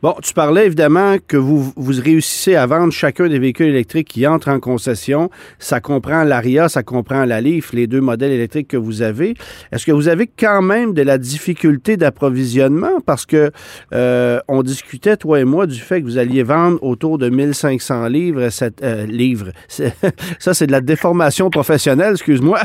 Bon, 0.00 0.14
tu 0.22 0.32
parlais 0.32 0.64
évidemment 0.66 1.16
que 1.26 1.36
vous, 1.36 1.72
vous 1.74 2.00
réussissez 2.00 2.54
à 2.54 2.66
vendre 2.66 2.92
chacun 2.92 3.26
des 3.26 3.40
véhicules 3.40 3.66
électriques 3.66 4.06
qui 4.06 4.28
entrent 4.28 4.48
en 4.48 4.60
concession. 4.60 5.28
Ça 5.58 5.80
comprend 5.80 6.22
l'Aria, 6.22 6.68
ça 6.68 6.84
comprend 6.84 7.24
la 7.24 7.40
Leaf, 7.40 7.72
les 7.72 7.88
deux 7.88 8.00
modèles 8.00 8.30
électriques 8.30 8.68
que 8.68 8.76
vous 8.76 9.02
avez. 9.02 9.34
Est-ce 9.72 9.84
que 9.84 9.90
vous 9.90 10.06
avez 10.06 10.28
quand 10.28 10.62
même 10.62 10.94
de 10.94 11.02
la 11.02 11.18
difficulté 11.18 11.96
d'approvisionnement? 11.96 13.00
Parce 13.04 13.26
que 13.26 13.50
euh, 13.92 14.38
on 14.46 14.62
discutait, 14.62 15.16
toi 15.16 15.40
et 15.40 15.44
moi, 15.44 15.66
du 15.66 15.80
fait 15.80 16.00
que 16.00 16.06
vous 16.06 16.18
alliez 16.18 16.44
vendre 16.44 16.80
autour 16.80 17.18
de 17.18 17.28
1500 17.28 18.06
livres, 18.06 18.50
cette, 18.50 18.84
euh, 18.84 19.04
livres. 19.04 19.50
Ça, 20.38 20.54
c'est 20.54 20.68
de 20.68 20.72
la 20.72 20.80
déformation 20.80 21.50
professionnelle, 21.50 22.12
excuse-moi. 22.12 22.60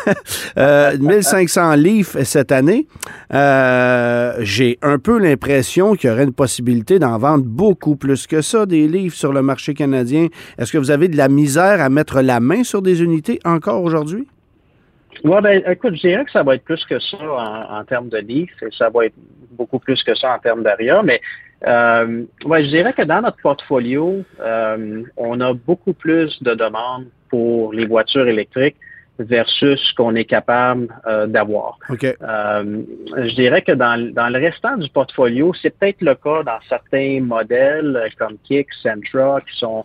euh, 0.56 0.96
1500 0.96 1.74
livres 1.74 2.22
cette 2.24 2.52
année. 2.52 2.86
Euh, 3.34 4.36
j'ai 4.40 4.78
un 4.80 4.98
peu 4.98 5.18
l'impression 5.18 5.94
qu'il 5.94 6.08
y 6.08 6.12
aurait 6.14 6.24
une 6.24 6.32
possibilité 6.32 6.69
d'en 6.98 7.18
vendre 7.18 7.44
beaucoup 7.44 7.96
plus 7.96 8.26
que 8.26 8.40
ça, 8.40 8.66
des 8.66 8.88
livres 8.88 9.14
sur 9.14 9.32
le 9.32 9.42
marché 9.42 9.74
canadien. 9.74 10.28
Est-ce 10.58 10.72
que 10.72 10.78
vous 10.78 10.90
avez 10.90 11.08
de 11.08 11.16
la 11.16 11.28
misère 11.28 11.80
à 11.80 11.88
mettre 11.88 12.20
la 12.20 12.40
main 12.40 12.64
sur 12.64 12.82
des 12.82 13.02
unités 13.02 13.38
encore 13.44 13.82
aujourd'hui? 13.82 14.26
Oui, 15.24 15.36
ben, 15.42 15.62
écoute, 15.66 15.96
je 15.96 16.08
dirais 16.08 16.24
que 16.24 16.30
ça 16.30 16.42
va 16.42 16.54
être 16.54 16.64
plus 16.64 16.82
que 16.84 16.98
ça 16.98 17.18
en, 17.20 17.84
termes 17.84 18.08
de 18.08 18.18
livres 18.18 18.52
et 18.62 18.70
ça 18.76 18.88
va 18.88 19.06
être 19.06 19.14
beaucoup 19.52 19.78
plus 19.78 20.02
que 20.02 20.14
ça 20.14 20.34
en 20.34 20.38
termes 20.38 20.62
d'ARIA, 20.62 21.02
mais 21.02 21.20
euh, 21.66 22.22
ouais, 22.46 22.64
je 22.64 22.70
dirais 22.70 22.92
que 22.94 23.02
dans 23.02 23.20
notre 23.20 23.36
portfolio, 23.42 24.22
euh, 24.40 25.02
on 25.16 25.40
a 25.40 25.52
beaucoup 25.52 25.92
plus 25.92 26.42
de 26.42 26.54
demandes 26.54 27.06
pour 27.28 27.72
les 27.72 27.86
voitures 27.86 28.26
électriques 28.26 28.76
versus 29.20 29.78
ce 29.78 29.94
qu'on 29.94 30.14
est 30.14 30.24
capable 30.24 30.88
euh, 31.06 31.26
d'avoir. 31.26 31.78
Euh, 31.90 32.82
je 33.16 33.34
dirais 33.34 33.62
que 33.62 33.72
dans, 33.72 33.96
le 33.96 34.38
restant 34.38 34.76
du 34.76 34.88
portfolio, 34.88 35.52
c'est 35.60 35.76
peut-être 35.78 36.00
le 36.00 36.14
cas 36.14 36.42
dans 36.42 36.58
certains 36.68 37.20
modèles 37.20 37.96
euh, 37.96 38.08
comme 38.18 38.36
Kick, 38.44 38.68
Sentra, 38.82 39.40
qui 39.42 39.58
sont 39.58 39.84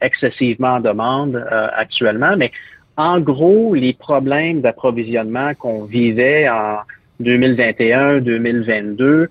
excessivement 0.00 0.76
en 0.76 0.80
demande 0.80 1.46
actuellement, 1.76 2.38
mais 2.38 2.50
en 2.96 3.20
gros, 3.20 3.74
les 3.74 3.92
problèmes 3.92 4.62
d'approvisionnement 4.62 5.52
qu'on 5.54 5.84
vivait 5.84 6.48
en 6.48 6.78
2021-2022, 7.22 9.28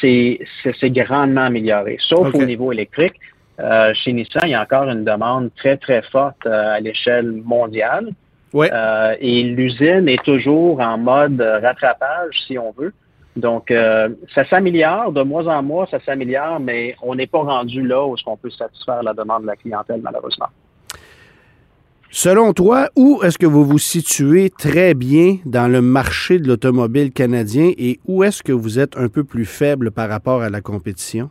c'est 0.00 0.40
grandement 0.84 1.42
amélioré, 1.42 1.98
sauf 2.00 2.34
au 2.34 2.42
niveau 2.42 2.72
électrique. 2.72 3.20
Euh, 3.58 3.92
chez 3.94 4.12
Nissan, 4.12 4.42
il 4.44 4.50
y 4.50 4.54
a 4.54 4.62
encore 4.62 4.88
une 4.88 5.04
demande 5.04 5.50
très, 5.56 5.76
très 5.76 6.02
forte 6.02 6.46
euh, 6.46 6.76
à 6.76 6.80
l'échelle 6.80 7.32
mondiale. 7.32 8.10
Euh, 8.54 9.14
et 9.20 9.42
l'usine 9.42 10.08
est 10.08 10.22
toujours 10.24 10.80
en 10.80 10.96
mode 10.96 11.40
rattrapage, 11.40 12.34
si 12.46 12.58
on 12.58 12.72
veut. 12.76 12.92
Donc, 13.36 13.70
ça 14.34 14.48
s'améliore, 14.48 15.12
de 15.12 15.22
mois 15.22 15.46
en 15.46 15.62
mois, 15.62 15.86
ça 15.90 15.98
s'améliore, 16.00 16.58
mais 16.58 16.96
on 17.02 17.14
n'est 17.14 17.26
pas 17.26 17.40
rendu 17.40 17.86
là 17.86 18.06
où 18.06 18.16
on 18.24 18.36
peut 18.38 18.48
satisfaire 18.48 19.02
la 19.02 19.12
demande 19.12 19.42
de 19.42 19.48
la 19.48 19.56
clientèle, 19.56 20.00
malheureusement. 20.02 20.46
Selon 22.10 22.54
toi, 22.54 22.88
où 22.96 23.20
est-ce 23.22 23.36
que 23.36 23.44
vous 23.44 23.66
vous 23.66 23.78
situez 23.78 24.48
très 24.48 24.94
bien 24.94 25.36
dans 25.44 25.70
le 25.70 25.82
marché 25.82 26.38
de 26.38 26.48
l'automobile 26.48 27.12
canadien 27.12 27.72
et 27.76 28.00
où 28.06 28.24
est-ce 28.24 28.42
que 28.42 28.52
vous 28.52 28.78
êtes 28.78 28.96
un 28.96 29.08
peu 29.08 29.22
plus 29.22 29.44
faible 29.44 29.90
par 29.90 30.08
rapport 30.08 30.40
à 30.40 30.48
la 30.48 30.62
compétition? 30.62 31.28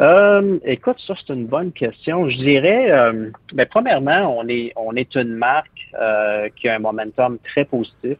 Euh, 0.00 0.58
écoute, 0.64 0.96
ça 1.06 1.14
c'est 1.16 1.32
une 1.32 1.46
bonne 1.46 1.72
question. 1.72 2.28
Je 2.28 2.36
dirais, 2.36 2.90
euh, 2.90 3.30
ben, 3.54 3.66
premièrement, 3.66 4.36
on 4.38 4.46
est 4.48 4.72
on 4.76 4.94
est 4.94 5.14
une 5.14 5.34
marque 5.34 5.88
euh, 5.98 6.48
qui 6.56 6.68
a 6.68 6.74
un 6.74 6.78
momentum 6.78 7.38
très 7.38 7.64
positif. 7.64 8.18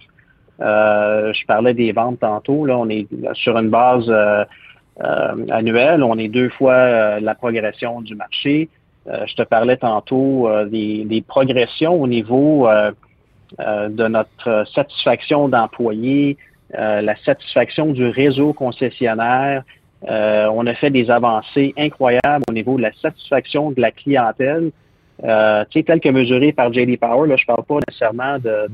Euh, 0.61 1.35
je 1.35 1.45
parlais 1.47 1.75
des 1.75 1.93
ventes 1.93 2.21
tantôt. 2.21 2.65
Là, 2.65 2.79
on 2.79 2.89
est 2.89 3.07
sur 3.35 3.59
une 3.59 3.69
base 3.69 4.11
annuelle. 5.51 6.03
On 6.03 6.17
est 6.17 6.29
deux 6.29 6.49
fois 6.49 7.21
la 7.21 7.35
progression 7.35 8.01
du 8.01 8.15
marché. 8.15 8.71
je 9.07 9.35
te 9.35 9.43
parlais 9.43 9.77
tantôt 9.77 10.49
des, 10.65 11.05
des, 11.05 11.21
progressions 11.21 12.01
au 12.01 12.07
niveau 12.09 12.67
de 13.59 14.09
notre 14.09 14.65
satisfaction 14.73 15.51
d'employés, 15.51 16.39
la 16.71 17.15
satisfaction 17.17 17.93
du 17.93 18.09
réseau 18.09 18.55
concessionnaire. 18.55 19.63
Euh, 20.09 20.49
on 20.53 20.67
a 20.67 20.75
fait 20.75 20.91
des 20.91 21.11
avancées 21.11 21.75
incroyables 21.77 22.45
au 22.49 22.53
niveau 22.53 22.77
de 22.77 22.83
la 22.83 22.93
satisfaction 23.01 23.71
de 23.73 23.81
la 23.81 23.91
clientèle, 23.91 24.71
euh, 25.25 25.65
tu 25.71 25.81
sais, 25.81 25.85
tel 25.85 26.01
que 26.01 26.09
mesuré 26.09 26.53
par 26.53 26.73
JD 26.73 26.99
Power. 26.99 27.29
Là, 27.29 27.37
je 27.37 27.45
parle 27.45 27.65
pas 27.65 27.79
nécessairement 27.89 28.39
de, 28.39 28.69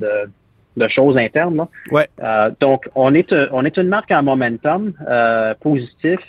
de, 0.76 0.89
choses 0.89 1.16
internes. 1.16 1.57
Là. 1.57 1.68
Ouais. 1.91 2.09
Euh, 2.22 2.51
donc, 2.61 2.89
on 2.95 3.14
est, 3.14 3.35
on 3.53 3.64
est 3.64 3.76
une 3.76 3.89
marque 3.89 4.11
en 4.11 4.22
momentum 4.22 4.93
euh, 5.09 5.55
positif. 5.61 6.20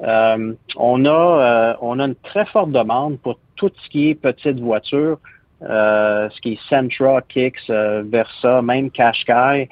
on 0.00 1.04
a, 1.06 1.76
on 1.80 1.98
a 1.98 2.04
une 2.04 2.14
très 2.16 2.46
forte 2.46 2.70
demande 2.70 3.18
pour 3.18 3.38
tout 3.56 3.70
ce 3.84 3.88
qui 3.90 4.10
est 4.10 4.14
petite 4.14 4.60
voiture. 4.60 5.18
ce 5.60 6.40
qui 6.40 6.52
est 6.52 6.60
Sentra, 6.70 7.20
Kicks, 7.22 7.68
Versa, 7.68 8.62
même 8.62 8.90
Qashqai. 8.90 9.68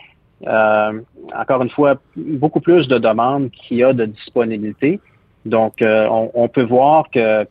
Encore 0.47 1.63
une 1.63 1.71
fois, 1.71 1.97
beaucoup 2.17 2.61
plus 2.61 2.87
de 2.89 2.99
demandes 2.99 3.51
qu'il 3.51 3.79
y 3.79 3.85
a 3.85 3.93
de 3.93 4.05
disponibilité. 4.05 5.01
Donc, 5.47 5.75
on, 5.83 6.31
on, 6.35 6.49
peut 6.49 6.65
voir 6.65 7.11
que 7.11 7.47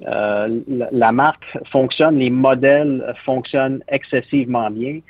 la 0.00 1.12
marque 1.12 1.58
fonctionne, 1.70 2.18
les 2.18 2.30
modèles 2.30 3.14
fonctionnent 3.24 3.82
excessivement 3.88 4.70
bien. 4.70 5.00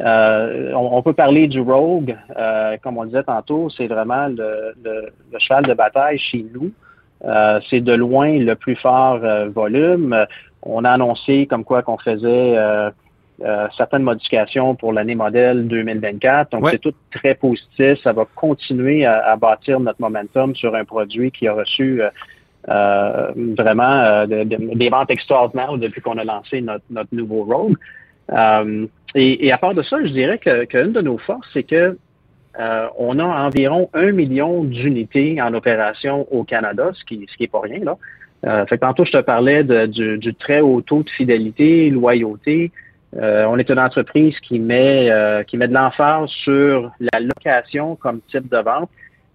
Euh, 0.00 0.72
on, 0.74 1.02
peut 1.02 1.12
parler 1.12 1.48
du 1.48 1.60
Rogue, 1.60 2.16
euh, 2.36 2.76
comme 2.82 2.98
on 2.98 3.04
disait 3.04 3.24
tantôt, 3.24 3.68
c'est 3.70 3.88
vraiment 3.88 4.28
le, 4.28 5.10
cheval 5.38 5.66
de 5.66 5.74
bataille 5.74 6.18
chez 6.18 6.44
nous. 6.54 6.70
Euh, 7.24 7.60
c'est 7.68 7.80
de 7.80 7.92
loin 7.92 8.38
le 8.38 8.54
plus 8.54 8.76
fort 8.76 9.18
volume. 9.48 10.26
On 10.62 10.84
a 10.84 10.90
annoncé 10.90 11.46
comme 11.46 11.64
quoi 11.64 11.82
qu'on 11.82 11.98
faisait 11.98 12.56
certaines 13.76 14.02
modifications 14.02 14.74
pour 14.74 14.92
l'année 14.92 15.14
modèle 15.14 15.68
2024. 15.68 16.52
Donc 16.52 16.68
c'est 16.70 16.80
tout 16.80 16.94
très 17.10 17.34
positif. 17.34 18.00
Ça 18.02 18.12
va 18.12 18.26
continuer 18.34 19.06
à, 19.06 19.36
bâtir 19.36 19.78
notre 19.80 20.00
momentum 20.00 20.56
sur 20.56 20.74
un 20.74 20.84
produit 20.84 21.30
qui 21.30 21.46
a 21.46 21.52
reçu 21.54 22.00
vraiment 22.66 24.26
des 24.26 24.88
ventes 24.90 25.10
extraordinaires 25.10 25.78
depuis 25.78 26.00
qu'on 26.00 26.18
a 26.18 26.24
lancé 26.24 26.60
notre, 26.60 26.84
notre 26.90 27.14
nouveau 27.14 27.44
Rogue. 27.44 27.76
Euh, 28.32 28.86
et, 29.14 29.52
à 29.52 29.58
part 29.58 29.74
de 29.74 29.82
ça, 29.82 29.96
je 30.02 30.12
dirais 30.12 30.38
qu'une 30.38 30.92
de 30.92 31.00
nos 31.00 31.18
forces, 31.18 31.48
c'est 31.52 31.62
que 31.62 31.96
euh, 32.60 32.88
on 32.98 33.18
a 33.18 33.24
environ 33.24 33.88
un 33.94 34.12
million 34.12 34.64
d'unités 34.64 35.40
en 35.40 35.54
opération 35.54 36.26
au 36.32 36.44
Canada, 36.44 36.90
ce 36.94 37.04
qui, 37.04 37.24
ce 37.30 37.36
qui 37.36 37.44
est 37.44 37.52
pas 37.52 37.60
rien 37.60 37.84
là. 37.84 37.96
Euh, 38.46 38.64
fait 38.66 38.78
tantôt 38.78 39.04
je 39.04 39.10
te 39.10 39.20
parlais 39.20 39.64
du, 39.64 40.34
très 40.38 40.60
haut 40.60 40.80
taux 40.80 41.02
de 41.02 41.10
fidélité, 41.10 41.90
loyauté. 41.90 42.70
On 43.16 43.58
est 43.58 43.70
une 43.70 43.78
entreprise 43.78 44.38
qui 44.40 44.58
met 44.58 45.10
qui 45.46 45.56
met 45.56 45.68
de 45.68 45.74
l'emphase 45.74 46.28
sur 46.30 46.90
la 47.00 47.20
location 47.20 47.96
comme 47.96 48.20
type 48.30 48.50
de 48.50 48.58
vente, 48.58 48.90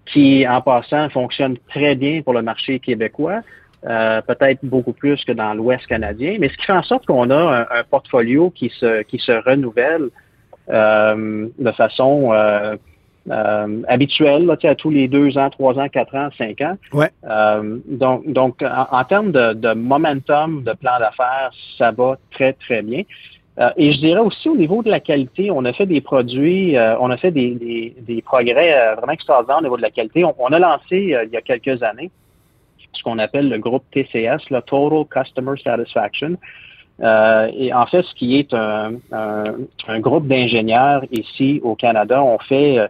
qui 0.05 0.47
en 0.47 0.61
passant 0.61 1.09
fonctionne 1.09 1.57
très 1.69 1.95
bien 1.95 2.21
pour 2.21 2.33
le 2.33 2.41
marché 2.41 2.79
québécois. 2.79 3.41
Euh, 3.85 4.21
peut-être 4.21 4.59
beaucoup 4.63 4.93
plus 4.93 5.25
que 5.25 5.33
dans 5.33 5.53
l'Ouest 5.53 5.85
canadien, 5.87 6.37
mais 6.39 6.47
ce 6.47 6.55
qui 6.55 6.65
fait 6.65 6.73
en 6.73 6.83
sorte 6.83 7.05
qu'on 7.05 7.29
a 7.29 7.67
un, 7.69 7.83
portfolio 7.83 8.49
qui 8.49 8.69
se, 8.69 9.01
qui 9.03 9.19
se 9.19 9.33
renouvelle 9.33 10.09
euh, 10.69 11.49
de 11.59 11.71
façon 11.73 12.31
euh, 12.31 12.77
habituelle, 13.89 14.45
là, 14.45 14.55
à 14.63 14.75
tous 14.75 14.89
les 14.89 15.09
deux 15.09 15.37
ans, 15.37 15.49
trois 15.49 15.77
ans, 15.77 15.89
quatre 15.89 16.15
ans, 16.15 16.29
cinq 16.37 16.61
ans. 16.61 16.77
Ouais. 16.93 17.09
donc, 17.89 18.25
donc 18.31 18.63
en, 18.63 19.03
termes 19.03 19.33
de, 19.33 19.51
de, 19.51 19.73
momentum, 19.73 20.63
de 20.63 20.71
plan 20.71 20.97
d'affaires, 20.99 21.51
ça 21.77 21.91
va 21.91 22.17
très, 22.31 22.53
très 22.53 22.83
bien. 22.83 23.03
Et 23.77 23.91
je 23.93 23.99
dirais 23.99 24.19
aussi 24.19 24.49
au 24.49 24.55
niveau 24.55 24.81
de 24.81 24.89
la 24.89 24.99
qualité, 24.99 25.51
on 25.51 25.63
a 25.65 25.73
fait 25.73 25.85
des 25.85 26.01
produits, 26.01 26.75
on 26.99 27.11
a 27.11 27.17
fait 27.17 27.29
des, 27.29 27.51
des, 27.51 27.95
des 27.99 28.21
progrès 28.23 28.95
vraiment 28.95 29.13
extraordinaires 29.13 29.59
au 29.59 29.63
niveau 29.63 29.77
de 29.77 29.83
la 29.83 29.91
qualité. 29.91 30.23
On, 30.25 30.47
a 30.47 30.57
lancé 30.57 31.15
il 31.23 31.29
y 31.31 31.37
a 31.37 31.41
quelques 31.41 31.83
années 31.83 32.09
ce 32.93 33.03
qu'on 33.03 33.19
appelle 33.19 33.49
le 33.49 33.57
groupe 33.57 33.83
TCS, 33.91 34.49
le 34.49 34.61
Total 34.61 35.05
Customer 35.09 35.53
Satisfaction. 35.61 36.37
Euh, 37.01 37.49
et 37.57 37.73
en 37.73 37.85
fait, 37.87 38.03
ce 38.03 38.13
qui 38.13 38.37
est 38.37 38.53
un, 38.53 38.91
groupe 39.99 40.27
d'ingénieurs 40.27 41.03
ici 41.11 41.59
au 41.63 41.75
Canada, 41.75 42.23
on 42.23 42.37
fait 42.39 42.79
euh, 42.79 42.87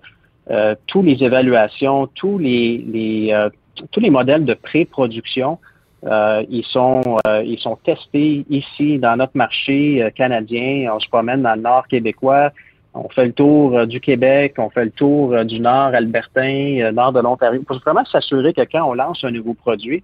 euh 0.52 0.76
toutes 0.88 1.06
les 1.06 1.24
évaluations, 1.24 2.08
tous 2.08 2.38
les, 2.38 2.78
les 2.80 3.32
euh, 3.32 3.50
tous 3.92 4.02
les 4.02 4.10
modèles 4.10 4.46
de 4.46 4.54
pré-production. 4.54 5.58
Ils 6.06 6.66
sont 6.66 7.18
ils 7.46 7.60
sont 7.60 7.78
testés 7.78 8.46
ici 8.50 9.00
dans 9.00 9.16
notre 9.16 9.36
marché 9.36 10.12
canadien. 10.16 10.92
On 10.94 11.00
se 11.00 11.08
promène 11.08 11.42
dans 11.42 11.56
le 11.56 11.62
nord 11.62 11.88
québécois. 11.88 12.52
On 12.96 13.10
fait 13.10 13.26
le 13.26 13.34
tour 13.34 13.78
euh, 13.78 13.86
du 13.86 14.00
Québec, 14.00 14.56
on 14.58 14.70
fait 14.70 14.86
le 14.86 14.92
tour 14.92 15.34
euh, 15.34 15.44
du 15.44 15.60
nord 15.60 15.96
albertain, 15.96 16.80
euh, 16.80 16.92
nord 16.92 17.12
de 17.12 17.22
l'Ontario, 17.22 17.64
pour 17.64 17.80
vraiment 17.80 18.06
s'assurer 18.06 18.54
que 18.54 18.62
quand 18.72 18.88
on 18.88 18.94
lance 18.94 19.24
un 19.24 19.32
nouveau 19.32 19.54
produit, 19.54 20.04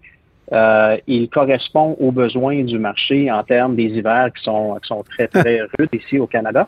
il 1.06 1.30
correspond 1.30 1.95
aux 2.00 2.12
besoins 2.12 2.64
du 2.64 2.80
marché 2.80 3.32
en 3.32 3.43
termes 3.43 3.76
des 3.76 3.84
hivers 3.84 4.34
qui 4.36 4.43
sont, 4.43 4.80
qui 4.82 4.88
sont 4.88 5.04
très, 5.04 5.28
très 5.28 5.62
rudes 5.78 5.93
ici 5.93 6.18
au 6.18 6.26
Canada. 6.26 6.68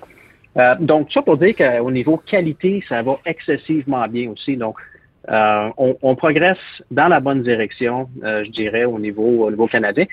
donc, 0.79 1.11
ça 1.11 1.23
pour 1.23 1.37
dire 1.37 1.55
qu'au 1.55 1.89
niveau 1.89 2.17
qualité, 2.17 2.83
ça 2.87 3.01
va 3.01 3.17
excessivement 3.25 4.07
bien 4.07 4.29
aussi. 4.29 4.55
Donc, 4.55 4.75
on, 5.27 6.15
progresse 6.15 6.57
dans 6.89 7.07
la 7.07 7.19
bonne 7.19 7.43
direction, 7.43 8.09
je 8.21 8.49
dirais, 8.49 8.85
au 8.85 8.99
niveau, 8.99 9.45
au 9.45 9.49
niveau 9.51 9.67
canadien. 9.67 10.05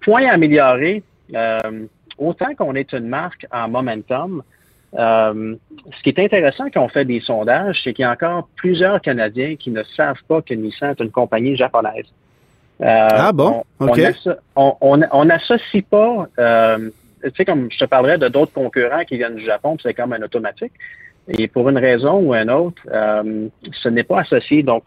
point 0.00 0.26
à 0.26 0.32
améliorer, 0.34 1.02
autant 2.18 2.54
qu'on 2.54 2.74
est 2.74 2.92
une 2.92 3.08
marque 3.08 3.46
en 3.50 3.68
momentum, 3.68 4.42
euh, 4.98 5.54
ce 5.96 6.02
qui 6.02 6.08
est 6.08 6.18
intéressant 6.18 6.68
quand 6.72 6.82
on 6.82 6.88
fait 6.88 7.04
des 7.04 7.20
sondages, 7.20 7.80
c'est 7.84 7.92
qu'il 7.92 8.02
y 8.02 8.06
a 8.06 8.10
encore 8.10 8.48
plusieurs 8.56 9.00
Canadiens 9.00 9.56
qui 9.56 9.70
ne 9.70 9.82
savent 9.96 10.22
pas 10.26 10.42
que 10.42 10.54
Nissan 10.54 10.90
est 10.90 11.02
une 11.02 11.10
compagnie 11.10 11.56
japonaise. 11.56 12.06
Euh, 12.80 13.08
ah 13.10 13.32
bon? 13.32 13.62
OK. 13.78 14.00
On 14.56 15.24
n'associe 15.24 15.84
pas, 15.84 16.26
euh, 16.38 16.90
tu 17.22 17.30
sais, 17.36 17.44
comme 17.44 17.70
je 17.70 17.78
te 17.78 17.84
parlerais 17.84 18.18
de 18.18 18.28
d'autres 18.28 18.52
concurrents 18.52 19.04
qui 19.04 19.16
viennent 19.16 19.36
du 19.36 19.44
Japon, 19.44 19.76
c'est 19.82 19.94
comme 19.94 20.12
un 20.12 20.22
automatique. 20.22 20.72
Et 21.38 21.48
pour 21.48 21.68
une 21.68 21.78
raison 21.78 22.18
ou 22.20 22.34
une 22.34 22.50
autre, 22.50 22.82
ce 23.72 23.88
n'est 23.88 24.04
pas 24.04 24.20
associé. 24.20 24.62
Donc, 24.62 24.84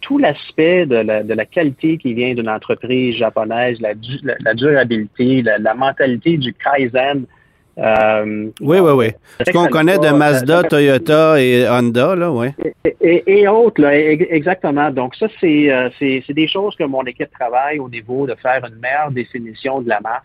tout 0.00 0.18
l'aspect 0.18 0.86
de 0.86 1.34
la, 1.34 1.46
qualité 1.46 1.98
qui 1.98 2.14
vient 2.14 2.34
d'une 2.34 2.48
entreprise 2.48 3.16
japonaise, 3.16 3.78
la, 3.80 4.54
durabilité, 4.54 5.42
la, 5.42 5.74
mentalité 5.74 6.36
du 6.36 6.52
Kaizen, 6.54 7.26
euh, 7.78 8.50
oui, 8.60 8.78
oui, 8.78 8.92
oui. 8.92 9.06
Ce 9.46 9.50
qu'on 9.52 9.66
connaît 9.68 9.98
de 9.98 10.10
Mazda, 10.10 10.64
Toyota 10.64 11.40
et 11.40 11.66
Honda, 11.68 12.14
là, 12.14 12.30
oui. 12.30 12.48
Et, 13.00 13.48
autres, 13.48 13.80
là, 13.80 13.96
exactement. 13.96 14.90
Donc, 14.90 15.14
ça, 15.14 15.26
euh, 15.26 15.90
c'est, 15.98 16.22
c'est, 16.26 16.34
des 16.34 16.48
choses 16.48 16.76
que 16.76 16.84
mon 16.84 17.02
équipe 17.04 17.30
travaille 17.30 17.78
au 17.78 17.88
niveau 17.88 18.26
de 18.26 18.34
faire 18.34 18.64
une 18.66 18.78
meilleure 18.80 19.10
définition 19.10 19.80
de 19.80 19.88
la 19.88 20.00
marque. 20.00 20.24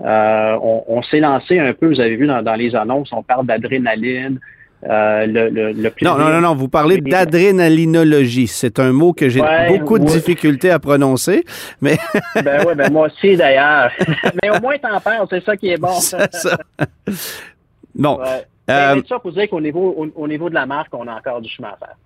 Euh, 0.00 0.58
on, 0.88 1.02
s'est 1.02 1.20
lancé 1.20 1.58
un 1.58 1.72
peu, 1.74 1.88
vous 1.88 2.00
avez 2.00 2.16
vu 2.16 2.26
dans, 2.26 2.42
dans 2.42 2.54
les 2.54 2.74
annonces, 2.74 3.12
on 3.12 3.22
parle 3.22 3.46
d'adrénaline, 3.46 4.40
euh, 4.88 5.26
le, 5.26 5.72
non, 6.02 6.18
non, 6.18 6.28
non, 6.30 6.40
non, 6.40 6.54
vous 6.54 6.68
parlez 6.68 7.00
d'adrénalinologie. 7.00 8.48
C'est 8.48 8.80
un 8.80 8.92
mot 8.92 9.12
que 9.12 9.28
j'ai 9.28 9.42
beaucoup 9.68 9.98
de 9.98 10.04
difficultés 10.04 10.70
à 10.70 10.78
prononcer. 10.78 11.44
Mais... 11.80 11.98
ben 12.42 12.64
oui, 12.66 12.74
ben 12.74 12.92
moi 12.92 13.06
aussi 13.06 13.36
d'ailleurs. 13.36 13.92
mais 14.42 14.50
au 14.50 14.60
moins, 14.60 14.76
t'en 14.78 15.00
parles, 15.00 15.26
c'est 15.30 15.44
ça 15.44 15.56
qui 15.56 15.68
est 15.68 15.78
bon. 15.78 15.94
c'est 16.00 16.34
ça. 16.34 16.58
Bon. 17.94 18.18
Ouais. 18.18 18.46
Euh, 18.70 19.02
ça 19.06 19.18
pour 19.18 19.32
dire 19.32 19.50
qu'au 19.50 19.60
niveau, 19.60 20.10
au, 20.14 20.26
niveau 20.26 20.48
de 20.48 20.54
la 20.54 20.64
marque, 20.64 20.94
on 20.94 21.06
a 21.06 21.14
encore 21.14 21.42
du 21.42 21.48
chemin 21.50 21.68
à 21.68 21.76
faire. 21.76 21.96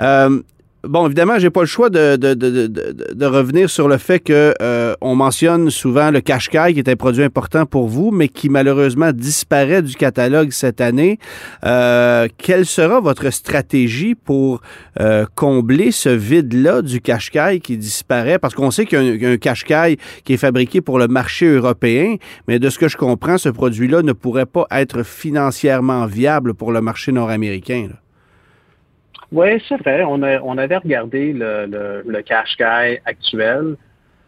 Euh, 0.00 0.42
Bon, 0.82 1.04
évidemment, 1.04 1.38
j'ai 1.38 1.50
pas 1.50 1.60
le 1.60 1.66
choix 1.66 1.90
de, 1.90 2.16
de, 2.16 2.32
de, 2.32 2.66
de, 2.66 3.26
revenir 3.26 3.68
sur 3.68 3.86
le 3.86 3.98
fait 3.98 4.18
que 4.18 4.54
euh, 4.62 4.94
on 5.02 5.14
mentionne 5.14 5.68
souvent 5.68 6.10
le 6.10 6.22
Qashqai, 6.22 6.72
qui 6.72 6.78
est 6.78 6.88
un 6.88 6.96
produit 6.96 7.22
important 7.22 7.66
pour 7.66 7.86
vous, 7.86 8.10
mais 8.10 8.28
qui 8.28 8.48
malheureusement 8.48 9.12
disparaît 9.12 9.82
du 9.82 9.94
catalogue 9.94 10.52
cette 10.52 10.80
année. 10.80 11.18
Euh, 11.66 12.28
quelle 12.38 12.64
sera 12.64 12.98
votre 12.98 13.28
stratégie 13.28 14.14
pour 14.14 14.62
euh, 15.00 15.26
combler 15.34 15.90
ce 15.90 16.08
vide-là 16.08 16.80
du 16.80 17.02
Qashqai 17.02 17.60
qui 17.62 17.76
disparaît? 17.76 18.38
Parce 18.38 18.54
qu'on 18.54 18.70
sait 18.70 18.86
qu'il 18.86 19.20
y 19.20 19.26
a 19.26 19.28
un, 19.28 19.34
un 19.34 19.94
qui 20.24 20.32
est 20.32 20.38
fabriqué 20.38 20.80
pour 20.80 20.98
le 20.98 21.08
marché 21.08 21.46
européen, 21.46 22.16
mais 22.48 22.58
de 22.58 22.70
ce 22.70 22.78
que 22.78 22.88
je 22.88 22.96
comprends, 22.96 23.36
ce 23.36 23.50
produit-là 23.50 24.00
ne 24.00 24.12
pourrait 24.12 24.46
pas 24.46 24.66
être 24.70 25.02
financièrement 25.02 26.06
viable 26.06 26.54
pour 26.54 26.72
le 26.72 26.80
marché 26.80 27.12
nord-américain. 27.12 27.90
Oui, 29.32 29.62
c'est 29.68 29.76
vrai. 29.76 30.02
On, 30.04 30.22
a, 30.22 30.40
on 30.40 30.58
avait 30.58 30.76
regardé 30.76 31.32
le, 31.32 31.66
le, 31.66 32.02
le 32.06 32.22
Qashqai 32.22 33.00
actuel 33.04 33.76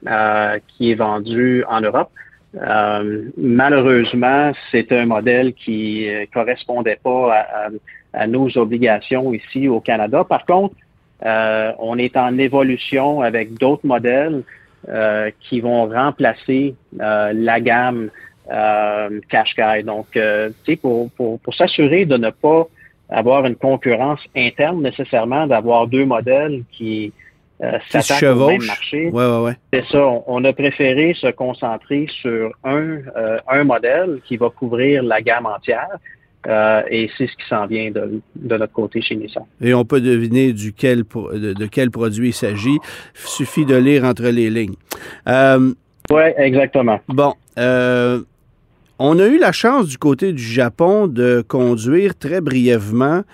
euh, 0.07 0.59
qui 0.69 0.93
est 0.93 0.95
vendu 0.95 1.65
en 1.69 1.81
Europe. 1.81 2.11
Euh, 2.55 3.25
malheureusement, 3.37 4.53
c'est 4.71 4.93
un 4.93 5.07
modèle 5.07 5.55
qui 5.55 6.07
ne 6.07 6.27
correspondait 6.27 7.01
pas 7.03 7.35
à, 7.35 7.69
à, 8.13 8.27
nos 8.27 8.57
obligations 8.59 9.33
ici 9.33 9.69
au 9.69 9.81
Canada. 9.81 10.23
Par 10.25 10.45
contre, 10.45 10.75
euh, 11.25 11.73
on 11.79 11.99
est 11.99 12.17
en 12.17 12.39
évolution 12.39 13.23
avec 13.23 13.55
d'autres 13.55 13.87
modèles 13.87 14.43
euh, 14.89 15.31
qui 15.41 15.61
vont 15.61 15.87
remplacer 15.89 16.75
euh, 17.01 17.33
la 17.35 17.61
gamme 17.61 18.11
euh, 18.53 19.21
Qashqai. 19.31 19.83
Donc, 19.85 20.19
pour, 20.81 21.11
pour, 21.13 21.41
pour 21.41 21.55
s'assurer 21.55 22.05
de 22.05 22.17
ne 22.17 22.31
pas 22.31 22.67
avoir 23.13 23.45
une 23.47 23.57
concurrence 23.57 24.21
interne 24.37 24.83
nécessairement, 24.83 25.47
d'avoir 25.47 25.87
deux 25.87 26.05
modèles 26.05 26.63
qui 26.73 27.13
euh, 27.63 27.79
s'attaquent 27.91 28.37
au 28.37 28.49
même 28.49 28.65
marché. 28.65 29.11
Ouais, 29.11 29.27
ouais, 29.27 29.43
ouais. 29.43 29.57
C'est 29.73 29.85
ça. 29.87 30.05
On, 30.27 30.43
a 30.45 30.53
préféré 30.53 31.15
se 31.15 31.31
concentrer 31.31 32.09
sur 32.21 32.53
un, 32.65 32.99
euh, 33.17 33.39
un 33.49 33.65
modèle 33.65 34.21
qui 34.27 34.37
va 34.37 34.51
couvrir 34.51 35.03
la 35.03 35.21
gamme 35.21 35.47
entière. 35.47 35.99
Euh, 36.49 36.83
et 36.91 37.09
c'est 37.17 37.29
ce 37.29 37.37
qui 37.37 37.49
s'en 37.49 37.67
vient 37.67 37.93
de, 37.93 38.21
de, 38.35 38.57
notre 38.57 38.73
côté 38.73 39.01
chez 39.01 39.15
Nissan. 39.15 39.45
Et 39.61 39.75
on 39.75 39.85
peut 39.85 40.01
deviner 40.01 40.53
duquel, 40.53 41.05
de, 41.05 41.53
de 41.53 41.67
quel 41.67 41.93
produit 41.93 42.31
il 42.31 42.33
s'agit. 42.33 42.79
Il 43.15 43.29
suffit 43.29 43.65
de 43.65 43.77
lire 43.77 44.03
entre 44.03 44.25
les 44.25 44.51
lignes. 44.51 44.75
oui, 45.29 46.23
exactement. 46.37 46.99
Bon, 47.07 47.35
On 49.05 49.19
a 49.19 49.27
eu 49.27 49.37
la 49.37 49.51
chance 49.51 49.89
du 49.89 49.99
côté 49.99 50.33
du 50.33 50.45
Japon 50.45 51.09
de 51.09 51.45
conduire 51.49 52.17
très 52.17 52.41
brièvement 52.41 53.25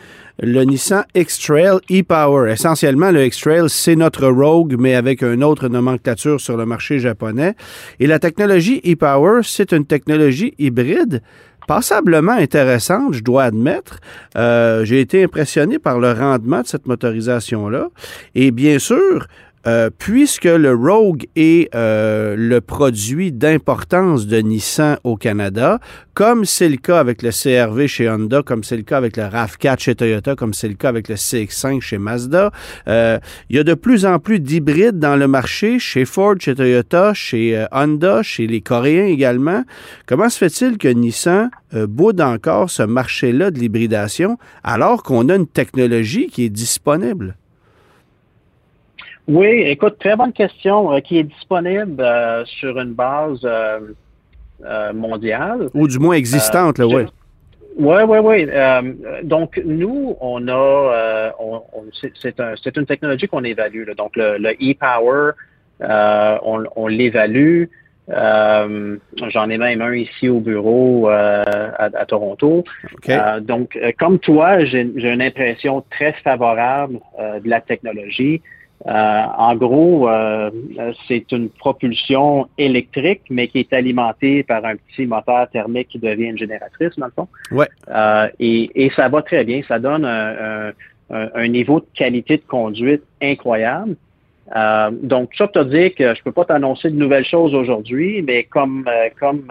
le 0.40 0.62
Nissan 0.62 1.04
X-Trail 1.14 1.80
e-Power. 1.90 2.50
Essentiellement, 2.50 3.10
le 3.10 3.26
X-Trail, 3.26 3.68
c'est 3.68 3.94
notre 3.94 4.28
Rogue, 4.28 4.76
mais 4.78 4.94
avec 4.94 5.20
une 5.20 5.44
autre 5.44 5.68
nomenclature 5.68 6.40
sur 6.40 6.56
le 6.56 6.64
marché 6.64 7.00
japonais. 7.00 7.54
Et 8.00 8.06
la 8.06 8.18
technologie 8.18 8.80
e-Power, 8.82 9.42
c'est 9.42 9.72
une 9.72 9.84
technologie 9.84 10.54
hybride 10.58 11.20
passablement 11.66 12.32
intéressante, 12.32 13.12
je 13.12 13.22
dois 13.22 13.44
admettre. 13.44 14.00
Euh, 14.36 14.86
j'ai 14.86 15.00
été 15.00 15.22
impressionné 15.22 15.78
par 15.78 16.00
le 16.00 16.10
rendement 16.12 16.62
de 16.62 16.66
cette 16.66 16.86
motorisation-là. 16.86 17.90
Et 18.34 18.50
bien 18.52 18.78
sûr, 18.78 19.26
euh, 19.68 19.90
puisque 19.98 20.44
le 20.44 20.74
Rogue 20.74 21.26
est 21.36 21.68
euh, 21.74 22.34
le 22.38 22.62
produit 22.62 23.32
d'importance 23.32 24.26
de 24.26 24.38
Nissan 24.38 24.96
au 25.04 25.16
Canada, 25.16 25.78
comme 26.14 26.46
c'est 26.46 26.70
le 26.70 26.78
cas 26.78 26.98
avec 26.98 27.20
le 27.20 27.28
CRV 27.30 27.86
chez 27.86 28.08
Honda, 28.08 28.42
comme 28.42 28.64
c'est 28.64 28.78
le 28.78 28.82
cas 28.82 28.96
avec 28.96 29.18
le 29.18 29.24
RAV4 29.24 29.78
chez 29.78 29.94
Toyota, 29.94 30.36
comme 30.36 30.54
c'est 30.54 30.68
le 30.68 30.74
cas 30.74 30.88
avec 30.88 31.08
le 31.08 31.16
CX5 31.16 31.82
chez 31.82 31.98
Mazda, 31.98 32.50
euh, 32.88 33.18
il 33.50 33.56
y 33.56 33.58
a 33.58 33.64
de 33.64 33.74
plus 33.74 34.06
en 34.06 34.18
plus 34.18 34.40
d'hybrides 34.40 34.98
dans 34.98 35.16
le 35.16 35.28
marché 35.28 35.78
chez 35.78 36.06
Ford, 36.06 36.36
chez 36.40 36.54
Toyota, 36.54 37.12
chez 37.12 37.66
Honda, 37.70 38.22
chez 38.22 38.46
les 38.46 38.62
Coréens 38.62 39.06
également. 39.06 39.64
Comment 40.06 40.30
se 40.30 40.38
fait-il 40.38 40.78
que 40.78 40.88
Nissan 40.88 41.50
boude 41.74 42.22
encore 42.22 42.70
ce 42.70 42.84
marché-là 42.84 43.50
de 43.50 43.58
l'hybridation 43.58 44.38
alors 44.64 45.02
qu'on 45.02 45.28
a 45.28 45.34
une 45.34 45.46
technologie 45.46 46.28
qui 46.28 46.44
est 46.44 46.50
disponible? 46.50 47.36
Oui, 49.28 49.46
écoute, 49.66 49.98
très 49.98 50.16
bonne 50.16 50.32
question 50.32 50.90
euh, 50.90 51.00
qui 51.00 51.18
est 51.18 51.24
disponible 51.24 52.00
euh, 52.00 52.46
sur 52.46 52.80
une 52.80 52.94
base 52.94 53.40
euh, 53.44 54.92
mondiale. 54.94 55.68
Ou 55.74 55.86
du 55.86 55.98
moins 55.98 56.14
existante, 56.14 56.78
là, 56.78 56.86
oui. 56.86 57.04
Oui, 57.76 58.02
oui, 58.08 58.18
oui. 58.18 58.48
donc, 59.22 59.60
nous, 59.64 60.16
on 60.20 60.48
a, 60.48 61.32
c'est 62.20 62.76
une 62.76 62.86
technologie 62.86 63.28
qu'on 63.28 63.44
évalue. 63.44 63.84
Donc, 63.96 64.16
le 64.16 64.50
e-power, 64.54 65.32
on, 65.80 66.86
l'évalue. 66.88 67.66
J'en 68.08 69.50
ai 69.50 69.58
même 69.58 69.80
un 69.80 69.94
ici 69.94 70.28
au 70.28 70.40
bureau 70.40 71.06
à, 71.08 72.04
Toronto. 72.08 72.64
donc, 73.42 73.78
comme 73.96 74.18
toi, 74.18 74.64
j'ai 74.64 74.80
une 74.80 75.22
impression 75.22 75.84
très 75.88 76.14
favorable 76.24 76.98
de 77.16 77.48
la 77.48 77.60
technologie. 77.60 78.42
Euh, 78.86 78.90
en 79.36 79.56
gros, 79.56 80.08
euh, 80.08 80.50
c'est 81.08 81.32
une 81.32 81.48
propulsion 81.50 82.48
électrique, 82.58 83.22
mais 83.28 83.48
qui 83.48 83.58
est 83.58 83.72
alimentée 83.72 84.44
par 84.44 84.64
un 84.64 84.76
petit 84.76 85.06
moteur 85.06 85.48
thermique 85.50 85.88
qui 85.88 85.98
devient 85.98 86.26
une 86.26 86.38
génératrice, 86.38 86.96
dans 86.96 87.06
le 87.06 87.12
fond. 87.12 87.28
Ouais. 87.50 87.68
Euh, 87.88 88.28
et, 88.38 88.70
et, 88.84 88.90
ça 88.90 89.08
va 89.08 89.22
très 89.22 89.44
bien. 89.44 89.62
Ça 89.66 89.78
donne 89.80 90.04
un, 90.04 90.72
un, 91.10 91.48
niveau 91.48 91.80
de 91.80 91.86
qualité 91.94 92.36
de 92.36 92.42
conduite 92.46 93.02
incroyable. 93.20 93.96
donc, 95.02 95.30
ça 95.36 95.48
pour 95.48 95.64
te 95.64 95.68
dire 95.68 95.94
que 95.94 96.14
je 96.14 96.22
peux 96.22 96.32
pas 96.32 96.44
t'annoncer 96.44 96.90
de 96.90 96.96
nouvelles 96.96 97.26
choses 97.26 97.54
aujourd'hui, 97.54 98.22
mais 98.22 98.44
comme, 98.44 98.88
comme, 99.18 99.48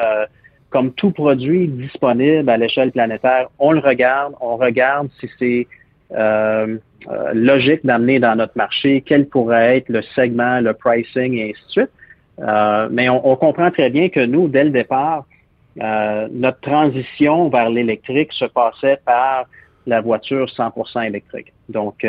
comme 0.69 0.93
tout 0.93 1.11
produit 1.11 1.67
disponible 1.67 2.49
à 2.49 2.57
l'échelle 2.57 2.91
planétaire, 2.91 3.49
on 3.59 3.73
le 3.73 3.79
regarde, 3.79 4.33
on 4.39 4.55
regarde 4.55 5.09
si 5.19 5.29
c'est 5.37 5.67
euh, 6.13 6.77
euh, 7.09 7.31
logique 7.33 7.85
d'amener 7.85 8.19
dans 8.19 8.35
notre 8.35 8.57
marché, 8.57 9.03
quel 9.05 9.27
pourrait 9.27 9.77
être 9.77 9.89
le 9.89 10.01
segment, 10.15 10.59
le 10.61 10.73
pricing 10.73 11.35
et 11.35 11.51
ainsi 11.51 11.65
de 11.65 11.71
suite. 11.71 11.91
Euh, 12.39 12.87
mais 12.91 13.09
on, 13.09 13.35
comprend 13.35 13.71
très 13.71 13.89
bien 13.89 14.09
que 14.09 14.25
nous, 14.25 14.47
dès 14.47 14.63
le 14.63 14.69
départ, 14.69 15.25
notre 15.75 16.59
transition 16.61 17.49
vers 17.49 17.69
l'électrique 17.69 18.33
se 18.33 18.45
passait 18.45 18.99
par 19.05 19.45
la 19.85 20.01
voiture 20.01 20.47
100% 20.47 21.05
électrique. 21.05 21.53
Donc, 21.69 22.05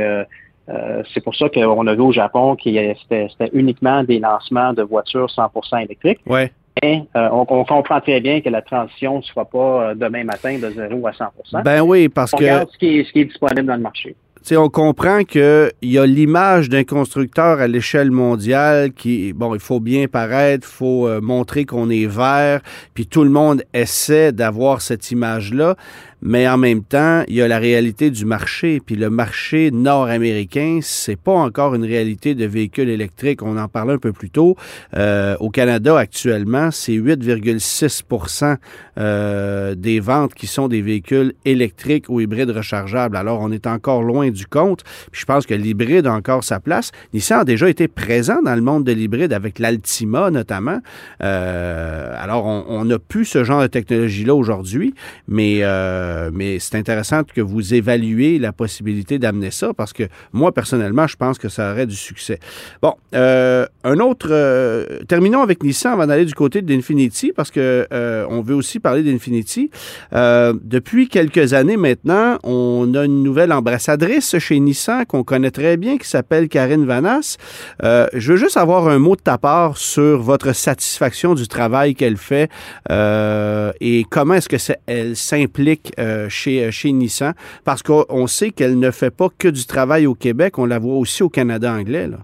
c'est 0.67 1.23
pour 1.23 1.37
ça 1.37 1.49
qu'on 1.51 1.87
a 1.87 1.95
vu 1.95 2.01
au 2.01 2.13
Japon 2.13 2.57
que 2.57 2.71
c'était 2.71 3.51
uniquement 3.53 4.05
des 4.05 4.21
lancements 4.21 4.73
de 4.73 4.83
voitures 4.83 5.29
100% 5.29 5.85
électriques. 5.85 6.21
Ouais. 6.27 6.51
Et 6.83 7.03
on, 7.15 7.45
comprend 7.45 8.01
très 8.01 8.21
bien 8.21 8.41
que 8.41 8.49
la 8.49 8.63
transition 8.63 9.19
ne 9.19 9.23
sera 9.23 9.45
pas 9.45 9.95
demain 9.95 10.25
matin 10.25 10.59
de 10.59 10.71
0 10.71 11.07
à 11.07 11.13
100 11.13 11.25
Ben 11.65 11.83
oui, 11.83 12.09
parce 12.09 12.35
on 12.35 12.39
que. 12.39 12.45
Regarde 12.45 12.69
ce 12.73 12.79
qui, 12.79 12.99
est, 12.99 13.05
ce 13.05 13.13
qui 13.13 13.21
est 13.21 13.25
disponible 13.25 13.67
dans 13.67 13.77
le 13.77 13.83
marché 13.83 14.15
on 14.57 14.69
comprend 14.69 15.25
qu'il 15.25 15.73
y 15.83 15.99
a 15.99 16.07
l'image 16.07 16.69
d'un 16.69 16.85
constructeur 16.85 17.61
à 17.61 17.67
l'échelle 17.67 18.11
mondiale 18.11 18.93
qui, 18.93 19.33
bon, 19.33 19.55
il 19.55 19.61
faut 19.61 19.81
bien 19.81 20.07
paraître, 20.07 20.67
il 20.67 20.75
faut 20.75 21.07
euh, 21.07 21.21
montrer 21.21 21.65
qu'on 21.65 21.91
est 21.91 22.07
vert, 22.07 22.61
puis 22.95 23.07
tout 23.07 23.25
le 23.25 23.31
monde 23.31 23.63
essaie 23.75 24.33
d'avoir 24.33 24.81
cette 24.81 25.11
image-là 25.11 25.77
mais 26.23 26.49
en 26.49 26.59
même 26.59 26.83
temps, 26.83 27.23
il 27.29 27.35
y 27.35 27.43
a 27.43 27.49
la 27.49 27.59
réalité 27.59 28.11
du 28.11 28.25
marché. 28.25 28.81
Puis 28.85 28.97
le 28.97 29.11
marché 29.11 29.71
nord-américain, 29.71 30.81
c'est 30.83 31.17
pas 31.17 31.33
encore 31.33 31.75
une 31.75 31.85
réalité 31.85 32.35
de 32.35 32.45
véhicules 32.45 32.89
électriques. 32.89 33.43
On 33.43 33.57
en 33.57 33.69
parlait 33.69 33.95
un 33.95 33.99
peu 33.99 34.13
plus 34.13 34.31
tôt. 34.31 34.57
Euh, 34.97 35.37
au 35.41 35.51
Canada, 35.51 35.99
actuellement, 35.99 36.71
c'est 36.71 36.93
8,6% 36.93 38.57
euh, 38.99 39.75
des 39.75 40.01
ventes 40.01 40.35
qui 40.35 40.47
sont 40.47 40.69
des 40.69 40.83
véhicules 40.83 41.35
électriques 41.45 42.07
ou 42.09 42.21
hybrides 42.21 42.51
rechargeables. 42.51 43.17
Alors, 43.17 43.41
on 43.41 43.53
est 43.53 43.67
encore 43.67 44.03
loin 44.03 44.31
du 44.31 44.47
compte. 44.47 44.83
Puis 45.13 45.21
je 45.21 45.27
pense 45.27 45.47
que 45.47 45.55
l'hybride 45.55 46.07
a 46.07 46.13
encore 46.13 46.45
sa 46.45 46.61
place. 46.61 46.91
Nissan 47.13 47.41
a 47.41 47.45
déjà 47.45 47.69
été 47.69 47.89
présent 47.89 48.43
dans 48.43 48.55
le 48.55 48.63
monde 48.63 48.85
de 48.85 48.93
l'hybride 48.93 49.33
avec 49.33 49.59
l'Altima 49.59 50.31
notamment. 50.31 50.79
Euh, 51.23 52.15
alors, 52.19 52.45
on 52.47 52.85
n'a 52.85 52.99
plus 52.99 53.25
ce 53.25 53.45
genre 53.45 53.63
de 53.63 53.67
technologie-là 53.67 54.35
aujourd'hui, 54.35 54.95
mais 55.27 55.59
euh, 55.63 56.08
euh, 56.09 56.31
mais 56.33 56.59
c'est 56.59 56.77
intéressant 56.77 57.23
que 57.25 57.41
vous 57.41 57.75
évaluez 57.75 58.39
la 58.39 58.53
possibilité 58.53 59.19
d'amener 59.19 59.51
ça 59.51 59.75
parce 59.75 59.93
que 59.93 60.05
moi, 60.33 60.53
personnellement, 60.53 61.07
je 61.07 61.17
pense 61.17 61.39
que 61.39 61.49
ça 61.49 61.73
aurait 61.73 61.87
du 61.87 61.97
succès. 61.97 62.39
Bon, 62.83 62.95
euh, 63.15 63.67
un 63.85 63.99
autre. 63.99 64.29
Euh, 64.31 65.01
terminons 65.07 65.43
avec 65.43 65.63
Nissan 65.63 65.93
avant 65.93 66.07
d'aller 66.07 66.25
du 66.25 66.35
côté 66.35 66.63
d'Infinity 66.63 67.33
parce 67.33 67.51
que 67.51 67.87
on 68.31 68.41
veut 68.43 68.55
aussi 68.55 68.79
parler 68.81 69.03
d'Infinity. 69.03 69.71
depuis 70.13 71.09
quelques 71.09 71.53
années 71.53 71.77
maintenant, 71.77 72.39
on 72.43 72.95
a 72.95 73.05
une 73.05 73.23
nouvelle 73.23 73.53
ambassadrice 73.53 74.39
chez 74.39 74.61
Nissan 74.61 75.05
qu'on 75.07 75.25
connaît 75.25 75.51
très 75.51 75.77
bien 75.77 75.99
qui 75.99 76.09
s'appelle 76.09 76.49
Karine 76.49 76.87
Vanas. 76.87 77.37
je 77.83 78.33
veux 78.33 78.37
juste 78.37 78.57
avoir 78.57 78.89
un 78.89 78.99
mot 78.99 79.17
de 79.17 79.21
ta 79.21 79.39
part 79.39 79.77
sur 79.77 80.21
votre 80.21 80.55
satisfaction 80.55 81.35
du 81.35 81.49
travail 81.49 81.95
qu'elle 81.95 82.17
fait 82.17 82.51
et 82.91 84.05
comment 84.11 84.35
est-ce 84.35 84.49
que 84.49 84.57
elle 84.87 85.17
s'implique 85.17 85.93
euh, 85.99 86.29
chez, 86.29 86.65
euh, 86.65 86.71
chez 86.71 86.93
Nissan, 86.93 87.35
parce 87.65 87.83
qu'on 87.83 88.27
sait 88.29 88.51
qu'elle 88.51 88.79
ne 88.79 88.91
fait 88.93 89.11
pas 89.11 89.29
que 89.37 89.49
du 89.49 89.67
travail 89.67 90.07
au 90.07 90.15
Québec, 90.15 90.59
on 90.59 90.67
la 90.67 90.79
voit 90.79 90.97
aussi 90.97 91.25
au 91.25 91.29
Canada 91.29 91.73
anglais. 91.73 92.07
Là. 92.07 92.19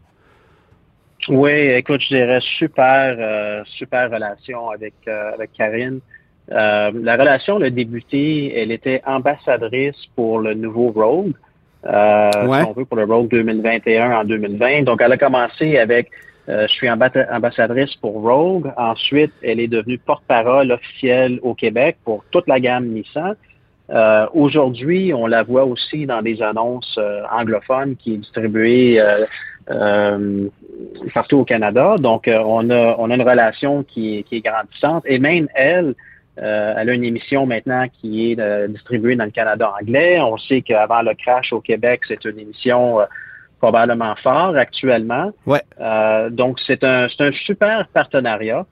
Oui, 1.28 1.50
écoute, 1.50 2.00
je 2.02 2.14
dirais 2.14 2.40
super, 2.58 3.16
euh, 3.18 3.62
super 3.66 4.10
relation 4.10 4.70
avec, 4.70 4.94
avec 5.08 5.50
Karine. 5.54 6.00
la 6.48 7.16
relation 7.16 7.60
a 7.60 7.70
débuté, 7.70 8.56
elle 8.56 8.70
était 8.70 9.02
ambassadrice 9.06 10.06
pour 10.14 10.38
le 10.38 10.54
nouveau 10.54 10.90
Rogue, 10.90 11.32
on 11.82 12.72
veut, 12.76 12.84
pour 12.84 12.96
le 12.96 13.04
Rogue 13.04 13.28
2021 13.30 14.20
en 14.20 14.24
2020. 14.24 14.82
Donc, 14.82 15.02
elle 15.02 15.12
a 15.12 15.18
commencé 15.18 15.78
avec 15.78 16.10
je 16.46 16.66
suis 16.68 16.90
ambassadrice 16.90 17.94
pour 17.96 18.22
Rogue. 18.22 18.70
Ensuite, 18.76 19.32
elle 19.42 19.58
est 19.58 19.66
devenue 19.66 19.98
porte-parole 19.98 20.70
officielle 20.70 21.40
au 21.42 21.54
Québec 21.54 21.96
pour 22.04 22.22
toute 22.30 22.46
la 22.46 22.60
gamme 22.60 22.86
Nissan. 22.88 23.34
Euh, 23.90 24.26
aujourd'hui, 24.32 25.12
on 25.12 25.26
la 25.26 25.42
voit 25.42 25.64
aussi 25.64 26.06
dans 26.06 26.22
des 26.22 26.40
annonces 26.42 26.96
euh, 26.98 27.22
anglophones 27.30 27.96
qui 27.96 28.14
est 28.14 28.18
distribuée 28.18 29.02
euh, 29.70 30.48
partout 31.12 31.38
au 31.38 31.44
Canada. 31.44 31.96
Donc, 31.98 32.28
on, 32.28 32.70
a, 32.70 32.96
on 32.98 33.10
a 33.10 33.14
une 33.14 33.22
relation 33.22 33.82
qui 33.82 34.18
est, 34.18 34.22
qui 34.22 34.36
est 34.36 34.40
grandissante. 34.40 35.04
Et 35.06 35.18
même 35.18 35.48
elle, 35.54 35.94
elle 36.36 36.90
a 36.90 36.92
une 36.92 37.04
émission 37.04 37.46
maintenant 37.46 37.86
qui 38.00 38.32
est 38.32 38.68
distribuée 38.68 39.14
dans 39.16 39.24
le 39.24 39.30
Canada 39.30 39.72
anglais. 39.80 40.20
On 40.20 40.36
sait 40.36 40.62
qu'avant 40.62 41.00
le 41.02 41.14
crash 41.14 41.52
au 41.52 41.60
Québec, 41.60 42.00
c'est 42.08 42.24
une 42.24 42.38
émission 42.40 42.98
probablement 43.60 44.16
fort 44.16 44.56
actuellement. 44.56 45.32
Ouais. 45.46 45.62
donc, 46.30 46.58
c'est 46.66 46.82
un, 46.82 47.06
un 47.18 47.32
super 47.32 47.86
partenariat. 47.94 48.66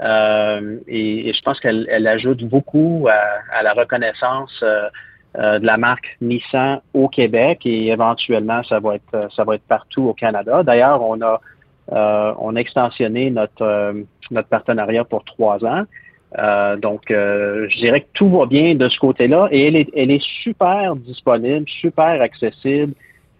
Euh, 0.00 0.78
et, 0.86 1.32
je 1.32 1.42
pense 1.42 1.58
qu'elle 1.60 2.06
ajoute 2.06 2.44
beaucoup 2.44 3.08
à, 3.08 3.62
la 3.62 3.72
reconnaissance 3.72 4.52
euh, 4.62 4.88
euh, 5.36 5.58
de 5.58 5.66
la 5.66 5.76
marque 5.76 6.16
Nissan 6.20 6.80
au 6.94 7.08
Québec 7.08 7.60
et 7.64 7.88
éventuellement 7.88 8.62
ça 8.62 8.80
va 8.80 8.94
être 8.94 9.28
ça 9.34 9.44
va 9.44 9.56
être 9.56 9.66
partout 9.68 10.04
au 10.04 10.14
Canada. 10.14 10.62
D'ailleurs, 10.62 11.02
on 11.02 11.20
a 11.22 11.40
on 11.90 12.56
a 12.56 12.60
extensionné 12.60 13.30
notre 13.30 13.94
notre 14.30 14.48
partenariat 14.48 15.04
pour 15.04 15.24
trois 15.24 15.64
ans. 15.64 15.84
donc, 16.76 17.04
je 17.08 17.78
dirais 17.78 18.02
que 18.02 18.12
tout 18.12 18.28
va 18.28 18.46
bien 18.46 18.74
de 18.74 18.88
ce 18.88 18.98
côté-là 18.98 19.48
et 19.50 19.68
elle 19.68 19.76
est, 19.76 19.88
elle 19.96 20.10
est 20.10 20.24
super 20.42 20.96
disponible, 20.96 21.66
super 21.66 22.20
accessible. 22.20 22.92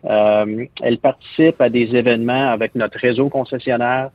elle 0.04 0.98
participe 1.02 1.60
à 1.60 1.68
des 1.68 1.94
événements 1.94 2.50
avec 2.50 2.74
notre 2.74 2.98
réseau 2.98 3.28
concessionnaire. 3.28 4.10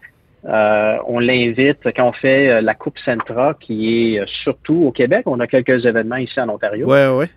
On 0.46 1.20
l'invite 1.20 1.80
quand 1.96 2.10
on 2.10 2.14
fait 2.14 2.62
la 2.62 2.74
Coupe 2.76 2.98
Centra, 3.00 3.56
qui 3.60 4.16
est 4.16 4.28
surtout 4.44 4.84
au 4.86 4.92
Québec. 4.92 5.24
On 5.26 5.40
a 5.40 5.48
quelques 5.48 5.86
événements 5.86 6.18
ici 6.18 6.40
en 6.40 6.50
Ontario. 6.50 6.88
Ouais, 6.88 7.08
ouais. 7.08 7.30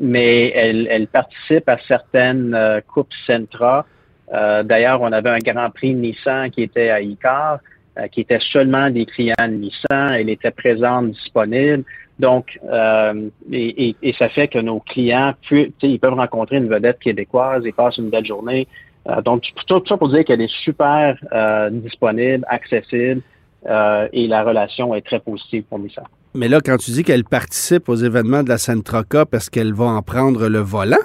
mais 0.00 0.50
elle, 0.50 0.88
elle, 0.90 1.06
participe 1.06 1.68
à 1.68 1.78
certaines 1.86 2.82
Coupes 2.92 3.14
Centra. 3.26 3.86
D'ailleurs, 4.30 5.00
on 5.02 5.12
avait 5.12 5.30
un 5.30 5.38
Grand 5.38 5.70
Prix 5.70 5.94
Nissan 5.94 6.50
qui 6.50 6.62
était 6.62 6.90
à 6.90 7.00
Icar. 7.00 7.60
Euh, 7.98 8.08
qui 8.08 8.22
était 8.22 8.38
seulement 8.40 8.88
des 8.88 9.04
clients 9.04 9.34
Nissan. 9.50 10.14
Elle 10.14 10.30
était 10.30 10.50
présente, 10.50 11.10
disponible. 11.10 11.84
Donc, 12.18 12.58
euh, 12.64 13.28
et, 13.52 13.94
ça 14.18 14.30
fait 14.30 14.48
que 14.48 14.58
nos 14.58 14.80
clients, 14.80 15.34
ils 15.50 16.00
peuvent 16.00 16.14
rencontrer 16.14 16.56
une 16.56 16.68
vedette 16.68 17.00
québécoise 17.00 17.66
et 17.66 17.72
passent 17.72 17.98
une 17.98 18.08
belle 18.08 18.24
journée. 18.24 18.66
Euh, 19.08 19.20
donc, 19.22 19.44
tout 19.66 19.82
ça 19.86 19.96
pour 19.96 20.08
dire 20.08 20.24
qu'elle 20.24 20.40
est 20.40 20.54
super 20.64 21.16
disponible, 21.70 22.44
accessible 22.48 23.22
et 23.64 24.26
la 24.26 24.42
relation 24.42 24.94
est 24.94 25.02
très 25.02 25.20
positive 25.20 25.64
pour 25.64 25.78
Nissan. 25.78 26.04
Mais 26.34 26.48
là, 26.48 26.60
quand 26.64 26.78
tu 26.78 26.92
dis 26.92 27.04
qu'elle 27.04 27.24
participe 27.24 27.88
aux 27.88 27.94
événements 27.94 28.42
de 28.42 28.48
la 28.48 28.58
Centra 28.58 29.04
Cup, 29.04 29.34
est-ce 29.34 29.50
qu'elle 29.50 29.74
va 29.74 29.84
en 29.84 30.02
prendre 30.02 30.48
le 30.48 30.60
volant? 30.60 30.96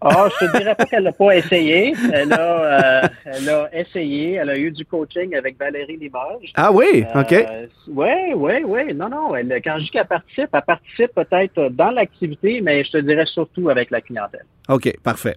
Ah, 0.00 0.28
je 0.28 0.46
te 0.46 0.58
dirais 0.58 0.74
pas 0.74 0.84
qu'elle 0.84 1.04
n'a 1.04 1.12
pas 1.12 1.36
essayé. 1.36 1.94
Elle 2.12 2.32
a, 2.32 3.02
euh, 3.02 3.08
elle 3.24 3.48
a 3.48 3.68
essayé. 3.72 4.34
Elle 4.34 4.50
a 4.50 4.58
eu 4.58 4.70
du 4.70 4.84
coaching 4.84 5.34
avec 5.34 5.58
Valérie 5.58 5.96
Limoges. 5.96 6.52
Ah 6.54 6.70
oui, 6.70 7.04
euh, 7.14 7.20
OK. 7.20 7.46
Oui, 7.88 8.34
oui, 8.34 8.52
oui. 8.66 8.94
Non, 8.94 9.08
non. 9.08 9.34
Elle, 9.34 9.60
quand 9.64 9.78
je 9.78 9.84
dis 9.84 9.90
qu'elle 9.90 10.06
participe, 10.06 10.48
elle 10.52 10.62
participe 10.66 11.14
peut-être 11.14 11.70
dans 11.70 11.90
l'activité, 11.90 12.60
mais 12.60 12.84
je 12.84 12.92
te 12.92 12.98
dirais 12.98 13.26
surtout 13.26 13.70
avec 13.70 13.90
la 13.90 14.00
clientèle. 14.00 14.44
OK, 14.68 14.92
parfait. 15.02 15.36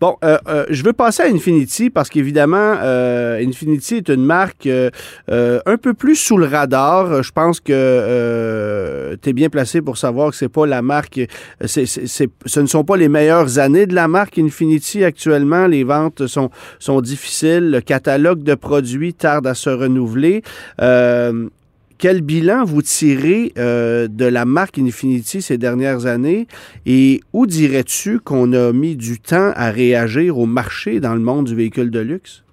Bon, 0.00 0.16
euh, 0.22 0.38
euh, 0.46 0.64
je 0.70 0.84
veux 0.84 0.92
passer 0.92 1.24
à 1.24 1.26
Infinity 1.26 1.90
parce 1.90 2.08
qu'évidemment, 2.08 2.74
Infinity 2.80 3.96
est 3.96 4.08
une 4.08 4.24
marque 4.24 4.68
un 4.68 5.76
peu 5.76 5.94
plus 5.94 6.16
sous 6.16 6.38
le 6.38 6.46
radar. 6.46 7.22
Je 7.22 7.32
pense 7.32 7.60
que 7.60 9.16
tu 9.20 9.30
es 9.30 9.32
bien 9.32 9.48
placé 9.48 9.82
pour 9.82 9.98
savoir 9.98 10.30
que 10.30 10.36
c'est 10.36 10.48
pas 10.48 10.66
la 10.66 10.80
marque, 10.80 11.20
c'est, 11.64 11.86
ce 11.86 12.60
ne 12.60 12.66
sont 12.66 12.84
pas 12.84 12.96
les 12.96 13.08
meilleures 13.08 13.58
années 13.58 13.86
de 13.86 13.94
la 14.00 14.08
marque 14.08 14.38
Infinity 14.38 15.04
actuellement. 15.04 15.66
Les 15.66 15.84
ventes 15.84 16.26
sont, 16.26 17.00
difficiles. 17.00 17.70
Le 17.70 17.80
catalogue 17.80 18.42
de 18.42 18.54
produits 18.54 19.14
tarde 19.14 19.46
à 19.46 19.54
se 19.54 19.70
renouveler. 19.70 20.42
Quel 21.98 22.20
bilan 22.20 22.64
vous 22.64 22.80
tirez 22.80 23.52
euh, 23.58 24.06
de 24.06 24.24
la 24.24 24.44
marque 24.44 24.78
Infinity 24.78 25.42
ces 25.42 25.58
dernières 25.58 26.06
années? 26.06 26.46
Et 26.86 27.20
où 27.32 27.44
dirais-tu 27.44 28.20
qu'on 28.20 28.52
a 28.52 28.72
mis 28.72 28.94
du 28.94 29.18
temps 29.18 29.50
à 29.56 29.72
réagir 29.72 30.38
au 30.38 30.46
marché 30.46 31.00
dans 31.00 31.14
le 31.14 31.20
monde 31.20 31.46
du 31.46 31.56
véhicule 31.56 31.90
de 31.90 31.98
luxe? 31.98 32.44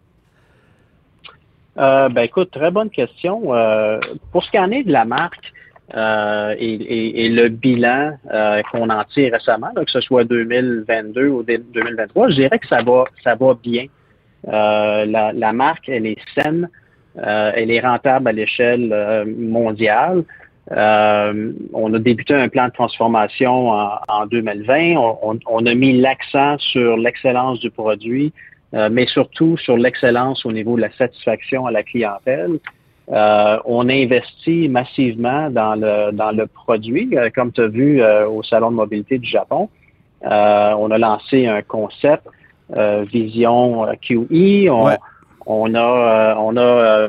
Euh, 1.78 2.10
ben 2.10 2.24
écoute, 2.24 2.50
très 2.52 2.72
bonne 2.72 2.90
question. 2.90 3.54
Euh, 3.54 4.00
pour 4.32 4.44
ce 4.44 4.50
qui 4.50 4.58
en 4.58 4.72
est 4.72 4.84
de 4.84 4.92
la 4.92 5.06
marque 5.06 5.54
et, 5.94 7.30
le 7.30 7.48
bilan 7.50 8.18
qu'on 8.72 8.90
en 8.90 9.04
tire 9.06 9.34
récemment, 9.34 9.72
que 9.76 9.92
ce 9.92 10.02
soit 10.02 10.24
2022 10.24 11.28
ou 11.28 11.44
2023, 11.44 12.30
je 12.30 12.36
dirais 12.36 12.60
que 12.60 12.68
ça 12.68 12.82
va, 12.82 13.06
ça 13.24 13.36
va 13.36 13.54
bien. 13.54 13.86
La, 14.48 15.32
la, 15.34 15.54
marque, 15.54 15.90
elle 15.90 16.06
est 16.06 16.18
saine. 16.34 16.70
Euh, 17.18 17.52
elle 17.56 17.72
est 17.72 17.80
rentable 17.80 18.28
à 18.28 18.32
l'échelle 18.32 18.92
euh, 18.92 19.26
mondiale. 19.26 20.24
Euh, 20.72 21.54
on 21.74 21.94
a 21.94 22.00
débuté 22.00 22.34
un 22.34 22.50
plan 22.50 22.68
de 22.68 22.74
transformation 22.74 23.70
en, 23.70 24.26
2020. 24.26 24.96
On, 24.98 25.66
a 25.66 25.76
mis 25.76 25.94
l'accent 25.94 26.58
sur 26.58 26.98
l'excellence 26.98 27.60
du 27.60 27.70
produit, 27.70 28.34
mais 28.74 29.06
surtout 29.06 29.58
sur 29.58 29.78
l'excellence 29.78 30.44
au 30.44 30.52
niveau 30.52 30.76
de 30.76 30.82
la 30.82 30.92
satisfaction 30.94 31.68
à 31.68 31.72
la 31.72 31.84
clientèle. 31.84 32.58
On 33.08 33.90
investit 33.90 34.70
massivement 34.70 35.50
dans 35.50 35.76
le, 35.76 36.12
dans 36.12 36.32
le 36.32 36.48
produit, 36.48 37.16
comme 37.36 37.52
tu 37.52 37.62
as 37.62 37.68
vu 37.68 38.04
au 38.04 38.44
Salon 38.44 38.72
de 38.72 38.76
mobilité 38.76 39.18
du 39.18 39.28
Japon. 39.30 39.70
on 40.22 40.92
a 40.92 40.98
lancé 40.98 41.48
un 41.48 41.62
concept 41.62 42.24
Vision 43.12 43.86
QE. 44.02 44.70
On 45.46 45.76
a, 45.76 45.80
euh, 45.80 46.36
on 46.38 46.58
a, 46.58 46.62
euh, 46.62 47.08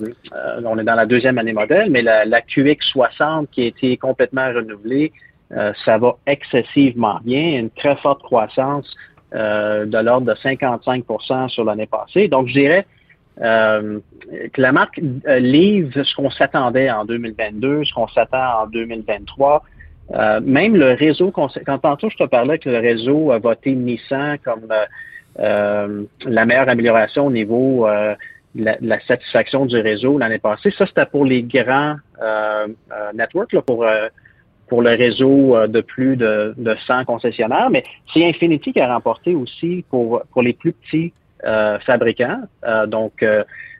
on 0.64 0.78
est 0.78 0.84
dans 0.84 0.94
la 0.94 1.06
deuxième 1.06 1.38
année 1.38 1.54
modèle, 1.54 1.90
mais 1.90 2.02
la, 2.02 2.26
la 2.26 2.40
QX60 2.42 3.46
qui 3.50 3.62
a 3.62 3.66
été 3.66 3.96
complètement 3.96 4.46
renouvelée, 4.48 5.12
euh, 5.52 5.72
ça 5.84 5.96
va 5.96 6.16
excessivement 6.26 7.18
bien, 7.24 7.58
une 7.58 7.70
très 7.70 7.96
forte 7.96 8.22
croissance 8.22 8.94
de 9.32 10.02
l'ordre 10.02 10.26
de 10.26 10.34
55% 10.34 11.48
sur 11.48 11.64
l'année 11.64 11.86
passée. 11.86 12.28
Donc, 12.28 12.46
je 12.46 12.54
dirais 12.54 12.86
que 13.38 14.60
la 14.60 14.72
marque 14.72 15.00
livre 15.26 16.02
ce 16.02 16.14
qu'on 16.14 16.30
s'attendait 16.30 16.90
en 16.90 17.04
2022, 17.04 17.84
ce 17.84 17.92
qu'on 17.92 18.08
s'attend 18.08 18.62
en 18.62 18.66
2023. 18.66 19.62
même 20.42 20.76
le 20.76 20.92
réseau, 20.92 21.30
quand 21.30 21.48
tantôt 21.82 22.10
je 22.10 22.16
te 22.16 22.24
parlais 22.24 22.58
que 22.58 22.70
le 22.70 22.78
réseau 22.78 23.32
a 23.32 23.38
voté 23.38 23.72
Nissan 23.72 24.38
comme 24.44 24.66
euh, 25.38 26.04
la 26.24 26.46
meilleure 26.46 26.68
amélioration 26.68 27.26
au 27.26 27.30
niveau 27.30 27.86
euh, 27.86 28.14
la, 28.54 29.00
satisfaction 29.00 29.66
du 29.66 29.78
réseau 29.78 30.16
l'année 30.16 30.38
passée. 30.38 30.70
Ça, 30.70 30.86
c'était 30.86 31.04
pour 31.04 31.26
les 31.26 31.42
grands 31.42 31.96
euh, 32.22 32.66
networks, 33.12 33.52
là, 33.52 33.60
pour, 33.60 33.86
pour 34.68 34.82
le 34.82 34.90
réseau 34.90 35.66
de 35.66 35.80
plus 35.82 36.16
de, 36.16 36.54
de 36.56 36.74
100 36.86 37.04
concessionnaires, 37.04 37.68
mais 37.70 37.84
c'est 38.14 38.26
Infinity 38.26 38.72
qui 38.72 38.80
a 38.80 38.94
remporté 38.94 39.34
aussi 39.34 39.84
pour, 39.90 40.22
pour 40.32 40.40
les 40.40 40.54
plus 40.54 40.72
petits 40.72 41.12
fabricants, 41.42 42.42
donc 42.86 43.24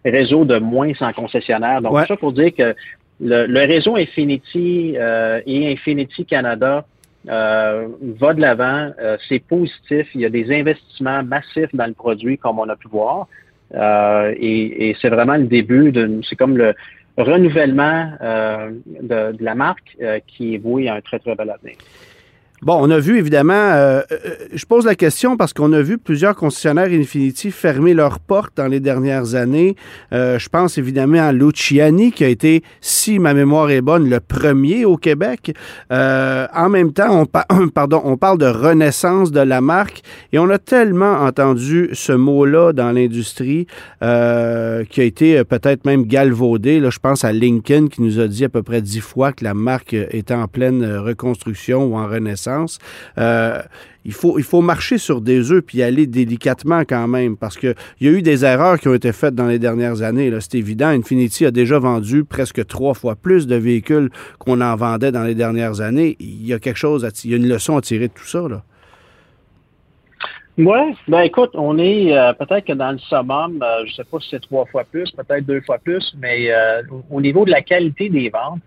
réseau 0.04 0.44
de 0.44 0.58
moins 0.58 0.92
100 0.94 1.12
concessionnaires. 1.14 1.82
Donc, 1.82 1.98
ça 2.06 2.16
pour 2.16 2.32
dire 2.32 2.54
que 2.54 2.74
le, 3.20 3.46
le 3.46 3.60
réseau 3.60 3.96
Infinity 3.96 4.94
et 4.94 5.72
Infinity 5.72 6.24
Canada 6.24 6.84
euh, 7.28 7.88
va 8.20 8.34
de 8.34 8.40
l'avant, 8.40 8.92
euh, 9.00 9.16
c'est 9.28 9.40
positif, 9.40 10.06
il 10.14 10.20
y 10.20 10.24
a 10.24 10.28
des 10.28 10.54
investissements 10.54 11.24
massifs 11.24 11.74
dans 11.74 11.86
le 11.86 11.92
produit 11.92 12.38
comme 12.38 12.60
on 12.60 12.68
a 12.68 12.76
pu 12.76 12.88
voir. 12.88 13.26
Euh, 13.74 14.32
et, 14.38 14.96
c'est 15.00 15.08
vraiment 15.08 15.36
le 15.36 15.46
début 15.46 15.92
c'est 16.28 16.36
comme 16.36 16.56
le 16.56 16.74
renouvellement 17.16 18.12
de, 18.20 19.32
de, 19.32 19.44
la 19.44 19.54
marque 19.56 19.96
qui 20.28 20.54
est 20.54 20.58
voué 20.58 20.88
à 20.88 20.94
un 20.94 21.00
très 21.00 21.18
très 21.18 21.34
bel 21.34 21.50
avenir. 21.50 21.76
Bon, 22.62 22.78
on 22.80 22.88
a 22.90 22.98
vu 22.98 23.18
évidemment, 23.18 23.52
euh, 23.52 24.00
euh, 24.10 24.16
je 24.54 24.64
pose 24.64 24.86
la 24.86 24.94
question 24.94 25.36
parce 25.36 25.52
qu'on 25.52 25.74
a 25.74 25.82
vu 25.82 25.98
plusieurs 25.98 26.34
concessionnaires 26.34 26.88
Infinity 26.90 27.50
fermer 27.50 27.92
leurs 27.92 28.18
portes 28.18 28.56
dans 28.56 28.66
les 28.66 28.80
dernières 28.80 29.34
années. 29.34 29.76
Euh, 30.14 30.38
je 30.38 30.48
pense 30.48 30.78
évidemment 30.78 31.22
à 31.22 31.32
Luciani 31.32 32.12
qui 32.12 32.24
a 32.24 32.28
été, 32.28 32.62
si 32.80 33.18
ma 33.18 33.34
mémoire 33.34 33.68
est 33.70 33.82
bonne, 33.82 34.08
le 34.08 34.20
premier 34.20 34.86
au 34.86 34.96
Québec. 34.96 35.54
en 35.90 36.68
même 36.70 36.94
temps, 36.94 37.26
on, 37.50 38.16
parle 38.16 38.38
de 38.38 38.46
renaissance 38.46 39.32
de 39.32 39.40
la 39.40 39.60
marque 39.60 40.00
et 40.32 40.38
on 40.38 40.48
a 40.48 40.58
tellement 40.58 41.20
entendu 41.20 41.90
ce 41.92 42.12
mot-là 42.12 42.72
dans 42.72 42.90
l'industrie 42.90 43.66
qui 44.00 44.04
a 45.00 45.04
été 45.04 45.44
peut-être 45.44 45.84
même 45.84 46.06
galvaudé. 46.06 46.80
Je 46.88 46.98
pense 46.98 47.22
à 47.24 47.32
Lincoln 47.32 47.88
qui 47.88 48.00
nous 48.00 48.18
a 48.18 48.28
dit 48.28 48.44
à 48.44 48.48
peu 48.48 48.62
près 48.62 48.80
dix 48.80 49.00
fois 49.00 49.32
que 49.32 49.44
la 49.44 49.52
marque 49.52 49.92
était 49.92 50.34
en 50.34 50.48
pleine 50.48 50.96
reconstruction 50.96 51.84
ou 51.84 51.96
en 51.96 52.06
renaissance. 52.06 52.45
Euh, 53.18 53.62
il 54.06 54.12
faut, 54.12 54.38
il 54.38 54.44
faut 54.44 54.60
marcher 54.60 54.98
sur 54.98 55.20
des 55.20 55.50
œufs 55.50 55.62
puis 55.62 55.82
aller 55.82 56.06
délicatement 56.06 56.82
quand 56.82 57.08
même 57.08 57.36
parce 57.36 57.56
qu'il 57.56 57.74
y 58.00 58.06
a 58.06 58.10
eu 58.12 58.22
des 58.22 58.44
erreurs 58.44 58.78
qui 58.78 58.86
ont 58.86 58.94
été 58.94 59.12
faites 59.12 59.34
dans 59.34 59.48
les 59.48 59.58
dernières 59.58 60.02
années. 60.02 60.32
C'est 60.38 60.54
évident. 60.54 60.86
Infinity 60.86 61.44
a 61.44 61.50
déjà 61.50 61.80
vendu 61.80 62.24
presque 62.24 62.64
trois 62.66 62.94
fois 62.94 63.16
plus 63.16 63.48
de 63.48 63.56
véhicules 63.56 64.10
qu'on 64.38 64.60
en 64.60 64.76
vendait 64.76 65.10
dans 65.10 65.24
les 65.24 65.34
dernières 65.34 65.80
années. 65.80 66.16
Il 66.20 66.46
y 66.46 66.54
a 66.54 66.60
quelque 66.60 66.78
chose, 66.78 67.04
à, 67.04 67.08
il 67.24 67.30
y 67.32 67.34
a 67.34 67.36
une 67.36 67.48
leçon 67.48 67.76
à 67.76 67.80
tirer 67.80 68.06
de 68.06 68.12
tout 68.12 68.26
ça. 68.26 68.46
Là. 68.48 68.62
Oui, 70.56 70.96
ben 71.08 71.20
écoute, 71.20 71.50
on 71.54 71.76
est 71.76 72.16
euh, 72.16 72.32
peut-être 72.32 72.64
que 72.64 72.72
dans 72.72 72.92
le 72.92 72.98
summum, 72.98 73.60
euh, 73.60 73.84
je 73.86 73.92
sais 73.92 74.04
pas 74.04 74.20
si 74.20 74.28
c'est 74.30 74.40
trois 74.40 74.66
fois 74.66 74.84
plus, 74.84 75.10
peut-être 75.10 75.44
deux 75.44 75.60
fois 75.62 75.78
plus, 75.78 76.14
mais 76.18 76.48
au 77.10 77.20
niveau 77.20 77.44
de 77.44 77.50
la 77.50 77.60
qualité 77.60 78.08
des 78.08 78.30
ventes, 78.30 78.62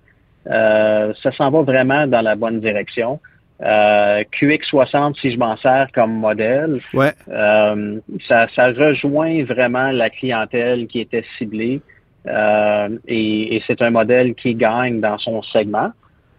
ça 1.24 1.32
s'en 1.38 1.50
va 1.50 1.62
vraiment 1.62 2.06
dans 2.08 2.22
la 2.22 2.36
bonne 2.36 2.60
direction. 2.60 3.22
Euh, 3.62 4.24
QX60, 4.40 5.20
si 5.20 5.32
je 5.32 5.38
m'en 5.38 5.58
sers 5.58 5.88
comme 5.94 6.14
modèle, 6.14 6.80
ouais. 6.94 7.12
euh, 7.28 8.00
ça, 8.26 8.48
ça, 8.56 8.68
rejoint 8.68 9.44
vraiment 9.44 9.92
la 9.92 10.10
clientèle 10.10 10.88
qui 10.88 11.02
était 11.02 11.26
ciblée 11.38 11.82
euh, 12.28 12.90
et, 13.06 13.58
et 13.58 13.64
c'est 13.68 13.82
un 13.82 13.90
modèle 13.90 14.34
qui 14.36 14.56
gagne 14.56 15.02
dans 15.02 15.18
son 15.18 15.42
segment. 15.42 15.92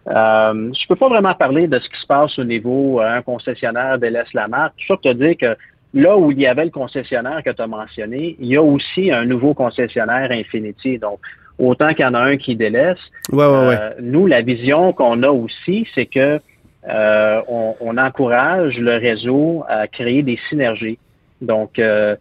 Euh, 0.07 0.71
je 0.73 0.87
peux 0.87 0.95
pas 0.95 1.09
vraiment 1.09 1.35
parler 1.35 1.67
de 1.67 1.77
ce 1.77 1.87
qui 1.87 2.01
se 2.01 2.07
passe 2.07 2.39
au 2.39 2.43
niveau 2.43 2.99
euh, 2.99 3.17
un 3.17 3.21
concessionnaire 3.21 3.99
délaisse 3.99 4.33
la 4.33 4.47
marque. 4.47 4.73
Je 4.77 4.93
te 4.95 5.13
dire 5.13 5.37
que 5.37 5.55
là 5.93 6.17
où 6.17 6.31
il 6.31 6.39
y 6.39 6.47
avait 6.47 6.65
le 6.65 6.71
concessionnaire 6.71 7.43
que 7.43 7.51
tu 7.51 7.61
as 7.61 7.67
mentionné, 7.67 8.35
il 8.39 8.47
y 8.47 8.55
a 8.55 8.63
aussi 8.63 9.11
un 9.11 9.25
nouveau 9.25 9.53
concessionnaire 9.53 10.31
Infinity. 10.31 10.97
Donc, 10.97 11.19
autant 11.59 11.89
qu'il 11.89 12.03
y 12.03 12.07
en 12.07 12.15
a 12.15 12.21
un 12.21 12.37
qui 12.37 12.55
délaisse, 12.55 12.97
ouais, 13.31 13.45
ouais, 13.45 13.77
nous, 14.01 14.25
la 14.25 14.41
vision 14.41 14.91
qu'on 14.93 15.21
a 15.21 15.29
aussi, 15.29 15.87
c'est 15.93 16.07
que 16.07 16.39
euh, 16.89 17.41
on, 17.47 17.97
encourage 17.97 18.77
le 18.79 18.97
réseau 18.97 19.63
à 19.67 19.87
créer 19.87 20.23
des 20.23 20.39
synergies. 20.49 20.97
Donc, 21.41 21.77
euh, 21.77 22.15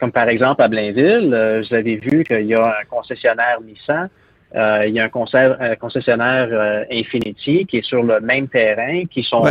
comme 0.00 0.12
par 0.12 0.28
exemple 0.28 0.62
à 0.62 0.68
Blainville, 0.68 1.28
vous 1.28 1.74
avez 1.74 1.96
vu 1.96 2.24
qu'il 2.24 2.46
y 2.46 2.54
a 2.54 2.66
un 2.66 2.84
concessionnaire 2.90 3.60
Nissan, 3.62 4.08
il 4.54 4.92
y 4.92 5.00
a 5.00 5.04
un, 5.04 5.76
concessionnaire 5.76 6.84
Infinity 6.90 7.64
qui 7.66 7.78
est 7.78 7.84
sur 7.84 8.02
le 8.02 8.20
même 8.20 8.48
terrain, 8.48 9.04
qui 9.06 9.22
sont 9.22 9.44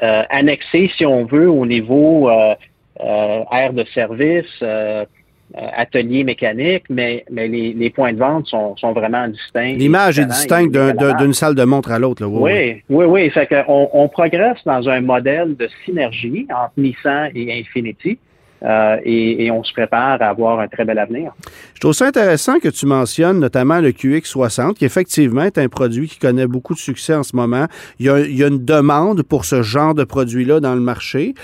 annexés, 0.00 0.90
si 0.96 1.04
on 1.04 1.24
veut, 1.24 1.50
au 1.50 1.66
niveau 1.66 2.30
aire 3.00 3.72
de 3.72 3.84
service, 3.94 4.46
euh, 4.62 5.04
atelier 5.54 6.24
mécanique, 6.24 6.84
mais, 6.90 7.24
mais 7.30 7.48
les, 7.48 7.90
points 7.90 8.12
de 8.12 8.18
vente 8.18 8.46
sont, 8.46 8.76
sont 8.76 8.92
vraiment 8.92 9.26
distincts. 9.28 9.74
L'image 9.76 10.18
est 10.18 10.26
distincte 10.26 10.76
d'une 11.18 11.32
salle 11.32 11.54
de 11.54 11.64
montre 11.64 11.90
à 11.90 11.98
l'autre. 11.98 12.24
Oui, 12.26 12.82
oui, 12.88 13.04
oui. 13.06 13.30
Fait 13.30 13.48
on, 13.66 13.88
on 13.92 14.08
progresse 14.08 14.58
dans 14.64 14.88
un 14.88 15.00
modèle 15.00 15.56
de 15.56 15.68
synergie 15.84 16.46
entre 16.50 16.72
Nissan 16.76 17.30
et 17.34 17.60
Infinity. 17.60 18.18
Euh, 18.64 18.96
et, 19.04 19.50
on 19.50 19.62
se 19.64 19.72
prépare 19.72 20.20
à 20.20 20.28
avoir 20.28 20.60
un 20.60 20.68
très 20.68 20.84
bel 20.84 20.98
avenir. 20.98 21.32
Je 21.74 21.80
trouve 21.80 21.92
ça 21.92 22.06
intéressant 22.06 22.58
que 22.58 22.68
tu 22.68 22.86
mentionnes 22.86 23.38
notamment 23.38 23.80
le 23.80 23.90
QX60, 23.90 24.74
qui 24.74 24.84
effectivement 24.84 25.42
est 25.42 25.58
un 25.58 25.68
produit 25.68 26.08
qui 26.08 26.18
connaît 26.18 26.46
beaucoup 26.46 26.74
de 26.74 26.78
succès 26.78 27.14
en 27.14 27.22
ce 27.22 27.34
moment. 27.34 27.66
Il 27.98 28.06
y 28.06 28.10
a, 28.42 28.46
une 28.48 28.64
demande 28.64 29.22
pour 29.22 29.44
ce 29.44 29.62
genre 29.62 29.94
de 29.94 30.04
produit-là 30.04 30.60
dans 30.60 30.74
le 30.74 30.80
marché. 30.80 31.34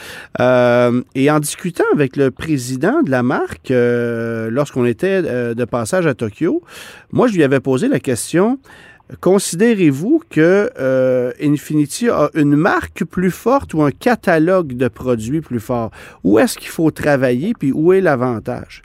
Euh, 0.40 1.02
et 1.14 1.30
en 1.30 1.40
discutant 1.40 1.84
avec 1.92 2.16
le 2.16 2.30
président 2.30 3.02
de 3.02 3.10
la 3.10 3.22
marque, 3.22 3.70
euh, 3.70 4.50
lorsqu'on 4.50 4.84
était 4.84 5.22
de 5.22 5.64
passage 5.64 6.06
à 6.06 6.14
Tokyo, 6.14 6.62
moi, 7.12 7.28
je 7.28 7.34
lui 7.34 7.44
avais 7.44 7.60
posé 7.60 7.88
la 7.88 8.00
question 8.00 8.58
Considérez-vous 9.20 10.22
que 10.30 10.70
euh, 10.78 11.32
Infinity 11.42 12.08
a 12.08 12.30
une 12.34 12.56
marque 12.56 13.04
plus 13.04 13.30
forte 13.30 13.74
ou 13.74 13.82
un 13.82 13.90
catalogue 13.90 14.74
de 14.76 14.88
produits 14.88 15.42
plus 15.42 15.60
fort? 15.60 15.90
Où 16.24 16.38
est-ce 16.38 16.56
qu'il 16.56 16.70
faut 16.70 16.90
travailler, 16.90 17.52
puis 17.58 17.70
où 17.70 17.92
est 17.92 18.00
l'avantage? 18.00 18.82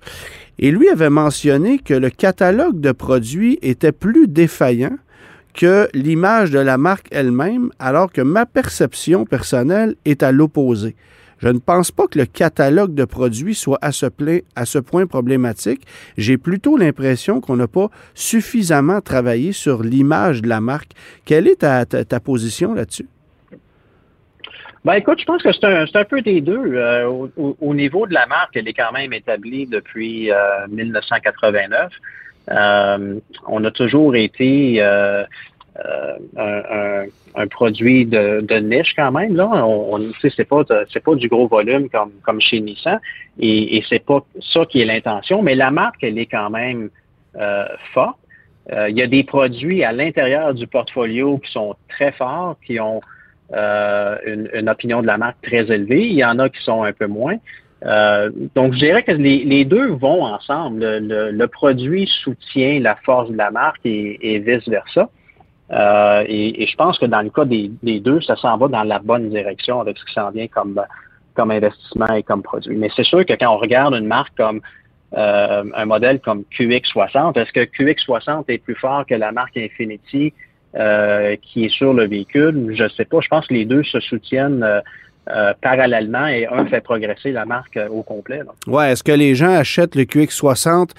Et 0.59 0.71
lui 0.71 0.89
avait 0.89 1.09
mentionné 1.09 1.79
que 1.79 1.93
le 1.93 2.09
catalogue 2.09 2.81
de 2.81 2.91
produits 2.91 3.59
était 3.61 3.93
plus 3.93 4.27
défaillant 4.27 4.97
que 5.53 5.87
l'image 5.93 6.51
de 6.51 6.59
la 6.59 6.77
marque 6.77 7.07
elle-même, 7.11 7.71
alors 7.79 8.11
que 8.11 8.21
ma 8.21 8.45
perception 8.45 9.25
personnelle 9.25 9.95
est 10.03 10.21
à 10.21 10.33
l'opposé. 10.33 10.95
Je 11.39 11.47
ne 11.47 11.59
pense 11.59 11.91
pas 11.91 12.07
que 12.07 12.19
le 12.19 12.25
catalogue 12.25 12.93
de 12.93 13.05
produits 13.05 13.55
soit 13.55 13.79
à 13.81 13.91
ce, 13.91 14.79
point 14.79 15.07
problématique. 15.07 15.81
J'ai 16.17 16.37
plutôt 16.37 16.77
l'impression 16.77 17.41
qu'on 17.41 17.55
n'a 17.55 17.67
pas 17.67 17.89
suffisamment 18.13 19.01
travaillé 19.01 19.53
sur 19.53 19.81
l'image 19.81 20.41
de 20.41 20.49
la 20.49 20.61
marque. 20.61 20.91
Quelle 21.25 21.47
est 21.47 21.61
ta, 21.61 22.19
position 22.19 22.73
là-dessus? 22.73 23.07
Ben 24.85 24.93
écoute, 24.93 25.19
je 25.19 25.25
pense 25.25 25.41
que 25.43 25.51
c'est 25.51 25.65
un, 25.65 25.85
un, 25.93 26.03
peu 26.05 26.21
des 26.21 26.39
deux. 26.41 26.73
Euh, 26.73 27.27
au, 27.37 27.73
niveau 27.73 28.07
de 28.07 28.13
la 28.13 28.25
marque, 28.27 28.55
elle 28.55 28.67
est 28.67 28.73
quand 28.73 28.91
même 28.93 29.11
établie 29.13 29.65
depuis 29.65 30.29
1989. 30.69 31.91
Euh, 32.49 32.55
euh, 32.55 33.19
on 33.47 33.63
a 33.63 33.71
toujours 33.71 34.15
été 34.15 34.81
un, 36.37 37.05
un 37.35 37.47
produit 37.47 38.05
de, 38.05 38.41
de, 38.41 38.55
niche 38.55 38.93
quand 38.95 39.11
même. 39.11 39.35
Là, 39.35 39.47
on, 39.65 39.95
on 39.95 40.11
c'est 40.21 40.45
pas 40.45 40.63
c'est 40.91 41.03
pas 41.03 41.15
du 41.15 41.27
gros 41.27 41.47
volume 41.47 41.89
comme 41.89 42.11
comme 42.23 42.41
chez 42.41 42.59
Nissan 42.59 42.99
et, 43.39 43.77
et 43.77 43.83
c'est 43.87 44.03
pas 44.03 44.19
ça 44.53 44.65
qui 44.65 44.81
est 44.81 44.85
l'intention. 44.85 45.41
Mais 45.41 45.55
la 45.55 45.71
marque, 45.71 46.03
elle 46.03 46.17
est 46.17 46.25
quand 46.25 46.49
même 46.49 46.89
euh, 47.35 47.65
forte. 47.93 48.17
Euh, 48.71 48.89
il 48.89 48.97
y 48.97 49.01
a 49.01 49.07
des 49.07 49.23
produits 49.23 49.83
à 49.83 49.91
l'intérieur 49.91 50.53
du 50.53 50.67
portfolio 50.67 51.39
qui 51.39 51.51
sont 51.51 51.75
très 51.87 52.11
forts, 52.11 52.55
qui 52.65 52.79
ont 52.79 53.01
euh, 53.53 54.17
une, 54.27 54.49
une, 54.53 54.69
opinion 54.69 55.01
de 55.01 55.07
la 55.07 55.17
marque 55.17 55.41
très 55.41 55.71
élevée. 55.71 56.05
Il 56.07 56.13
y 56.13 56.25
en 56.25 56.37
a 56.37 56.49
qui 56.49 56.61
sont 56.63 56.83
un 56.83 56.93
peu 56.93 57.07
moins. 57.07 57.37
Euh, 57.85 58.29
donc, 58.55 58.73
je 58.73 58.79
dirais 58.79 59.03
que 59.03 59.11
les, 59.11 59.43
les 59.43 59.65
deux 59.65 59.87
vont 59.87 60.23
ensemble. 60.23 60.81
Le, 60.81 61.31
le, 61.31 61.47
produit 61.47 62.07
soutient 62.23 62.79
la 62.79 62.95
force 62.97 63.31
de 63.31 63.37
la 63.37 63.49
marque 63.49 63.85
et, 63.85 64.19
et 64.21 64.39
vice-versa. 64.39 65.09
Euh, 65.71 66.23
et, 66.27 66.65
je 66.65 66.75
pense 66.75 66.97
que 66.97 67.05
dans 67.05 67.21
le 67.21 67.29
cas 67.29 67.45
des, 67.45 67.69
deux, 67.99 68.21
ça 68.21 68.35
s'en 68.35 68.57
va 68.57 68.67
dans 68.67 68.83
la 68.83 68.99
bonne 68.99 69.29
direction 69.29 69.79
avec 69.81 69.97
ce 69.97 70.05
qui 70.05 70.13
s'en 70.13 70.31
vient 70.31 70.47
comme, 70.47 70.81
comme 71.35 71.51
investissement 71.51 72.07
et 72.15 72.23
comme 72.23 72.41
produit. 72.41 72.75
Mais 72.75 72.89
c'est 72.95 73.03
sûr 73.03 73.25
que 73.25 73.33
quand 73.33 73.53
on 73.53 73.57
regarde 73.57 73.93
une 73.93 74.07
marque 74.07 74.35
comme 74.35 74.61
euh, 75.17 75.63
un 75.75 75.85
modèle 75.85 76.19
comme 76.19 76.43
QX60, 76.57 77.39
est-ce 77.39 77.51
que 77.51 77.61
QX60 77.61 78.45
est 78.47 78.57
plus 78.57 78.75
fort 78.75 79.05
que 79.05 79.15
la 79.15 79.31
marque 79.31 79.57
Infinity 79.57 80.33
euh, 80.75 81.35
qui 81.41 81.65
est 81.65 81.69
sur 81.69 81.93
le 81.93 82.07
véhicule? 82.07 82.73
Je 82.75 82.83
ne 82.83 82.89
sais 82.89 83.05
pas. 83.05 83.19
Je 83.21 83.27
pense 83.27 83.47
que 83.47 83.53
les 83.53 83.65
deux 83.65 83.83
se 83.83 83.99
soutiennent. 83.99 84.65
parallèlement 85.61 86.25
et 86.25 86.47
un 86.47 86.65
fait 86.65 86.81
progresser 86.81 87.31
la 87.31 87.45
marque 87.45 87.77
au 87.91 88.01
complet. 88.01 88.41
Ouais, 88.65 88.91
est-ce 88.91 89.03
que 89.03 89.11
les 89.11 89.35
gens 89.35 89.53
achètent 89.53 89.93
le 89.93 90.05
QX60 90.05 90.89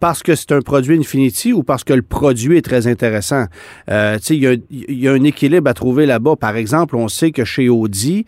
parce 0.00 0.22
que 0.22 0.34
c'est 0.34 0.52
un 0.52 0.60
produit 0.60 0.98
Infinity 0.98 1.52
ou 1.52 1.62
parce 1.62 1.84
que 1.84 1.92
le 1.92 2.02
produit 2.02 2.56
est 2.56 2.62
très 2.62 2.86
intéressant? 2.86 3.44
Euh, 3.90 4.18
il 4.30 4.62
y, 4.88 5.08
a 5.08 5.12
un 5.12 5.24
équilibre 5.24 5.70
à 5.70 5.74
trouver 5.74 6.06
là-bas. 6.06 6.36
Par 6.36 6.56
exemple, 6.56 6.96
on 6.96 7.08
sait 7.08 7.30
que 7.30 7.44
chez 7.44 7.68
Audi, 7.68 8.24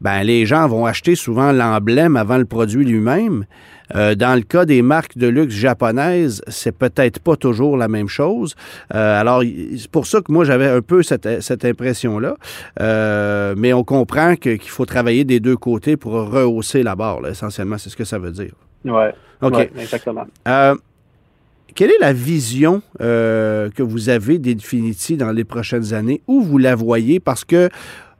ben, 0.00 0.22
les 0.22 0.46
gens 0.46 0.68
vont 0.68 0.86
acheter 0.86 1.14
souvent 1.14 1.52
l'emblème 1.52 2.16
avant 2.16 2.38
le 2.38 2.44
produit 2.44 2.84
lui-même. 2.84 3.44
Euh, 3.94 4.14
dans 4.14 4.34
le 4.34 4.42
cas 4.42 4.64
des 4.64 4.82
marques 4.82 5.16
de 5.16 5.26
luxe 5.26 5.54
japonaises, 5.54 6.42
c'est 6.48 6.76
peut-être 6.76 7.20
pas 7.20 7.36
toujours 7.36 7.76
la 7.76 7.88
même 7.88 8.08
chose. 8.08 8.54
Euh, 8.94 9.20
alors, 9.20 9.42
c'est 9.42 9.90
pour 9.90 10.06
ça 10.06 10.20
que 10.20 10.32
moi, 10.32 10.44
j'avais 10.44 10.68
un 10.68 10.82
peu 10.82 11.02
cette, 11.02 11.42
cette 11.42 11.64
impression-là. 11.64 12.36
Euh, 12.80 13.54
mais 13.56 13.72
on 13.72 13.84
comprend 13.84 14.36
qu'il 14.36 14.60
faut 14.60 14.86
travailler 14.86 15.24
des 15.24 15.40
deux 15.40 15.56
côtés 15.56 15.96
pour 15.96 16.12
rehausser 16.12 16.82
la 16.82 16.96
barre, 16.96 17.26
essentiellement. 17.26 17.78
C'est 17.78 17.90
ce 17.90 17.96
que 17.96 18.04
ça 18.04 18.18
veut 18.18 18.32
dire. 18.32 18.52
Oui, 18.84 19.06
okay. 19.40 19.70
exactement. 19.78 20.26
Quelle 21.76 21.90
est 21.90 21.98
la 22.00 22.14
vision 22.14 22.80
euh, 23.02 23.68
que 23.68 23.82
vous 23.82 24.08
avez 24.08 24.38
d'Infinity 24.38 25.18
dans 25.18 25.30
les 25.30 25.44
prochaines 25.44 25.92
années? 25.92 26.22
Où 26.26 26.40
vous 26.40 26.56
la 26.56 26.74
voyez? 26.74 27.20
Parce 27.20 27.44
que 27.44 27.68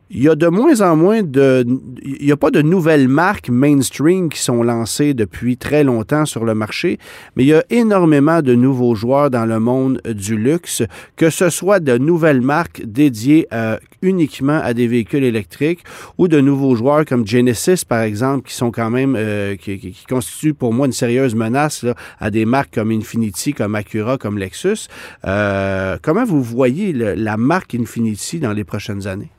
il 0.09 0.23
y 0.23 0.29
a 0.29 0.37
de 0.37 0.47
moins 0.47 0.81
en 0.83 0.95
moins 0.95 1.23
de. 1.23 1.65
Il 2.03 2.27
n'y 2.27 2.33
a 2.33 2.37
pas 2.37 2.53
de 2.53 2.63
nouvelles 2.63 3.09
marques 3.09 3.49
mainstream 3.49 4.29
qui 4.29 4.41
sont 4.41 4.63
lancées 4.63 5.15
depuis 5.15 5.57
très 5.57 5.83
longtemps 5.83 6.27
sur 6.27 6.45
le 6.45 6.55
marché, 6.55 6.99
mais 7.35 7.43
il 7.45 7.49
y 7.49 7.55
a 7.55 7.65
énormément 7.71 8.41
de 8.41 8.55
nouveaux 8.55 8.95
joueurs 8.95 9.31
dans 9.31 9.47
le 9.47 9.59
monde 9.59 10.01
du 10.07 10.37
luxe, 10.37 10.85
que 11.17 11.29
ce 11.29 11.51
soit 11.51 11.81
de 11.81 11.99
nouvelles 11.99 12.41
marques 12.41 12.83
dédiées 12.85 13.49
euh, 13.53 13.79
uniquement 14.01 14.61
à 14.63 14.75
des 14.75 14.87
véhicules 14.87 15.25
électriques 15.25 15.81
ou 16.19 16.29
de 16.29 16.41
nouveaux 16.41 16.77
joueurs 16.77 17.05
comme 17.05 17.27
Genesis, 17.27 17.85
par 17.85 18.03
exemple, 18.03 18.49
qui 18.49 18.55
sont 18.55 18.71
quand 18.71 18.91
même. 18.91 19.17
Euh, 19.17 19.57
qui, 19.57 19.97
constituent 20.09 20.55
pour 20.55 20.73
moi 20.73 20.87
une 20.87 20.93
sérieuse 20.93 21.35
menace 21.35 21.85
à 22.21 22.31
des 22.31 22.45
marques 22.45 22.75
comme 22.75 22.93
Infinity, 22.93 23.55
comme 23.55 23.75
Acura, 23.75 24.19
comme 24.19 24.39
Lexus. 24.39 24.89
Euh, 25.27 25.97
comment 26.01 26.25
vous 26.25 26.43
voyez 26.43 26.93
la 26.93 27.37
marque 27.37 27.75
Infinity 27.75 28.39
dans 28.39 28.53
les 28.53 28.65
prochaines 28.65 29.07
années? 29.09 29.31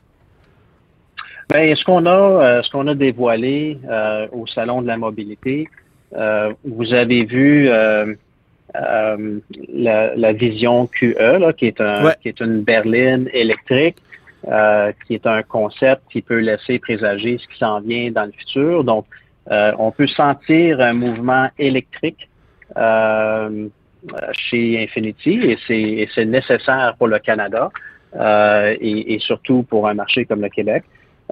Ben, 1.50 1.74
ce 1.76 1.84
qu'on 1.86 2.06
a, 2.06 2.10
euh, 2.10 2.62
ce 2.62 2.70
qu'on 2.72 2.88
a 2.88 2.96
dévoilé 2.96 3.80
euh, 3.90 4.28
au 4.34 4.46
salon 4.48 4.82
de 4.82 4.88
la 4.88 4.98
mobilité, 4.98 5.70
euh, 6.16 6.54
vous 6.66 6.94
avez 6.94 7.24
vu 7.24 7.70
la, 8.74 10.34
vision 10.34 10.88
QE, 10.88 11.16
là, 11.18 11.54
qui 11.54 11.68
est 11.68 11.80
un, 11.80 12.12
qui 12.22 12.28
est 12.28 12.40
une 12.42 12.64
berline 12.64 13.30
électrique, 13.34 13.96
qui 15.06 15.14
est 15.14 15.26
un 15.26 15.42
concept 15.44 16.02
qui 16.12 16.22
peut 16.22 16.40
laisser 16.40 16.80
présager 16.80 17.38
ce 17.38 17.48
qui 17.48 17.58
s'en 17.58 17.80
vient 17.80 18.12
dans 18.12 18.26
le 18.26 18.34
futur. 18.34 18.84
Donc, 18.84 19.06
on 19.50 19.92
peut 19.92 20.08
sentir 20.08 20.82
un 20.82 20.94
mouvement 20.94 21.50
électrique 21.58 22.30
chez 24.34 24.84
Infinity 24.84 25.58
et 25.70 26.08
c'est 26.16 26.26
nécessaire 26.26 26.96
pour 26.98 27.08
le 27.08 27.20
Canada 27.20 27.70
et, 28.20 29.14
et, 29.14 29.20
surtout 29.20 29.64
pour 29.64 29.88
un 29.88 29.94
marché 29.94 30.26
comme 30.26 30.42
le 30.42 30.50
Québec. 30.50 30.84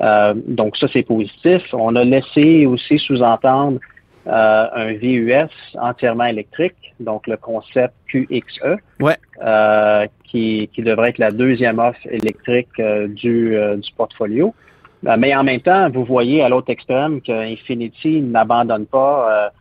Euh, 0.02 0.34
donc 0.48 0.78
ça, 0.78 0.88
c'est 0.92 1.04
positif. 1.04 1.62
On 1.74 1.96
a 1.96 2.04
laissé 2.04 2.66
aussi 2.66 3.00
sous-entendre 3.00 3.80
euh, 4.28 4.68
un 4.74 4.94
VUS 4.94 5.50
entièrement 5.80 6.26
électrique, 6.26 6.94
donc 7.00 7.28
le 7.28 7.38
concept 7.38 7.94
QXE, 8.12 8.60
ouais. 9.00 9.16
euh, 9.44 10.08
qui, 10.24 10.70
qui, 10.74 10.82
devrait 10.82 11.10
être 11.10 11.20
la 11.20 11.32
deuxième 11.32 11.80
offre 11.80 12.00
électrique 12.10 12.68
euh, 12.80 13.08
du, 13.08 13.56
euh, 13.56 13.78
du 13.78 13.92
portfolio. 13.96 14.54
mais 15.04 15.36
en 15.36 15.44
même 15.44 15.62
temps, 15.62 15.90
vous 15.92 16.04
voyez 16.04 16.42
à 16.42 16.50
l'autre 16.50 16.72
extrême 16.72 17.22
qu'Infinity 17.22 18.22
n'abandonne 18.22 18.88
pas 18.88 19.52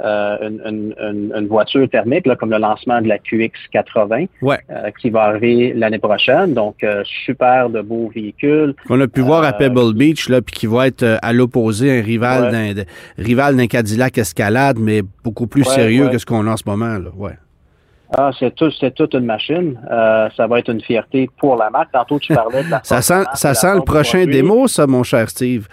euh, 0.00 0.36
une, 0.40 1.46
voiture 1.46 1.88
thermique, 1.88 2.26
là, 2.26 2.36
comme 2.36 2.50
le 2.50 2.58
lancement 2.58 3.00
de 3.00 3.08
la 3.08 3.18
QX80, 3.18 4.28
euh, 4.42 4.56
qui 5.00 5.10
va 5.10 5.22
arriver 5.22 5.72
l'année 5.72 5.98
prochaine. 5.98 6.52
Donc, 6.54 6.82
euh, 6.82 7.02
super 7.24 7.70
de 7.70 7.80
beaux 7.80 8.10
véhicules. 8.14 8.74
Qu'on 8.88 9.00
a 9.00 9.06
pu 9.06 9.20
voir 9.20 9.44
à 9.44 9.52
Pebble 9.52 9.94
Beach, 9.94 10.28
là, 10.28 10.42
puis 10.42 10.54
qui 10.54 10.66
va 10.66 10.88
être 10.88 11.18
à 11.22 11.32
l'opposé, 11.32 12.00
un 12.00 12.02
rival 12.02 12.50
d'un 12.50 12.84
rival 13.18 13.56
d'un 13.56 13.66
Cadillac 13.66 14.18
Escalade, 14.18 14.78
mais 14.80 15.02
beaucoup 15.22 15.46
plus 15.46 15.64
sérieux 15.64 16.08
que 16.08 16.18
ce 16.18 16.26
qu'on 16.26 16.46
a 16.46 16.52
en 16.52 16.56
ce 16.56 16.64
moment. 16.66 16.98
Là. 16.98 17.10
Ouais. 17.16 17.32
Ah, 18.16 18.30
c'est 18.38 18.54
tout, 18.54 18.70
c'est 18.70 18.94
toute 18.94 19.14
une 19.14 19.24
machine. 19.24 19.78
Euh, 19.90 20.28
ça 20.36 20.46
va 20.46 20.60
être 20.60 20.70
une 20.70 20.80
fierté 20.80 21.28
pour 21.38 21.56
la 21.56 21.68
marque. 21.70 21.90
Tantôt, 21.90 22.18
tu 22.20 22.32
parlais 22.32 22.62
de 22.62 22.70
la 22.70 22.80
Ça 22.84 23.02
sent, 23.02 23.24
ça 23.34 23.54
sent 23.54 23.74
le 23.74 23.80
prochain 23.80 24.24
démo, 24.24 24.68
ça, 24.68 24.86
mon 24.86 25.02
cher 25.02 25.28
Steve. 25.28 25.66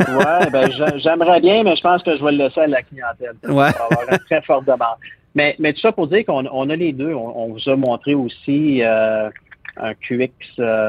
ouais, 0.00 0.50
ben, 0.50 0.70
j'aimerais 0.96 1.40
bien, 1.40 1.62
mais 1.62 1.76
je 1.76 1.82
pense 1.82 2.02
que 2.02 2.16
je 2.16 2.24
vais 2.24 2.32
le 2.32 2.38
laisser 2.38 2.60
à 2.60 2.66
la 2.66 2.82
clientèle. 2.82 3.34
Ouais. 3.44 3.70
va 3.70 3.84
avoir 3.90 4.10
une 4.10 4.18
très 4.18 4.42
forte 4.42 4.64
demande. 4.64 4.96
Mais, 5.36 5.54
mais 5.58 5.72
tout 5.72 5.80
ça 5.80 5.92
pour 5.92 6.08
dire 6.08 6.24
qu'on 6.26 6.46
on 6.50 6.68
a 6.70 6.76
les 6.76 6.92
deux. 6.92 7.14
On, 7.14 7.48
vous 7.48 7.68
a 7.68 7.76
montré 7.76 8.14
aussi 8.14 8.82
euh, 8.82 9.30
un 9.76 9.94
QX 9.94 10.30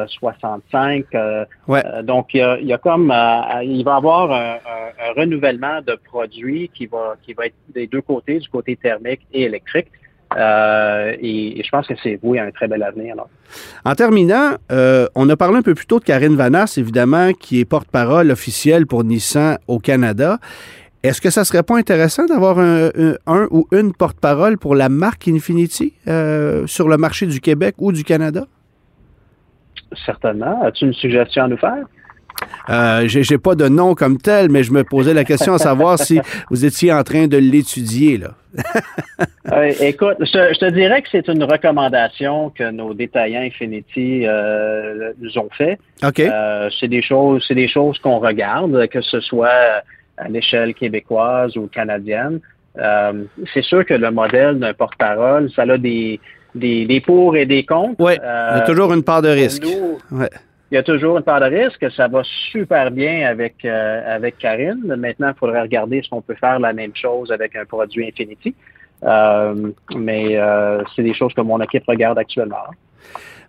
65. 0.07 1.05
Euh, 1.13 1.45
ouais. 1.67 1.83
donc, 2.03 2.33
il 2.33 2.37
y, 2.37 2.41
a, 2.41 2.57
il 2.57 2.67
y 2.67 2.73
a 2.73 2.79
comme, 2.79 3.13
il 3.63 3.83
va 3.83 3.93
y 3.93 3.95
avoir 3.95 4.31
un, 4.31 4.55
un, 4.55 5.13
renouvellement 5.15 5.81
de 5.85 5.95
produits 6.03 6.71
qui 6.73 6.87
va, 6.87 7.15
qui 7.23 7.33
va 7.33 7.45
être 7.47 7.55
des 7.73 7.85
deux 7.85 8.01
côtés, 8.01 8.39
du 8.39 8.49
côté 8.49 8.75
thermique 8.75 9.21
et 9.33 9.43
électrique. 9.43 9.87
Euh, 10.35 11.15
et, 11.21 11.61
je 11.63 11.69
pense 11.69 11.87
que 11.87 11.93
c'est 12.01 12.19
voué 12.21 12.39
à 12.39 12.45
un 12.45 12.51
très 12.51 12.67
bel 12.67 12.83
avenir. 12.83 13.15
En 13.85 13.95
terminant, 13.95 14.55
euh, 14.71 15.07
on 15.15 15.29
a 15.29 15.37
parlé 15.37 15.57
un 15.57 15.61
peu 15.61 15.75
plus 15.75 15.85
tôt 15.85 15.99
de 15.99 16.03
Karine 16.03 16.35
Vanasse, 16.35 16.77
évidemment, 16.77 17.31
qui 17.33 17.59
est 17.59 17.65
porte-parole 17.65 18.31
officielle 18.31 18.87
pour 18.87 19.03
Nissan 19.03 19.57
au 19.67 19.79
Canada. 19.79 20.39
Est-ce 21.03 21.21
que 21.21 21.29
ça 21.29 21.45
serait 21.45 21.61
pas 21.61 21.77
intéressant 21.77 22.25
d'avoir 22.25 22.57
un, 22.57 23.47
ou 23.51 23.67
une 23.71 23.93
porte-parole 23.93 24.57
pour 24.57 24.73
la 24.73 24.89
marque 24.89 25.27
Infinity 25.27 25.93
euh, 26.07 26.65
sur 26.65 26.89
le 26.89 26.97
marché 26.97 27.27
du 27.27 27.39
Québec 27.39 27.75
ou 27.77 27.91
du 27.91 28.03
Canada? 28.03 28.45
Certainement. 30.05 30.63
As-tu 30.63 30.85
une 30.85 30.93
suggestion 30.93 31.43
à 31.43 31.47
nous 31.47 31.57
faire? 31.57 31.85
Euh, 32.69 33.07
j'ai 33.07 33.37
pas 33.37 33.55
de 33.55 33.67
nom 33.67 33.95
comme 33.95 34.17
tel, 34.17 34.49
mais 34.49 34.63
je 34.63 34.71
me 34.71 34.83
posais 34.83 35.13
la 35.13 35.23
question 35.23 35.53
à 35.53 35.57
savoir 35.57 35.99
si 35.99 36.19
vous 36.49 36.65
étiez 36.65 36.91
en 36.91 37.03
train 37.03 37.27
de 37.27 37.37
l'étudier 37.37 38.17
là. 38.17 38.31
Euh, 39.51 39.71
écoute, 39.79 40.17
je, 40.21 40.57
te 40.57 40.69
dirais 40.71 41.03
que 41.03 41.07
c'est 41.11 41.27
une 41.27 41.43
recommandation 41.43 42.49
que 42.49 42.71
nos 42.71 42.95
détaillants 42.95 43.41
Infinity 43.41 44.25
euh, 44.25 45.13
nous 45.21 45.37
ont 45.37 45.49
fait. 45.55 45.77
Ok. 46.03 46.19
Euh, 46.19 46.67
c'est 46.79 46.87
des 46.87 47.03
choses, 47.03 47.45
c'est 47.47 47.53
des 47.53 47.67
choses 47.67 47.99
qu'on 47.99 48.17
regarde, 48.17 48.87
que 48.87 49.01
ce 49.01 49.19
soit 49.19 49.83
à 50.17 50.27
l'échelle 50.29 50.73
québécoise 50.73 51.55
ou 51.57 51.67
canadienne. 51.67 52.39
c'est 53.53 53.61
sûr 53.61 53.85
que 53.85 53.93
le 53.93 54.09
modèle 54.09 54.57
d'un 54.57 54.73
porte-parole, 54.73 55.51
ça 55.55 55.61
a 55.61 55.77
des, 55.77 56.19
des, 56.55 56.87
des 56.87 56.99
pour 56.99 57.37
et 57.37 57.45
des 57.45 57.65
contre. 57.65 57.95
Oui, 57.99 58.13
il 58.15 58.57
y 58.57 58.61
a 58.61 58.61
toujours 58.61 58.91
une 58.93 59.03
part 59.03 59.21
de 59.21 59.29
risque. 59.29 59.65
ouais 60.11 60.29
il 60.75 60.79
y 60.79 60.81
a 60.81 60.83
toujours 60.83 61.17
une 61.17 61.23
part 61.23 61.39
de 61.39 61.45
risque. 61.45 61.89
Ça 61.95 62.09
va 62.09 62.21
super 62.51 62.91
bien 62.91 63.25
avec, 63.29 63.63
euh, 63.63 64.15
avec 64.15 64.37
Karine. 64.37 64.83
Maintenant, 64.97 65.29
il 65.29 65.39
faudrait 65.39 65.61
regarder 65.61 66.01
si 66.01 66.09
on 66.11 66.21
peut 66.21 66.35
faire 66.35 66.59
la 66.59 66.73
même 66.73 66.93
chose 66.93 67.31
avec 67.31 67.55
un 67.55 67.63
produit 67.63 68.05
Infinity. 68.05 68.53
Euh, 69.03 69.71
mais 69.95 70.35
euh, 70.35 70.83
c'est 70.93 71.03
des 71.03 71.13
choses 71.13 71.33
que 71.33 71.39
mon 71.39 71.61
équipe 71.61 71.85
regarde 71.87 72.19
actuellement. 72.19 72.67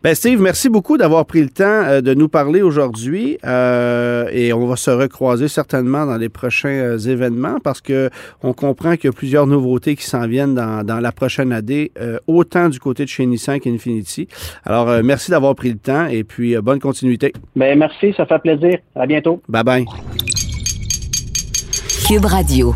Ben 0.03 0.14
Steve, 0.14 0.40
merci 0.40 0.68
beaucoup 0.68 0.99
d'avoir 0.99 1.24
pris 1.26 1.42
le 1.42 1.49
temps 1.49 1.64
euh, 1.64 2.01
de 2.01 2.14
nous 2.14 2.28
parler 2.28 2.62
aujourd'hui 2.62 3.38
euh, 3.44 4.28
et 4.30 4.53
on 4.53 4.66
va 4.66 4.76
se 4.76 4.90
recroiser 4.90 5.49
certainement 5.49 6.07
dans 6.07 6.16
les 6.16 6.28
prochains 6.28 6.68
euh, 6.68 6.99
événements 6.99 7.59
parce 7.62 7.80
que 7.80 8.11
on 8.42 8.53
comprend 8.53 8.97
qu'il 8.97 9.07
y 9.07 9.09
a 9.09 9.12
plusieurs 9.12 9.47
nouveautés 9.47 9.97
qui 9.97 10.05
s'en 10.05 10.26
viennent 10.26 10.55
dans, 10.55 10.84
dans, 10.84 11.01
la 11.01 11.12
prochaine 11.12 11.53
année, 11.53 11.92
autant 12.26 12.68
du 12.68 12.78
côté 12.78 13.05
de 13.05 13.09
chez 13.09 13.26
Nissan 13.26 13.61
qu'Infinity. 13.61 14.28
Alors, 14.64 15.03
merci 15.03 15.30
d'avoir 15.30 15.55
pris 15.55 15.70
le 15.70 15.78
temps 15.78 16.07
et 16.07 16.24
puis 16.24 16.57
bonne 16.57 16.80
continuité. 16.80 17.32
Ben 17.55 17.78
merci, 17.78 18.12
ça 18.16 18.26
fait 18.26 18.38
plaisir. 18.38 18.78
À 18.94 19.07
bientôt. 19.07 19.40
Bye 19.49 19.64
bye. 19.64 19.84
Cube 22.07 22.24
Radio. 22.24 22.74